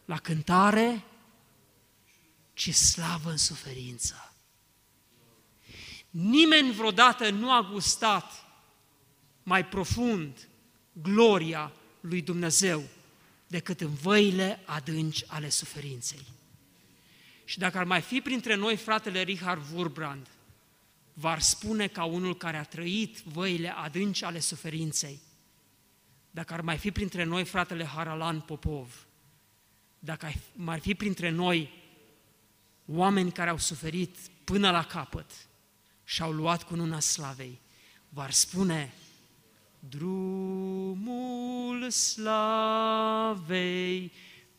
la 0.04 0.18
cântare, 0.18 1.04
ci 2.52 2.74
slavă 2.74 3.30
în 3.30 3.36
suferință. 3.36 4.32
Nimeni 6.10 6.72
vreodată 6.72 7.30
nu 7.30 7.52
a 7.52 7.68
gustat 7.72 8.32
mai 9.42 9.66
profund 9.66 10.48
gloria 10.92 11.72
lui 12.00 12.22
Dumnezeu 12.22 12.82
decât 13.48 13.80
în 13.80 13.94
văile 13.94 14.60
adânci 14.64 15.24
ale 15.26 15.48
suferinței. 15.48 16.26
Și 17.44 17.58
dacă 17.58 17.78
ar 17.78 17.84
mai 17.84 18.00
fi 18.00 18.20
printre 18.20 18.54
noi 18.54 18.76
fratele 18.76 19.22
Richard 19.22 19.62
Wurbrand, 19.74 20.26
v-ar 21.12 21.40
spune 21.40 21.86
ca 21.86 22.04
unul 22.04 22.36
care 22.36 22.56
a 22.56 22.62
trăit 22.62 23.18
văile 23.18 23.68
adânci 23.68 24.22
ale 24.22 24.40
suferinței, 24.40 25.20
dacă 26.30 26.54
ar 26.54 26.60
mai 26.60 26.76
fi 26.76 26.90
printre 26.90 27.24
noi 27.24 27.44
fratele 27.44 27.84
Haralan 27.84 28.40
Popov, 28.40 29.06
dacă 29.98 30.26
ar 30.26 30.34
mai 30.54 30.80
fi 30.80 30.94
printre 30.94 31.30
noi 31.30 31.70
oameni 32.86 33.32
care 33.32 33.50
au 33.50 33.58
suferit 33.58 34.16
până 34.44 34.70
la 34.70 34.84
capăt 34.84 35.30
și 36.04 36.22
au 36.22 36.32
luat 36.32 36.62
cu 36.62 36.74
nuna 36.74 37.00
slavei, 37.00 37.60
v-ar 38.08 38.30
spune, 38.30 38.94
drumul 39.78 41.67
slavei 41.88 43.52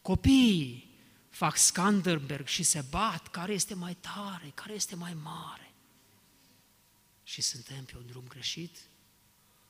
Copiii 0.02 0.90
fac 1.28 1.56
Skanderberg 1.56 2.46
și 2.46 2.62
se 2.62 2.84
bat 2.90 3.28
care 3.28 3.52
este 3.52 3.74
mai 3.74 3.94
tare, 3.94 4.52
care 4.54 4.72
este 4.72 4.94
mai 4.94 5.16
mare. 5.22 5.63
Și 7.24 7.42
suntem 7.42 7.84
pe 7.84 7.96
un 7.96 8.06
drum 8.06 8.24
greșit? 8.28 8.76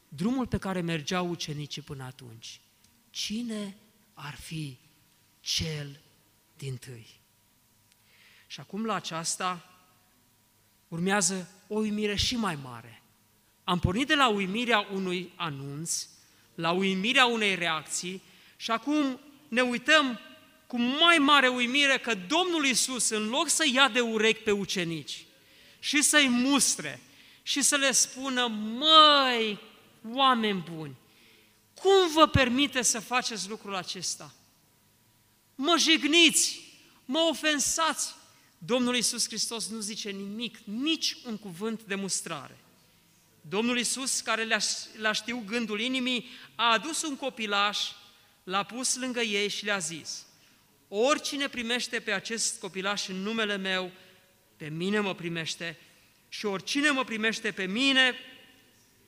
Drumul 0.08 0.46
pe 0.46 0.58
care 0.58 0.80
mergeau 0.80 1.28
ucenicii 1.28 1.82
până 1.82 2.04
atunci. 2.04 2.60
Cine 3.10 3.76
ar 4.14 4.34
fi 4.34 4.78
cel 5.40 6.00
din 6.56 6.76
tâi. 6.76 7.20
Și 8.46 8.60
acum 8.60 8.84
la 8.84 8.94
aceasta 8.94 9.68
urmează 10.88 11.48
o 11.68 11.78
uimire 11.78 12.16
și 12.16 12.36
mai 12.36 12.58
mare. 12.62 13.02
Am 13.64 13.78
pornit 13.78 14.06
de 14.06 14.14
la 14.14 14.28
uimirea 14.28 14.88
unui 14.92 15.32
anunț, 15.36 16.06
la 16.54 16.70
uimirea 16.70 17.26
unei 17.26 17.54
reacții 17.54 18.22
și 18.56 18.70
acum 18.70 19.20
ne 19.48 19.60
uităm 19.60 20.20
cu 20.66 20.78
mai 20.78 21.18
mare 21.18 21.48
uimire 21.48 21.98
că 21.98 22.14
Domnul 22.14 22.64
Isus, 22.64 23.08
în 23.08 23.28
loc 23.28 23.48
să 23.48 23.64
ia 23.72 23.88
de 23.88 24.00
urechi 24.00 24.42
pe 24.42 24.50
ucenici 24.50 25.24
și 25.78 26.02
să-i 26.02 26.28
mustre 26.28 27.00
și 27.46 27.62
să 27.62 27.76
le 27.76 27.92
spună, 27.92 28.46
măi, 28.46 29.58
oameni 30.12 30.64
buni, 30.74 30.96
cum 31.74 32.12
vă 32.12 32.26
permite 32.26 32.82
să 32.82 33.00
faceți 33.00 33.48
lucrul 33.48 33.74
acesta? 33.74 34.34
Mă 35.54 35.76
jigniți, 35.78 36.60
mă 37.04 37.18
ofensați. 37.18 38.14
Domnul 38.58 38.96
Isus 38.96 39.26
Hristos 39.26 39.68
nu 39.68 39.80
zice 39.80 40.10
nimic, 40.10 40.58
nici 40.64 41.16
un 41.26 41.38
cuvânt 41.38 41.82
de 41.82 41.94
mustrare. 41.94 42.58
Domnul 43.40 43.78
Isus, 43.78 44.20
care 44.20 44.42
le-a, 44.42 44.60
le 44.96 45.12
știu 45.12 45.42
gândul 45.46 45.80
inimii, 45.80 46.28
a 46.54 46.72
adus 46.72 47.02
un 47.02 47.16
copilaș, 47.16 47.78
l-a 48.44 48.62
pus 48.62 48.96
lângă 48.96 49.20
ei 49.20 49.48
și 49.48 49.64
le-a 49.64 49.78
zis, 49.78 50.26
oricine 50.88 51.48
primește 51.48 52.00
pe 52.00 52.12
acest 52.12 52.60
copilaș 52.60 53.08
în 53.08 53.16
numele 53.16 53.56
meu, 53.56 53.90
pe 54.56 54.68
mine 54.68 55.00
mă 55.00 55.14
primește 55.14 55.78
și 56.36 56.46
oricine 56.46 56.90
mă 56.90 57.04
primește 57.04 57.50
pe 57.50 57.64
mine, 57.64 58.14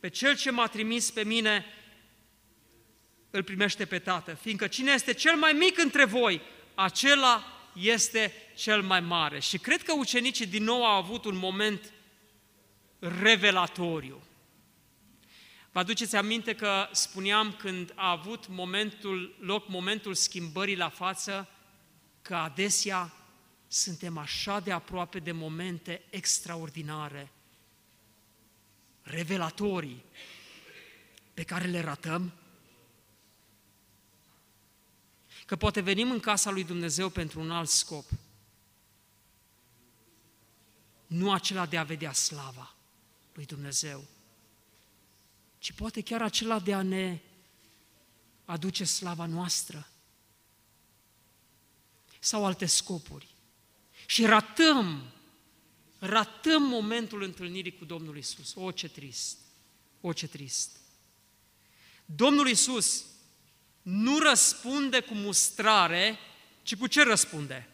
pe 0.00 0.08
cel 0.08 0.36
ce 0.36 0.50
m-a 0.50 0.66
trimis 0.66 1.10
pe 1.10 1.24
mine, 1.24 1.64
îl 3.30 3.42
primește 3.42 3.84
pe 3.84 3.98
Tată, 3.98 4.34
fiindcă 4.34 4.66
cine 4.66 4.92
este 4.92 5.12
cel 5.12 5.36
mai 5.36 5.52
mic 5.52 5.78
între 5.78 6.04
voi, 6.04 6.40
acela 6.74 7.44
este 7.72 8.32
cel 8.56 8.82
mai 8.82 9.00
mare. 9.00 9.40
Și 9.40 9.58
cred 9.58 9.82
că 9.82 9.92
ucenicii 9.92 10.46
din 10.46 10.64
nou 10.64 10.84
au 10.84 10.96
avut 10.96 11.24
un 11.24 11.36
moment 11.36 11.92
revelatoriu. 12.98 14.22
Vă 15.72 15.78
aduceți 15.78 16.16
aminte 16.16 16.54
că 16.54 16.88
spuneam 16.92 17.52
când 17.52 17.92
a 17.94 18.10
avut 18.10 18.48
momentul, 18.48 19.36
loc 19.40 19.68
momentul 19.68 20.14
schimbării 20.14 20.76
la 20.76 20.88
față, 20.88 21.48
că 22.22 22.34
adesea 22.34 23.12
suntem 23.68 24.18
așa 24.18 24.60
de 24.60 24.72
aproape 24.72 25.18
de 25.18 25.32
momente 25.32 26.04
extraordinare, 26.10 27.30
revelatorii, 29.02 30.04
pe 31.34 31.42
care 31.42 31.66
le 31.66 31.80
ratăm? 31.80 32.32
Că 35.46 35.56
poate 35.56 35.80
venim 35.80 36.10
în 36.10 36.20
casa 36.20 36.50
lui 36.50 36.64
Dumnezeu 36.64 37.08
pentru 37.08 37.40
un 37.40 37.50
alt 37.50 37.68
scop, 37.68 38.04
nu 41.06 41.32
acela 41.32 41.66
de 41.66 41.76
a 41.76 41.82
vedea 41.82 42.12
slava 42.12 42.74
lui 43.32 43.44
Dumnezeu, 43.44 44.04
ci 45.58 45.72
poate 45.72 46.00
chiar 46.00 46.22
acela 46.22 46.58
de 46.58 46.74
a 46.74 46.82
ne 46.82 47.20
aduce 48.44 48.84
slava 48.84 49.26
noastră 49.26 49.88
sau 52.18 52.44
alte 52.44 52.66
scopuri. 52.66 53.35
Și 54.06 54.26
ratăm, 54.26 55.02
ratăm 55.98 56.62
momentul 56.62 57.22
întâlnirii 57.22 57.78
cu 57.78 57.84
Domnul 57.84 58.16
Isus. 58.16 58.54
O, 58.54 58.70
ce 58.70 58.88
trist! 58.88 59.38
O, 60.00 60.12
ce 60.12 60.28
trist! 60.28 60.76
Domnul 62.04 62.48
Isus 62.48 63.04
nu 63.82 64.18
răspunde 64.18 65.00
cu 65.00 65.14
mustrare, 65.14 66.18
ci 66.62 66.76
cu 66.76 66.86
ce 66.86 67.02
răspunde? 67.02 67.68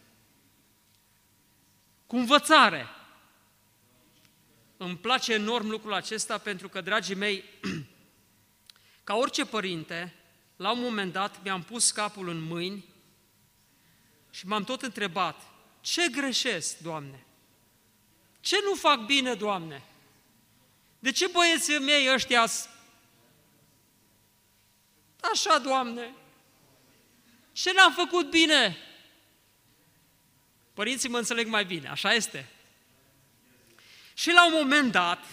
Cu 2.06 2.16
învățare. 2.16 2.86
Îmi 4.76 4.96
place 4.96 5.32
enorm 5.32 5.68
lucrul 5.68 5.92
acesta 5.92 6.38
pentru 6.38 6.68
că, 6.68 6.80
dragii 6.80 7.14
mei, 7.14 7.44
ca 9.04 9.14
orice 9.14 9.44
părinte, 9.44 10.14
la 10.56 10.72
un 10.72 10.80
moment 10.80 11.12
dat 11.12 11.42
mi-am 11.42 11.62
pus 11.62 11.90
capul 11.90 12.28
în 12.28 12.40
mâini 12.40 12.84
și 14.30 14.46
m-am 14.46 14.64
tot 14.64 14.82
întrebat, 14.82 15.51
ce 15.82 16.08
greșesc, 16.08 16.78
Doamne? 16.78 17.24
Ce 18.40 18.56
nu 18.64 18.74
fac 18.74 19.04
bine, 19.04 19.34
Doamne? 19.34 19.82
De 20.98 21.12
ce 21.12 21.26
băieții 21.26 21.78
mei 21.78 22.12
ăștia 22.12 22.46
Așa, 25.32 25.58
Doamne, 25.58 26.14
ce 27.52 27.72
n-am 27.72 27.92
făcut 27.92 28.30
bine? 28.30 28.76
Părinții 30.74 31.08
mă 31.08 31.18
înțeleg 31.18 31.46
mai 31.46 31.64
bine, 31.64 31.88
așa 31.88 32.14
este. 32.14 32.48
Și 34.14 34.30
la 34.30 34.46
un 34.46 34.52
moment 34.52 34.92
dat, 34.92 35.24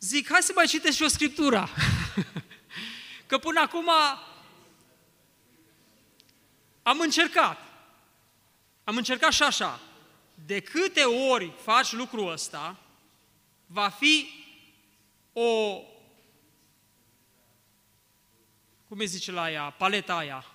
zic, 0.00 0.28
hai 0.30 0.42
să 0.42 0.52
mai 0.54 0.66
citești 0.66 0.96
și 0.96 1.02
o 1.02 1.08
scriptură. 1.08 1.68
Că 3.26 3.38
până 3.38 3.60
acum 3.60 3.90
am 6.82 7.00
încercat. 7.00 7.67
Am 8.88 8.96
încercat 8.96 9.32
și 9.32 9.42
așa. 9.42 9.80
De 10.46 10.60
câte 10.60 11.02
ori 11.02 11.52
faci 11.62 11.92
lucrul 11.92 12.32
ăsta, 12.32 12.80
va 13.66 13.88
fi 13.88 14.28
o, 15.32 15.80
cum 18.88 18.98
îi 18.98 19.06
zice 19.06 19.30
la 19.30 19.50
ea, 19.50 19.70
paleta 19.70 20.16
aia. 20.16 20.46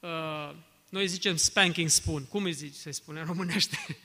Uh, 0.00 0.54
noi 0.88 1.06
zicem 1.06 1.36
spanking 1.36 1.88
spoon. 1.88 2.26
Cum 2.26 2.44
îi 2.44 2.52
zice, 2.52 2.78
se 2.78 2.90
spune 2.90 3.20
în 3.20 3.26
românește? 3.26 3.78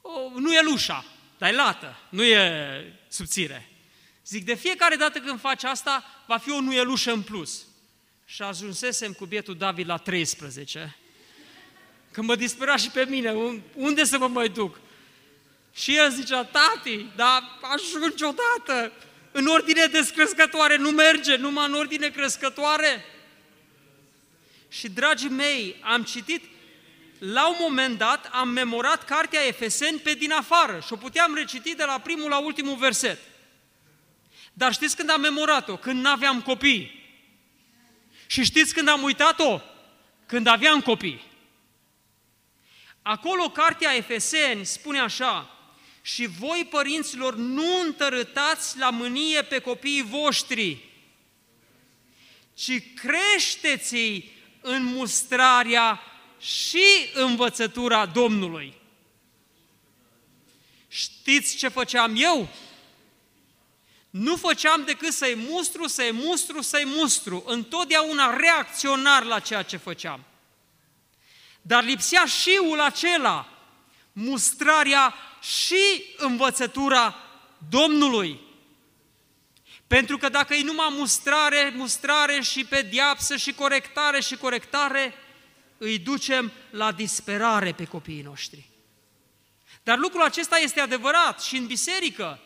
O, 0.00 0.38
nu 0.38 0.54
e 0.54 0.62
lușa, 0.62 1.04
dar 1.38 1.52
e 1.52 1.56
lată, 1.56 1.96
nu 2.10 2.22
e 2.22 2.98
subțire. 3.08 3.68
Zic, 4.24 4.44
de 4.44 4.54
fiecare 4.54 4.96
dată 4.96 5.20
când 5.20 5.40
faci 5.40 5.64
asta, 5.64 6.04
va 6.26 6.38
fi 6.38 6.50
o 6.50 6.60
nuielușă 6.60 7.12
în 7.12 7.22
plus. 7.22 7.66
Și 8.24 8.42
ajunsesem 8.42 9.12
cu 9.12 9.26
bietul 9.26 9.56
David 9.56 9.86
la 9.86 9.96
13, 9.96 10.96
că 12.12 12.22
mă 12.22 12.36
dispera 12.36 12.76
și 12.76 12.90
pe 12.90 13.04
mine, 13.08 13.34
unde 13.74 14.04
să 14.04 14.18
mă 14.18 14.28
mai 14.28 14.48
duc? 14.48 14.80
Și 15.74 15.96
el 15.96 16.10
zicea, 16.10 16.44
tati, 16.44 17.06
dar 17.16 17.58
ajungi 17.60 18.24
odată, 18.24 18.92
în 19.32 19.46
ordine 19.46 19.86
descrescătoare, 19.86 20.76
nu 20.76 20.90
merge, 20.90 21.36
numai 21.36 21.66
în 21.66 21.74
ordine 21.74 22.08
crescătoare. 22.08 23.04
Și, 24.68 24.88
dragii 24.88 25.28
mei, 25.28 25.76
am 25.80 26.02
citit, 26.02 26.42
la 27.18 27.48
un 27.48 27.56
moment 27.58 27.98
dat 27.98 28.28
am 28.32 28.48
memorat 28.48 29.04
cartea 29.04 29.46
Efeseni 29.46 29.98
pe 29.98 30.12
din 30.12 30.32
afară 30.32 30.82
și 30.86 30.92
o 30.92 30.96
puteam 30.96 31.34
reciti 31.34 31.74
de 31.74 31.84
la 31.84 31.98
primul 31.98 32.28
la 32.28 32.38
ultimul 32.38 32.76
verset. 32.76 33.18
Dar 34.52 34.72
știți 34.72 34.96
când 34.96 35.10
am 35.10 35.20
memorat-o? 35.20 35.76
Când 35.76 36.00
n-aveam 36.00 36.42
copii. 36.42 37.04
Și 38.26 38.44
știți 38.44 38.74
când 38.74 38.88
am 38.88 39.02
uitat-o? 39.02 39.60
Când 40.26 40.46
aveam 40.46 40.80
copii. 40.80 41.24
Acolo, 43.08 43.50
cartea 43.50 43.94
Efeseni 43.94 44.66
spune 44.66 45.00
așa, 45.00 45.50
și 46.02 46.26
voi, 46.26 46.66
părinților, 46.70 47.34
nu 47.36 47.80
întărâtați 47.80 48.78
la 48.78 48.90
mânie 48.90 49.42
pe 49.42 49.58
copiii 49.58 50.02
voștri, 50.02 50.78
ci 52.54 52.82
creșteți-i 52.94 54.32
în 54.60 54.84
mustrarea 54.84 56.00
și 56.40 56.84
învățătura 57.14 58.06
Domnului. 58.06 58.74
Știți 60.88 61.56
ce 61.56 61.68
făceam 61.68 62.14
eu? 62.16 62.48
Nu 64.10 64.36
făceam 64.36 64.84
decât 64.84 65.12
să-i 65.12 65.34
mustru, 65.48 65.86
să-i 65.86 66.12
mustru, 66.12 66.60
să-i 66.60 66.84
mustru, 66.86 67.44
întotdeauna 67.46 68.36
reacționar 68.36 69.24
la 69.24 69.40
ceea 69.40 69.62
ce 69.62 69.76
făceam. 69.76 70.27
Dar 71.68 71.84
lipsea 71.84 72.24
și 72.24 72.60
ul 72.68 72.80
acela, 72.80 73.48
mustrarea 74.12 75.14
și 75.40 76.04
învățătura 76.16 77.14
Domnului. 77.68 78.40
Pentru 79.86 80.16
că 80.16 80.28
dacă 80.28 80.54
e 80.54 80.62
numai 80.62 80.88
mustrare, 80.90 81.72
mustrare 81.76 82.40
și 82.40 82.64
pediapsă 82.64 83.36
și 83.36 83.52
corectare 83.52 84.20
și 84.20 84.36
corectare, 84.36 85.14
îi 85.78 85.98
ducem 85.98 86.52
la 86.70 86.92
disperare 86.92 87.72
pe 87.72 87.84
copiii 87.84 88.22
noștri. 88.22 88.68
Dar 89.82 89.98
lucrul 89.98 90.22
acesta 90.22 90.56
este 90.56 90.80
adevărat 90.80 91.42
și 91.42 91.56
în 91.56 91.66
biserică, 91.66 92.38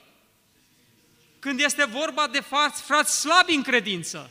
când 1.39 1.61
este 1.61 1.85
vorba 1.85 2.27
de 2.27 2.41
frați, 2.41 2.83
frați 2.83 3.21
slabi 3.21 3.55
în 3.55 3.63
credință. 3.63 4.31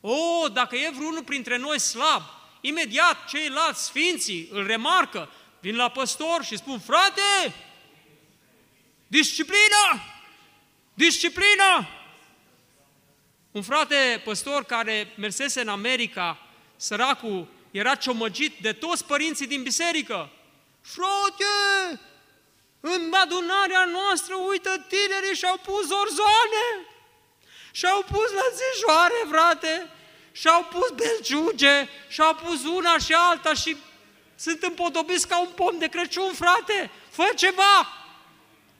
O, 0.00 0.48
dacă 0.52 0.76
e 0.76 0.90
vreunul 0.94 1.24
printre 1.24 1.56
noi 1.56 1.80
slab, 1.80 2.37
imediat 2.60 3.28
ceilalți 3.28 3.84
sfinții 3.84 4.48
îl 4.52 4.66
remarcă, 4.66 5.30
vin 5.60 5.76
la 5.76 5.88
păstor 5.88 6.44
și 6.44 6.56
spun, 6.56 6.78
frate, 6.78 7.54
disciplină, 9.06 10.02
disciplină! 10.94 11.88
Un 13.50 13.62
frate 13.62 14.20
păstor 14.24 14.64
care 14.64 15.12
mersese 15.16 15.60
în 15.60 15.68
America, 15.68 16.38
săracul, 16.76 17.48
era 17.70 17.94
ciomăgit 17.94 18.58
de 18.60 18.72
toți 18.72 19.04
părinții 19.04 19.46
din 19.46 19.62
biserică. 19.62 20.30
Frate, 20.80 22.00
în 22.80 23.12
adunarea 23.12 23.84
noastră, 23.84 24.34
uită, 24.34 24.86
tinerii 24.88 25.36
și-au 25.36 25.56
pus 25.56 25.90
orzoane, 25.90 26.66
și-au 27.72 28.02
pus 28.02 28.30
lățișoare, 28.30 29.24
frate, 29.30 29.90
și-au 30.38 30.64
pus 30.64 30.90
belciuge, 30.90 31.88
și-au 32.08 32.34
pus 32.34 32.64
una 32.64 32.98
și 32.98 33.12
alta 33.12 33.54
și 33.54 33.76
sunt 34.36 34.62
împodobiți 34.62 35.28
ca 35.28 35.40
un 35.40 35.48
pom 35.54 35.78
de 35.78 35.88
Crăciun, 35.88 36.32
frate, 36.34 36.90
fă 37.10 37.32
ceva! 37.36 37.92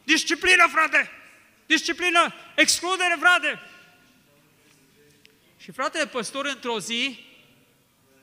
Disciplină, 0.04 0.68
frate! 0.72 1.10
Disciplină! 1.66 2.34
Excludere, 2.54 3.16
frate! 3.20 3.62
Și 5.56 5.70
fratele 5.70 6.06
păstor 6.06 6.46
într-o 6.46 6.80
zi 6.80 7.24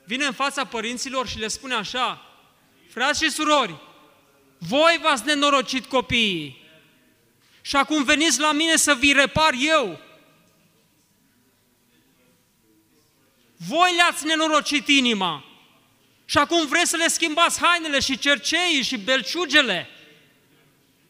vine 0.04 0.24
în 0.24 0.32
fața 0.32 0.64
părinților 0.64 1.28
și 1.28 1.38
le 1.38 1.48
spune 1.48 1.74
așa, 1.74 2.26
frați 2.90 3.24
și 3.24 3.30
surori, 3.30 3.74
voi 4.58 4.98
v-ați 5.02 5.24
nenorocit 5.24 5.86
copiii 5.86 6.64
și 7.60 7.76
acum 7.76 8.04
veniți 8.04 8.40
la 8.40 8.52
mine 8.52 8.76
să 8.76 8.94
vi 8.94 9.12
repar 9.12 9.52
eu. 9.58 10.00
Voi 13.56 13.94
le-ați 13.94 14.26
nenorocit 14.26 14.88
inima 14.88 15.44
și 16.24 16.38
acum 16.38 16.66
vreți 16.66 16.90
să 16.90 16.96
le 16.96 17.08
schimbați 17.08 17.60
hainele 17.60 18.00
și 18.00 18.18
cerceii 18.18 18.82
și 18.82 18.96
belciugele. 18.96 19.88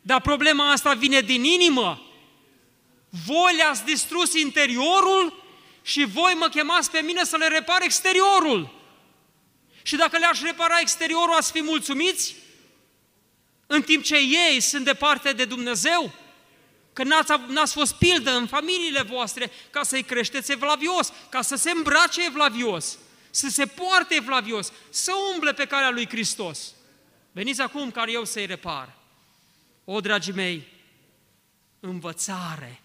Dar 0.01 0.21
problema 0.21 0.71
asta 0.71 0.95
vine 0.95 1.21
din 1.21 1.45
inimă. 1.45 2.01
Voi 3.27 3.55
le-ați 3.57 3.85
distrus 3.85 4.35
interiorul 4.35 5.45
și 5.83 6.05
voi 6.05 6.35
mă 6.39 6.49
chemați 6.49 6.91
pe 6.91 7.01
mine 7.01 7.25
să 7.25 7.37
le 7.37 7.47
repar 7.47 7.83
exteriorul. 7.83 8.75
Și 9.83 9.97
dacă 9.97 10.19
le-aș 10.19 10.41
repara 10.41 10.81
exteriorul, 10.81 11.35
ați 11.35 11.53
fi 11.53 11.63
mulțumiți? 11.63 12.35
În 13.67 13.83
timp 13.83 14.03
ce 14.03 14.17
ei 14.17 14.61
sunt 14.61 14.85
departe 14.85 15.33
de 15.33 15.45
Dumnezeu? 15.45 16.13
Că 16.97 17.05
n-ați, 17.05 17.33
n-ați 17.49 17.73
fost 17.73 17.95
pildă 17.95 18.31
în 18.31 18.47
familiile 18.47 19.03
voastre 19.03 19.51
ca 19.71 19.83
să-i 19.83 20.03
creșteți 20.03 20.53
evlavios, 20.53 21.13
ca 21.29 21.43
să 21.43 21.57
se 21.57 21.71
îmbrace 21.71 22.25
evlavios, 22.25 22.99
să 23.31 23.49
se 23.49 23.67
poarte 23.67 24.15
evlavios, 24.15 24.73
să 24.91 25.13
umble 25.35 25.53
pe 25.53 25.67
calea 25.67 25.91
lui 25.91 26.09
Hristos. 26.09 26.75
Veniți 27.33 27.61
acum 27.61 27.91
care 27.91 28.13
eu 28.13 28.25
să-i 28.25 28.47
repar. 28.47 28.97
O, 29.85 30.01
dragii 30.01 30.33
mei, 30.33 30.67
învățare, 31.81 32.81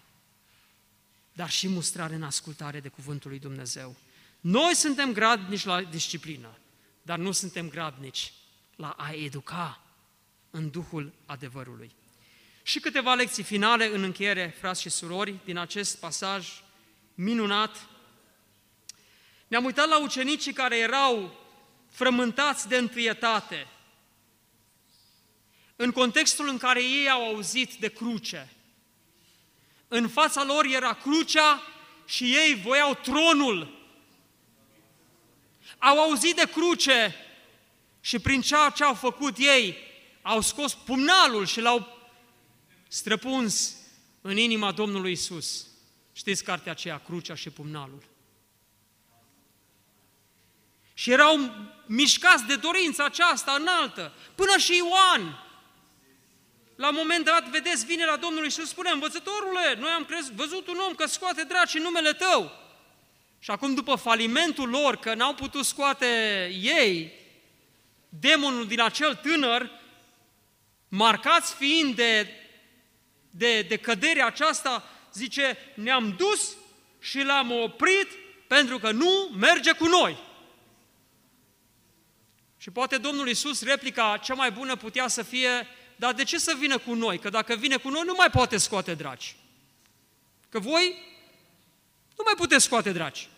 dar 1.32 1.50
și 1.50 1.68
mustrare 1.68 2.14
în 2.14 2.22
ascultare 2.22 2.80
de 2.80 2.88
Cuvântul 2.88 3.30
lui 3.30 3.38
Dumnezeu. 3.38 3.96
Noi 4.40 4.74
suntem 4.74 5.12
gradnici 5.12 5.64
la 5.64 5.82
disciplină, 5.82 6.58
dar 7.02 7.18
nu 7.18 7.32
suntem 7.32 7.68
gradnici 7.68 8.32
la 8.76 8.88
a 8.88 9.12
educa 9.12 9.80
în 10.50 10.70
Duhul 10.70 11.12
adevărului. 11.26 11.94
Și 12.62 12.80
câteva 12.80 13.14
lecții 13.14 13.42
finale 13.42 13.86
în 13.86 14.02
încheiere, 14.02 14.54
frați 14.60 14.80
și 14.80 14.88
surori, 14.88 15.34
din 15.44 15.56
acest 15.56 15.98
pasaj 15.98 16.48
minunat. 17.14 17.86
Ne-am 19.46 19.64
uitat 19.64 19.88
la 19.88 19.98
ucenicii 19.98 20.52
care 20.52 20.78
erau 20.78 21.40
frământați 21.90 22.68
de 22.68 22.76
întâietate, 22.76 23.66
în 25.76 25.90
contextul 25.90 26.48
în 26.48 26.58
care 26.58 26.82
ei 26.82 27.10
au 27.10 27.24
auzit 27.26 27.74
de 27.74 27.88
cruce. 27.88 28.52
În 29.88 30.08
fața 30.08 30.44
lor 30.44 30.64
era 30.64 30.92
crucea 30.92 31.62
și 32.06 32.24
ei 32.24 32.54
voiau 32.54 32.94
tronul. 32.94 33.80
Au 35.78 36.00
auzit 36.00 36.36
de 36.36 36.50
cruce 36.52 37.14
și 38.00 38.18
prin 38.18 38.40
ceea 38.40 38.68
ce 38.68 38.84
au 38.84 38.94
făcut 38.94 39.38
ei, 39.38 39.76
au 40.22 40.40
scos 40.40 40.74
pumnalul 40.74 41.46
și 41.46 41.60
l-au 41.60 42.01
străpuns 42.92 43.76
în 44.20 44.36
inima 44.36 44.72
Domnului 44.72 45.12
Isus. 45.12 45.66
Știți 46.12 46.44
cartea 46.44 46.72
aceea, 46.72 46.98
Crucea 46.98 47.34
și 47.34 47.50
Pumnalul. 47.50 48.02
Și 50.94 51.10
erau 51.10 51.38
mișcați 51.86 52.46
de 52.46 52.56
dorința 52.56 53.04
aceasta 53.04 53.56
înaltă. 53.60 54.12
Până 54.34 54.56
și 54.56 54.76
Ioan, 54.76 55.44
la 56.76 56.88
un 56.88 56.94
moment 56.96 57.24
dat, 57.24 57.48
vedeți, 57.48 57.86
vine 57.86 58.04
la 58.04 58.16
Domnul 58.16 58.44
Isus, 58.44 58.68
spune, 58.68 58.90
învățătorule, 58.90 59.74
noi 59.78 59.90
am 59.90 60.04
crezut, 60.04 60.32
văzut 60.32 60.68
un 60.68 60.78
om 60.88 60.94
că 60.94 61.06
scoate 61.06 61.42
draci 61.42 61.74
în 61.74 61.82
numele 61.82 62.12
tău. 62.12 62.50
Și 63.38 63.50
acum, 63.50 63.74
după 63.74 63.94
falimentul 63.94 64.68
lor, 64.68 64.96
că 64.96 65.14
n-au 65.14 65.34
putut 65.34 65.64
scoate 65.64 66.06
ei 66.62 67.12
demonul 68.08 68.66
din 68.66 68.80
acel 68.80 69.14
tânăr, 69.14 69.70
marcați 70.88 71.54
fiind 71.54 71.94
de, 71.94 72.28
de, 73.34 73.62
de 73.62 73.76
căderea 73.76 74.26
aceasta, 74.26 74.84
zice, 75.12 75.58
ne-am 75.74 76.14
dus 76.16 76.56
și 77.00 77.22
l-am 77.22 77.50
oprit 77.50 78.08
pentru 78.46 78.78
că 78.78 78.90
nu 78.90 79.30
merge 79.36 79.72
cu 79.72 79.86
noi. 79.86 80.16
Și 82.56 82.70
poate 82.70 82.98
Domnul 82.98 83.28
Isus, 83.28 83.62
replica 83.62 84.20
cea 84.22 84.34
mai 84.34 84.50
bună 84.50 84.76
putea 84.76 85.08
să 85.08 85.22
fie, 85.22 85.66
dar 85.96 86.12
de 86.14 86.24
ce 86.24 86.38
să 86.38 86.54
vină 86.58 86.78
cu 86.78 86.94
noi? 86.94 87.18
Că 87.18 87.28
dacă 87.28 87.54
vine 87.54 87.76
cu 87.76 87.88
noi, 87.88 88.02
nu 88.04 88.14
mai 88.16 88.30
poate 88.30 88.56
scoate 88.56 88.94
draci. 88.94 89.36
Că 90.48 90.58
voi 90.58 90.94
nu 92.16 92.24
mai 92.24 92.34
puteți 92.36 92.64
scoate 92.64 92.92
draci. 92.92 93.28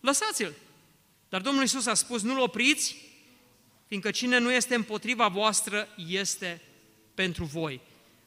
Lăsați-l. 0.00 0.54
Dar 1.28 1.40
Domnul 1.40 1.62
Isus 1.62 1.86
a 1.86 1.94
spus, 1.94 2.22
nu-l 2.22 2.40
opriți, 2.40 2.96
fiindcă 3.86 4.10
cine 4.10 4.38
nu 4.38 4.50
este 4.50 4.74
împotriva 4.74 5.28
voastră 5.28 5.88
este 6.08 6.62
pentru 7.14 7.44
voi. 7.44 7.80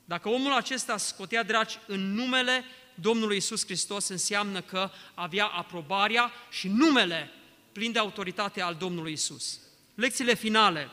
Dacă 0.07 0.29
omul 0.29 0.53
acesta 0.53 0.97
scotea 0.97 1.43
draci 1.43 1.79
în 1.87 2.13
numele 2.13 2.63
Domnului 2.95 3.37
Isus 3.37 3.65
Hristos, 3.65 4.07
înseamnă 4.07 4.61
că 4.61 4.89
avea 5.13 5.45
aprobarea 5.45 6.31
și 6.49 6.67
numele 6.67 7.31
plin 7.71 7.91
de 7.91 7.99
autoritate 7.99 8.61
al 8.61 8.75
Domnului 8.75 9.11
Isus. 9.11 9.59
Lecțiile 9.95 10.33
finale. 10.33 10.89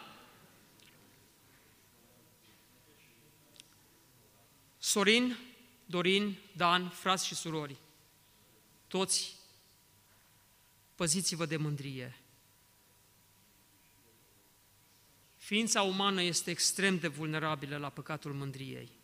Sorin, 4.78 5.36
Dorin, 5.86 6.38
Dan, 6.56 6.88
frați 6.88 7.26
și 7.26 7.34
surori, 7.34 7.76
toți 8.88 9.36
păziți-vă 10.94 11.46
de 11.46 11.56
mândrie. 11.56 12.18
Ființa 15.36 15.82
umană 15.82 16.22
este 16.22 16.50
extrem 16.50 16.98
de 16.98 17.08
vulnerabilă 17.08 17.76
la 17.76 17.88
păcatul 17.88 18.32
mândriei. 18.32 19.02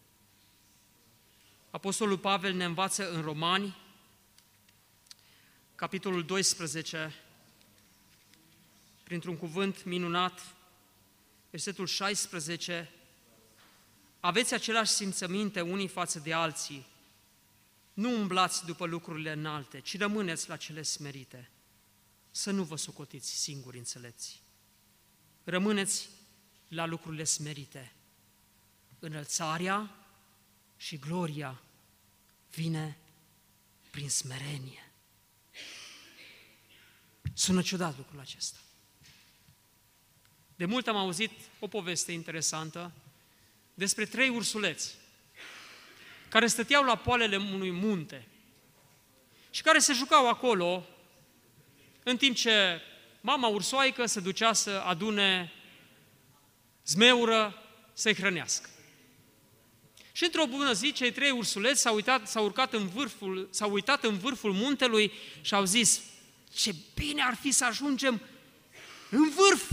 Apostolul 1.70 2.18
Pavel 2.18 2.54
ne 2.54 2.64
învață 2.64 3.12
în 3.12 3.22
Romani, 3.22 3.76
capitolul 5.74 6.24
12, 6.24 7.14
printr-un 9.04 9.36
cuvânt 9.36 9.84
minunat, 9.84 10.54
versetul 11.50 11.86
16, 11.86 12.90
aveți 14.20 14.54
același 14.54 14.92
simțăminte 14.92 15.60
unii 15.60 15.88
față 15.88 16.18
de 16.18 16.32
alții, 16.32 16.86
nu 17.92 18.10
umblați 18.20 18.64
după 18.64 18.86
lucrurile 18.86 19.32
înalte, 19.32 19.80
ci 19.80 19.98
rămâneți 19.98 20.48
la 20.48 20.56
cele 20.56 20.82
smerite. 20.82 21.50
Să 22.30 22.50
nu 22.50 22.62
vă 22.62 22.76
socotiți 22.76 23.30
singuri 23.30 23.78
înțelepți. 23.78 24.42
Rămâneți 25.44 26.08
la 26.68 26.86
lucrurile 26.86 27.24
smerite. 27.24 27.92
Înălțarea 28.98 29.99
și 30.80 30.98
gloria 30.98 31.60
vine 32.50 32.98
prin 33.90 34.08
smerenie. 34.08 34.90
Sună 37.34 37.62
ciudat 37.62 37.96
lucrul 37.96 38.20
acesta. 38.20 38.58
De 40.56 40.64
mult 40.64 40.86
am 40.86 40.96
auzit 40.96 41.30
o 41.58 41.66
poveste 41.66 42.12
interesantă 42.12 42.92
despre 43.74 44.04
trei 44.04 44.28
ursuleți 44.28 44.94
care 46.28 46.46
stăteau 46.46 46.84
la 46.84 46.96
poalele 46.96 47.36
unui 47.36 47.70
munte 47.70 48.26
și 49.50 49.62
care 49.62 49.78
se 49.78 49.92
jucau 49.92 50.28
acolo 50.28 50.86
în 52.02 52.16
timp 52.16 52.36
ce 52.36 52.80
mama 53.20 53.48
ursoaică 53.48 54.06
se 54.06 54.20
ducea 54.20 54.52
să 54.52 54.70
adune 54.70 55.52
zmeură 56.84 57.62
să-i 57.92 58.14
hrănească. 58.14 58.68
Și 60.20 60.26
într-o 60.26 60.46
bună 60.46 60.72
zi, 60.72 60.92
cei 60.92 61.12
trei 61.12 61.30
ursuleți 61.30 61.80
s-au, 61.80 61.94
uitat, 61.94 62.28
s-au, 62.28 62.44
urcat 62.44 62.72
în 62.72 62.88
vârful, 62.88 63.48
s-au 63.50 63.72
uitat 63.72 64.04
în 64.04 64.18
vârful 64.18 64.52
muntelui 64.52 65.12
și 65.40 65.54
au 65.54 65.64
zis, 65.64 66.00
ce 66.54 66.74
bine 66.94 67.22
ar 67.22 67.34
fi 67.34 67.50
să 67.50 67.64
ajungem 67.64 68.20
în 69.10 69.30
vârf, 69.30 69.70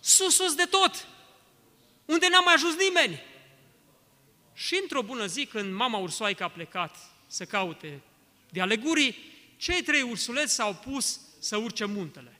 sus, 0.00 0.34
sus 0.34 0.54
de 0.54 0.64
tot, 0.64 1.06
unde 2.04 2.28
n-a 2.28 2.40
mai 2.40 2.54
ajuns 2.54 2.74
nimeni. 2.76 3.20
Și 4.54 4.78
într-o 4.82 5.02
bună 5.02 5.26
zi, 5.26 5.46
când 5.46 5.74
mama 5.74 5.98
ursoaică 5.98 6.44
a 6.44 6.48
plecat 6.48 6.96
să 7.26 7.44
caute 7.44 8.00
de 8.48 8.60
alegurii, 8.60 9.16
cei 9.56 9.82
trei 9.82 10.02
ursuleți 10.02 10.54
s-au 10.54 10.74
pus 10.74 11.20
să 11.38 11.56
urce 11.56 11.84
muntele. 11.84 12.39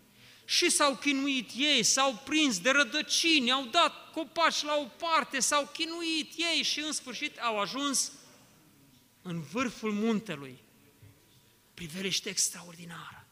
Și 0.51 0.71
s-au 0.71 0.95
chinuit 0.95 1.51
ei, 1.57 1.83
s-au 1.83 2.23
prins 2.25 2.61
de 2.61 2.71
rădăcini, 2.71 3.53
au 3.53 3.65
dat 3.65 4.13
copaci 4.13 4.63
la 4.63 4.77
o 4.77 4.85
parte, 4.85 5.41
s-au 5.41 5.71
chinuit 5.73 6.33
ei 6.37 6.63
și 6.63 6.81
în 6.81 6.93
sfârșit 6.93 7.39
au 7.39 7.59
ajuns 7.59 8.13
în 9.23 9.41
vârful 9.41 9.93
muntelui. 9.93 10.59
Priveliște 11.75 12.29
extraordinară. 12.29 13.27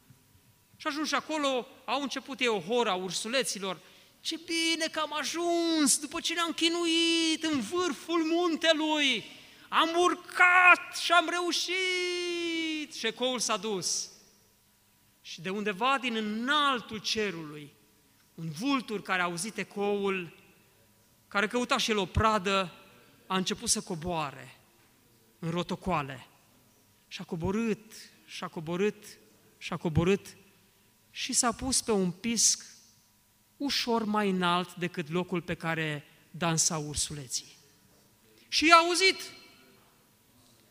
Și 0.77 0.87
ajuns 0.87 1.11
acolo, 1.11 1.67
au 1.85 2.01
început 2.01 2.39
ei 2.39 2.47
o 2.47 2.59
hora 2.59 2.93
ursuleților. 2.93 3.79
Ce 4.21 4.39
bine 4.45 4.85
că 4.91 4.99
am 4.99 5.13
ajuns 5.13 5.99
după 5.99 6.19
ce 6.19 6.33
ne-am 6.33 6.51
chinuit 6.51 7.43
în 7.43 7.61
vârful 7.61 8.23
muntelui. 8.23 9.23
Am 9.69 9.89
urcat 9.97 10.97
și 11.03 11.11
am 11.11 11.29
reușit. 11.29 12.93
Și 12.95 13.07
ecoul 13.07 13.39
s-a 13.39 13.57
dus. 13.57 14.09
Și 15.21 15.41
de 15.41 15.49
undeva 15.49 15.97
din 16.01 16.15
înaltul 16.15 16.97
cerului, 16.97 17.73
un 18.33 18.49
vultur 18.49 19.01
care 19.01 19.21
a 19.21 19.23
auzit 19.23 19.57
ecoul, 19.57 20.37
care 21.27 21.47
căuta 21.47 21.77
și 21.77 21.91
el 21.91 21.97
o 21.97 22.05
pradă, 22.05 22.71
a 23.27 23.37
început 23.37 23.69
să 23.69 23.81
coboare 23.81 24.59
în 25.39 25.49
rotocoale. 25.49 26.27
Și 27.07 27.21
a 27.21 27.23
coborât, 27.23 27.91
și 28.25 28.43
a 28.43 28.47
coborât, 28.47 29.05
și 29.57 29.73
a 29.73 29.77
coborât 29.77 30.37
și 31.11 31.33
s-a 31.33 31.51
pus 31.51 31.81
pe 31.81 31.91
un 31.91 32.11
pisc 32.11 32.65
ușor 33.57 34.03
mai 34.03 34.29
înalt 34.29 34.75
decât 34.75 35.09
locul 35.09 35.41
pe 35.41 35.53
care 35.53 36.03
dansau 36.31 36.87
ursuleții. 36.87 37.57
Și 38.47 38.67
i-a 38.67 38.75
auzit 38.75 39.15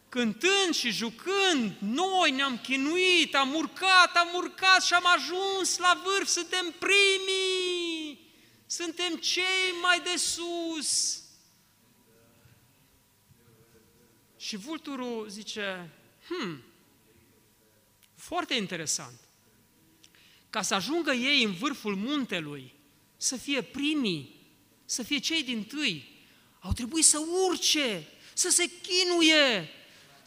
cântând 0.09 0.75
și 0.75 0.91
jucând, 0.91 1.77
noi 1.79 2.31
ne-am 2.31 2.59
chinuit, 2.59 3.35
am 3.35 3.55
urcat, 3.55 4.17
am 4.17 4.35
urcat 4.35 4.83
și 4.83 4.95
am 4.95 5.05
ajuns 5.17 5.79
la 5.79 6.03
vârf, 6.05 6.29
suntem 6.29 6.75
primii, 6.79 8.33
suntem 8.67 9.17
cei 9.17 9.73
mai 9.83 10.01
de 10.01 10.17
sus. 10.17 11.23
Și 14.37 14.57
vulturul 14.57 15.29
zice, 15.29 15.91
hmm, 16.27 16.63
foarte 18.15 18.55
interesant. 18.55 19.21
Ca 20.51 20.63
să 20.63 20.75
ajungă 20.75 21.13
ei 21.13 21.43
în 21.43 21.53
vârful 21.53 21.97
muntelui, 21.97 22.75
să 23.17 23.37
fie 23.37 23.63
primii, 23.63 24.37
să 24.85 25.03
fie 25.03 25.19
cei 25.19 25.43
din 25.43 25.65
tâi, 25.65 26.27
au 26.61 26.73
trebuit 26.73 27.05
să 27.05 27.19
urce, 27.49 28.07
să 28.33 28.49
se 28.49 28.71
chinuie, 28.83 29.69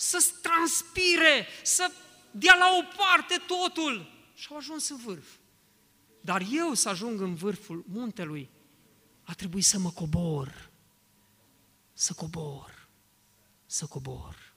să 0.01 0.33
transpire, 0.41 1.47
să 1.63 1.91
dea 2.31 2.55
la 2.55 2.65
o 2.79 2.95
parte 2.95 3.43
totul. 3.47 4.11
Și 4.33 4.47
au 4.49 4.57
ajuns 4.57 4.89
în 4.89 4.97
vârf. 4.97 5.35
Dar 6.21 6.43
eu 6.51 6.73
să 6.73 6.89
ajung 6.89 7.21
în 7.21 7.35
vârful 7.35 7.83
muntelui, 7.87 8.49
a 9.23 9.33
trebuit 9.33 9.63
să 9.63 9.79
mă 9.79 9.91
cobor, 9.91 10.69
să 11.93 12.13
cobor, 12.13 12.87
să 13.65 13.85
cobor. 13.85 14.53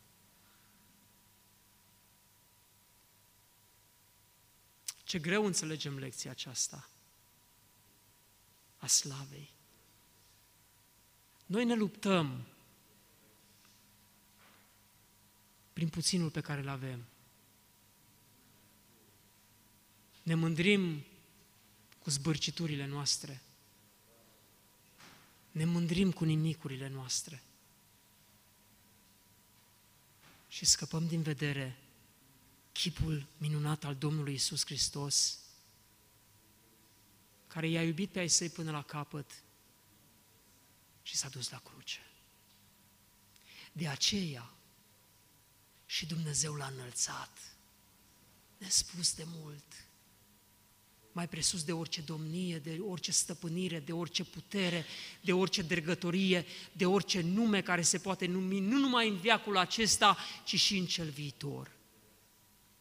Ce 5.05 5.19
greu 5.19 5.45
înțelegem 5.45 5.99
lecția 5.99 6.31
aceasta 6.31 6.91
a 8.77 8.87
slavei. 8.87 9.55
Noi 11.47 11.65
ne 11.65 11.75
luptăm 11.75 12.47
prin 15.75 15.89
puținul 15.89 16.31
pe 16.31 16.41
care 16.41 16.61
îl 16.61 16.69
avem. 16.69 17.05
Ne 20.23 20.35
mândrim 20.35 21.05
cu 21.99 22.11
zbârciturile 22.11 22.87
noastre. 22.87 23.43
Ne 25.51 25.65
mândrim 25.65 26.13
cu 26.13 26.25
nimicurile 26.25 26.89
noastre. 26.89 27.43
Și 30.49 30.65
scăpăm 30.65 31.07
din 31.07 31.23
vedere 31.23 31.79
chipul 32.73 33.27
minunat 33.37 33.85
al 33.85 33.95
Domnului 33.95 34.35
Isus 34.35 34.65
Hristos, 34.65 35.39
care 37.47 37.69
i-a 37.69 37.85
iubit 37.85 38.11
pe 38.11 38.19
ai 38.19 38.29
săi 38.29 38.49
până 38.49 38.71
la 38.71 38.83
capăt 38.83 39.43
și 41.03 41.17
s-a 41.17 41.29
dus 41.29 41.51
la 41.51 41.59
cruce. 41.59 42.01
De 43.73 43.89
aceea, 43.89 44.55
și 45.95 46.07
Dumnezeu 46.07 46.55
l-a 46.55 46.73
înălțat, 46.77 47.39
nespus 48.59 49.15
de 49.15 49.25
mult, 49.27 49.65
mai 51.13 51.29
presus 51.29 51.65
de 51.65 51.73
orice 51.73 52.01
domnie, 52.01 52.59
de 52.59 52.79
orice 52.81 53.13
stăpânire, 53.13 53.81
de 53.81 53.93
orice 53.93 54.25
putere, 54.25 54.85
de 55.21 55.33
orice 55.33 55.63
dergătorie, 55.63 56.47
de 56.73 56.87
orice 56.87 57.21
nume 57.21 57.63
care 57.63 57.83
se 57.83 57.99
poate 57.99 58.27
numi, 58.27 58.61
nu 58.61 58.79
numai 58.79 59.09
în 59.09 59.17
viacul 59.17 59.57
acesta, 59.57 60.17
ci 60.45 60.61
și 60.61 60.77
în 60.77 60.87
cel 60.87 61.09
viitor. 61.09 61.71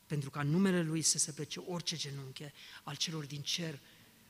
Pentru 0.05 0.29
ca 0.29 0.41
numele 0.41 0.81
Lui 0.81 1.01
să 1.01 1.17
se 1.17 1.31
plece 1.31 1.59
orice 1.59 1.95
genunche 1.95 2.53
al 2.83 2.95
celor 2.95 3.25
din 3.25 3.41
cer, 3.41 3.79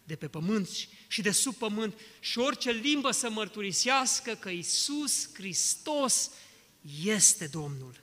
de 0.03 0.15
pe 0.15 0.27
pământ 0.27 0.69
și 1.07 1.21
de 1.21 1.31
sub 1.31 1.55
pământ 1.55 1.99
și 2.19 2.39
orice 2.39 2.71
limbă 2.71 3.11
să 3.11 3.29
mărturisească 3.29 4.36
că 4.36 4.49
Isus 4.49 5.34
Hristos 5.34 6.29
este 7.03 7.47
Domnul 7.47 8.03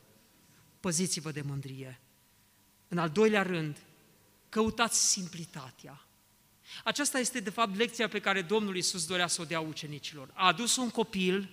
păziți-vă 0.80 1.30
de 1.30 1.40
mândrie. 1.40 2.00
În 2.88 2.98
al 2.98 3.10
doilea 3.10 3.42
rând, 3.42 3.76
căutați 4.48 5.10
simplitatea. 5.10 6.04
Aceasta 6.84 7.18
este, 7.18 7.40
de 7.40 7.50
fapt, 7.50 7.76
lecția 7.76 8.08
pe 8.08 8.20
care 8.20 8.42
Domnul 8.42 8.76
Iisus 8.76 9.06
dorea 9.06 9.26
să 9.26 9.40
o 9.40 9.44
dea 9.44 9.60
ucenicilor. 9.60 10.30
A 10.34 10.46
adus 10.46 10.76
un 10.76 10.90
copil, 10.90 11.50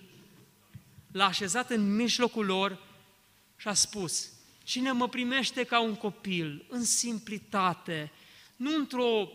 l-a 1.12 1.26
așezat 1.26 1.70
în 1.70 1.94
mijlocul 1.94 2.44
lor 2.44 2.78
și 3.56 3.68
a 3.68 3.74
spus, 3.74 4.30
cine 4.62 4.92
mă 4.92 5.08
primește 5.08 5.64
ca 5.64 5.80
un 5.80 5.94
copil, 5.94 6.66
în 6.68 6.84
simplitate, 6.84 8.12
nu 8.56 8.74
într-o 8.74 9.28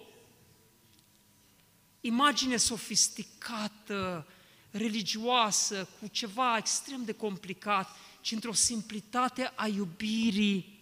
imagine 2.02 2.58
sofisticată, 2.58 4.28
religioasă, 4.72 5.88
cu 6.00 6.08
ceva 6.08 6.58
extrem 6.58 7.04
de 7.06 7.12
complicat, 7.12 7.96
ci 8.24 8.32
într-o 8.32 8.54
simplitate 8.54 9.52
a 9.56 9.68
iubirii 9.68 10.80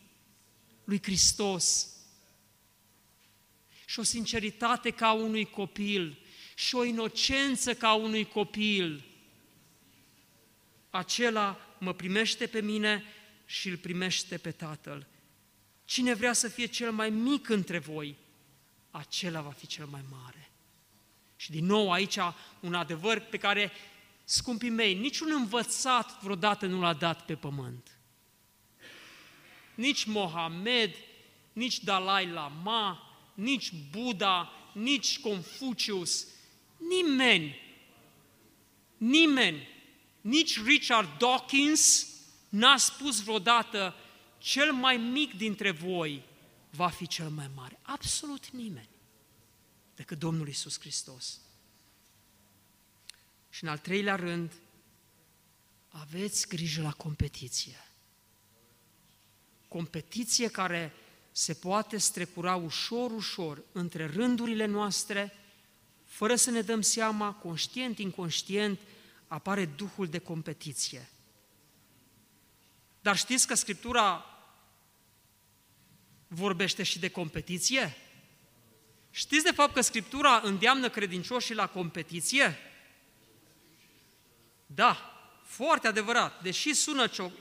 lui 0.84 1.00
Hristos. 1.04 1.88
Și 3.86 4.00
o 4.00 4.04
sinceritate 4.04 4.92
ca 4.92 5.12
unui 5.12 5.46
copil, 5.46 6.18
și 6.56 6.76
o 6.76 6.84
inocență 6.84 7.74
ca 7.74 7.94
unui 7.94 8.26
copil. 8.26 9.04
Acela 10.90 11.76
mă 11.80 11.94
primește 11.94 12.48
pe 12.48 12.62
mine 12.62 13.04
și 13.46 13.70
îl 13.70 13.78
primește 13.78 14.38
pe 14.38 14.52
Tatăl. 14.52 15.08
Cine 15.86 16.14
vrea 16.14 16.34
să 16.34 16.48
fie 16.48 16.66
cel 16.66 16.92
mai 16.92 17.10
mic 17.10 17.50
între 17.50 17.80
voi, 17.80 18.16
acela 18.92 19.42
va 19.42 19.52
fi 19.52 19.68
cel 19.68 19.86
mai 19.86 20.02
mare. 20.12 20.52
Și 21.36 21.52
din 21.52 21.66
nou 21.66 21.92
aici 21.92 22.18
un 22.60 22.74
adevăr 22.74 23.20
pe 23.20 23.38
care 23.38 23.72
scumpii 24.32 24.70
mei, 24.70 24.94
niciun 24.94 25.32
învățat 25.32 26.22
vreodată 26.22 26.66
nu 26.66 26.80
l-a 26.80 26.94
dat 26.94 27.26
pe 27.26 27.36
pământ. 27.36 28.00
Nici 29.76 30.04
Mohamed, 30.04 30.96
nici 31.54 31.84
Dalai 31.84 32.28
Lama, 32.28 33.00
nici 33.34 33.74
Buddha, 33.92 34.52
nici 34.74 35.20
Confucius, 35.20 36.28
nimeni, 36.78 37.56
nimeni, 38.98 39.68
nici 40.22 40.64
Richard 40.64 41.18
Dawkins 41.18 42.08
n-a 42.50 42.78
spus 42.78 43.24
vreodată 43.24 43.96
cel 44.38 44.72
mai 44.72 44.98
mic 44.98 45.34
dintre 45.34 45.72
voi 45.72 46.24
va 46.70 46.88
fi 46.88 47.08
cel 47.08 47.30
mai 47.30 47.50
mare. 47.56 47.80
Absolut 47.82 48.50
nimeni 48.50 48.90
decât 49.96 50.20
Domnul 50.20 50.48
Isus 50.48 50.80
Hristos. 50.80 51.42
Și 53.52 53.64
în 53.64 53.70
al 53.70 53.78
treilea 53.78 54.16
rând, 54.16 54.52
aveți 55.88 56.48
grijă 56.48 56.82
la 56.82 56.92
competiție. 56.92 57.86
Competiție 59.68 60.48
care 60.48 60.94
se 61.32 61.54
poate 61.54 61.98
strecura 61.98 62.56
ușor, 62.56 63.12
ușor 63.12 63.64
între 63.72 64.06
rândurile 64.06 64.66
noastre, 64.66 65.34
fără 66.06 66.36
să 66.36 66.50
ne 66.52 66.62
dăm 66.62 66.82
seama, 66.82 67.34
conștient, 67.34 68.00
inconștient, 68.00 68.80
apare 69.28 69.66
duhul 69.66 70.08
de 70.08 70.18
competiție. 70.18 71.10
Dar 73.02 73.18
știți 73.18 73.48
că 73.48 73.54
Scriptura 73.54 74.26
vorbește 76.28 76.84
și 76.84 77.00
de 77.00 77.10
competiție? 77.10 77.98
Știți 79.12 79.44
de 79.44 79.52
fapt 79.52 79.74
că 79.74 79.82
Scriptura 79.82 80.42
îndeamnă 80.44 80.90
credincioșii 80.90 81.56
la 81.56 81.68
competiție? 81.68 82.58
Da, 84.76 85.14
foarte 85.46 85.88
adevărat. 85.88 86.42
Deși 86.42 86.74
sună 86.74 87.10
uh, 87.18 87.32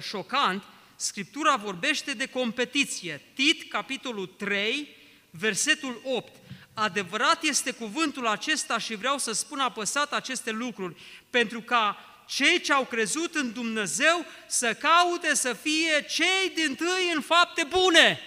șocant, 0.00 0.62
Scriptura 0.96 1.56
vorbește 1.56 2.12
de 2.12 2.26
competiție. 2.26 3.22
Tit, 3.34 3.70
capitolul 3.70 4.26
3, 4.26 4.96
versetul 5.30 6.00
8. 6.04 6.32
adevărat 6.74 7.42
este 7.42 7.70
cuvântul 7.70 8.26
acesta 8.26 8.78
și 8.78 8.94
vreau 8.94 9.18
să 9.18 9.32
spun 9.32 9.58
apăsat 9.58 10.12
aceste 10.12 10.50
lucruri, 10.50 10.96
pentru 11.30 11.60
ca 11.60 11.98
cei 12.26 12.60
ce 12.60 12.72
au 12.72 12.84
crezut 12.84 13.34
în 13.34 13.52
Dumnezeu 13.52 14.24
să 14.46 14.74
caute 14.74 15.34
să 15.34 15.52
fie 15.52 16.06
cei 16.08 16.52
din 16.54 16.74
tâi 16.74 17.12
în 17.14 17.20
fapte 17.20 17.64
bune. 17.64 18.20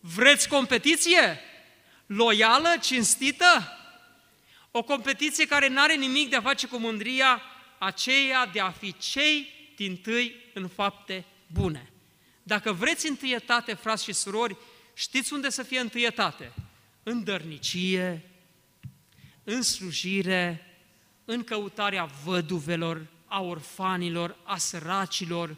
Vreți 0.00 0.48
competiție? 0.48 1.40
Loială, 2.06 2.76
cinstită? 2.80 3.75
O 4.78 4.82
competiție 4.82 5.46
care 5.46 5.68
nu 5.68 5.80
are 5.80 5.94
nimic 5.94 6.30
de 6.30 6.36
a 6.36 6.40
face 6.40 6.66
cu 6.66 6.78
mândria 6.78 7.42
aceea 7.78 8.46
de 8.46 8.60
a 8.60 8.70
fi 8.70 8.96
cei 8.98 9.48
din 9.76 9.96
tâi 9.96 10.34
în 10.54 10.68
fapte 10.68 11.24
bune. 11.46 11.92
Dacă 12.42 12.72
vreți 12.72 13.08
întâietate, 13.08 13.74
frați 13.74 14.04
și 14.04 14.12
surori, 14.12 14.56
știți 14.94 15.32
unde 15.32 15.50
să 15.50 15.62
fie 15.62 15.80
întâietate? 15.80 16.52
În 17.02 17.24
dărnicie, 17.24 18.30
în 19.44 19.62
slujire, 19.62 20.66
în 21.24 21.44
căutarea 21.44 22.04
văduvelor, 22.24 23.06
a 23.26 23.40
orfanilor, 23.40 24.36
a 24.44 24.56
săracilor, 24.56 25.56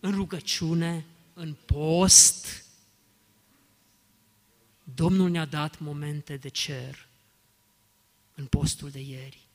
în 0.00 0.10
rugăciune, 0.14 1.06
în 1.34 1.54
post. 1.64 2.66
Domnul 4.94 5.30
ne-a 5.30 5.44
dat 5.44 5.78
momente 5.78 6.36
de 6.36 6.48
cer 6.48 7.12
în 8.34 8.46
postul 8.46 8.90
de 8.90 9.00
ieri. 9.00 9.48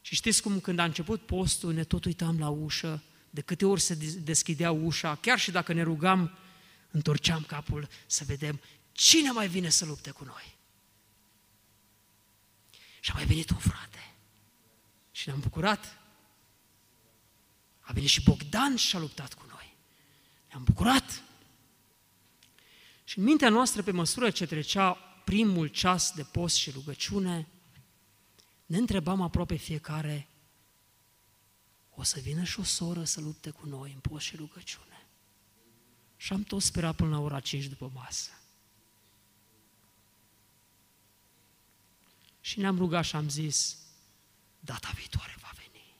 Și 0.00 0.14
știți 0.14 0.42
cum 0.42 0.60
când 0.60 0.78
a 0.78 0.84
început 0.84 1.26
postul, 1.26 1.72
ne 1.72 1.84
tot 1.84 2.04
uitam 2.04 2.38
la 2.38 2.48
ușă, 2.48 3.02
de 3.30 3.40
câte 3.40 3.64
ori 3.64 3.80
se 3.80 3.94
deschidea 4.22 4.70
ușa, 4.70 5.14
chiar 5.14 5.38
și 5.38 5.50
dacă 5.50 5.72
ne 5.72 5.82
rugam, 5.82 6.38
întorceam 6.90 7.42
capul 7.42 7.88
să 8.06 8.24
vedem 8.24 8.60
cine 8.92 9.30
mai 9.30 9.48
vine 9.48 9.68
să 9.68 9.84
lupte 9.84 10.10
cu 10.10 10.24
noi. 10.24 10.56
Și 13.00 13.10
a 13.10 13.14
mai 13.14 13.24
venit 13.24 13.50
un 13.50 13.58
frate. 13.58 14.14
Și 15.10 15.28
ne-am 15.28 15.40
bucurat. 15.40 16.00
A 17.80 17.92
venit 17.92 18.08
și 18.08 18.22
Bogdan 18.22 18.76
și 18.76 18.96
a 18.96 18.98
luptat 18.98 19.34
cu 19.34 19.44
noi. 19.48 19.76
Ne-am 20.48 20.64
bucurat. 20.64 21.22
Și 23.04 23.18
în 23.18 23.24
mintea 23.24 23.48
noastră, 23.48 23.82
pe 23.82 23.90
măsură 23.90 24.30
ce 24.30 24.46
trecea 24.46 25.05
primul 25.26 25.66
ceas 25.66 26.12
de 26.12 26.22
post 26.22 26.56
și 26.56 26.70
rugăciune, 26.70 27.48
ne 28.66 28.76
întrebam 28.76 29.20
aproape 29.20 29.56
fiecare, 29.56 30.28
o 31.94 32.02
să 32.02 32.20
vină 32.20 32.44
și 32.44 32.60
o 32.60 32.62
soră 32.62 33.04
să 33.04 33.20
lupte 33.20 33.50
cu 33.50 33.66
noi 33.66 33.92
în 33.92 33.98
post 33.98 34.24
și 34.24 34.36
rugăciune. 34.36 35.06
Și 36.16 36.32
am 36.32 36.42
tot 36.42 36.62
sperat 36.62 36.96
până 36.96 37.10
la 37.10 37.18
ora 37.18 37.40
5 37.40 37.64
după 37.64 37.90
masă. 37.94 38.30
Și 42.40 42.58
ne-am 42.58 42.78
rugat 42.78 43.04
și 43.04 43.16
am 43.16 43.28
zis, 43.28 43.78
data 44.60 44.92
viitoare 44.94 45.36
va 45.40 45.50
veni. 45.56 45.96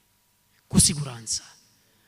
Cu 0.66 0.78
siguranță. 0.78 1.42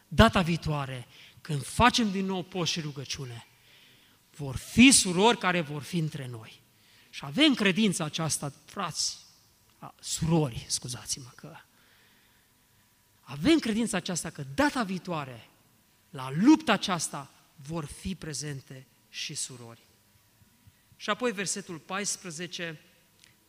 Data 0.08 0.42
viitoare, 0.42 1.06
când 1.40 1.64
facem 1.64 2.10
din 2.10 2.24
nou 2.24 2.42
post 2.42 2.72
și 2.72 2.80
rugăciune, 2.80 3.46
vor 4.36 4.56
fi 4.56 4.90
surori 4.90 5.38
care 5.38 5.60
vor 5.60 5.82
fi 5.82 5.98
între 5.98 6.26
noi. 6.26 6.66
Și 7.18 7.24
avem 7.24 7.54
credința 7.54 8.04
aceasta, 8.04 8.52
frați, 8.64 9.18
a, 9.78 9.94
surori, 10.00 10.64
scuzați-mă 10.68 11.30
că 11.34 11.56
avem 13.20 13.58
credința 13.58 13.96
aceasta 13.96 14.30
că 14.30 14.44
data 14.54 14.82
viitoare, 14.82 15.48
la 16.10 16.30
lupta 16.32 16.72
aceasta, 16.72 17.30
vor 17.66 17.84
fi 17.84 18.14
prezente 18.14 18.86
și 19.08 19.34
surori. 19.34 19.80
Și 20.96 21.10
apoi 21.10 21.32
versetul 21.32 21.78
14, 21.78 22.80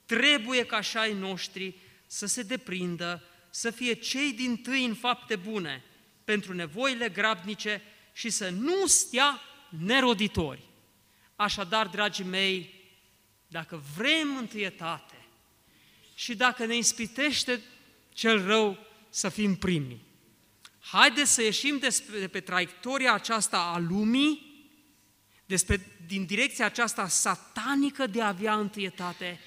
trebuie 0.05 0.65
ca 0.65 0.75
așa 0.75 0.99
ai 0.99 1.13
noștri 1.13 1.75
să 2.07 2.25
se 2.25 2.41
deprindă, 2.41 3.23
să 3.49 3.71
fie 3.71 3.93
cei 3.93 4.33
din 4.33 4.57
tâi 4.57 4.85
în 4.85 4.95
fapte 4.95 5.35
bune, 5.35 5.83
pentru 6.23 6.53
nevoile 6.53 7.09
grabnice 7.09 7.81
și 8.13 8.29
să 8.29 8.49
nu 8.49 8.87
stea 8.87 9.39
neroditori. 9.69 10.63
Așadar, 11.35 11.87
dragii 11.87 12.25
mei, 12.25 12.78
dacă 13.49 13.83
vrem 13.95 14.37
întâietate 14.37 15.25
și 16.15 16.35
dacă 16.35 16.65
ne 16.65 16.77
ispitește 16.77 17.61
cel 18.13 18.45
rău 18.45 18.77
să 19.09 19.29
fim 19.29 19.55
primii, 19.55 20.05
haideți 20.79 21.33
să 21.33 21.41
ieșim 21.41 21.77
despre, 21.77 22.19
de 22.19 22.27
pe 22.27 22.39
traiectoria 22.39 23.13
aceasta 23.13 23.57
a 23.57 23.77
lumii, 23.77 24.47
despre, 25.45 25.85
din 26.07 26.25
direcția 26.25 26.65
aceasta 26.65 27.07
satanică 27.07 28.07
de 28.07 28.21
a 28.21 28.27
avea 28.27 28.55
întâietate 28.55 29.39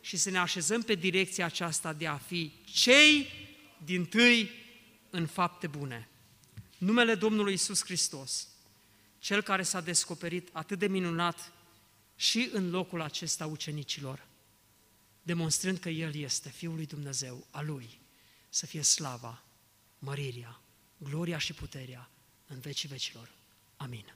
și 0.00 0.16
să 0.16 0.30
ne 0.30 0.38
așezăm 0.38 0.82
pe 0.82 0.94
direcția 0.94 1.44
aceasta 1.44 1.92
de 1.92 2.06
a 2.06 2.16
fi 2.16 2.52
cei 2.64 3.30
din 3.84 4.04
tâi 4.04 4.50
în 5.10 5.26
fapte 5.26 5.66
bune. 5.66 6.08
Numele 6.78 7.14
Domnului 7.14 7.52
Isus 7.52 7.84
Hristos, 7.84 8.48
Cel 9.18 9.42
care 9.42 9.62
s-a 9.62 9.80
descoperit 9.80 10.48
atât 10.52 10.78
de 10.78 10.86
minunat 10.86 11.52
și 12.16 12.48
în 12.52 12.70
locul 12.70 13.00
acesta 13.00 13.46
ucenicilor, 13.46 14.26
demonstrând 15.22 15.78
că 15.78 15.88
El 15.88 16.14
este 16.14 16.48
Fiul 16.48 16.74
lui 16.74 16.86
Dumnezeu, 16.86 17.46
a 17.50 17.60
Lui, 17.60 18.00
să 18.48 18.66
fie 18.66 18.82
slava, 18.82 19.42
mărirea, 19.98 20.60
gloria 20.96 21.38
și 21.38 21.52
puterea 21.52 22.10
în 22.46 22.58
vecii 22.58 22.88
vecilor. 22.88 23.30
Amin. 23.76 24.14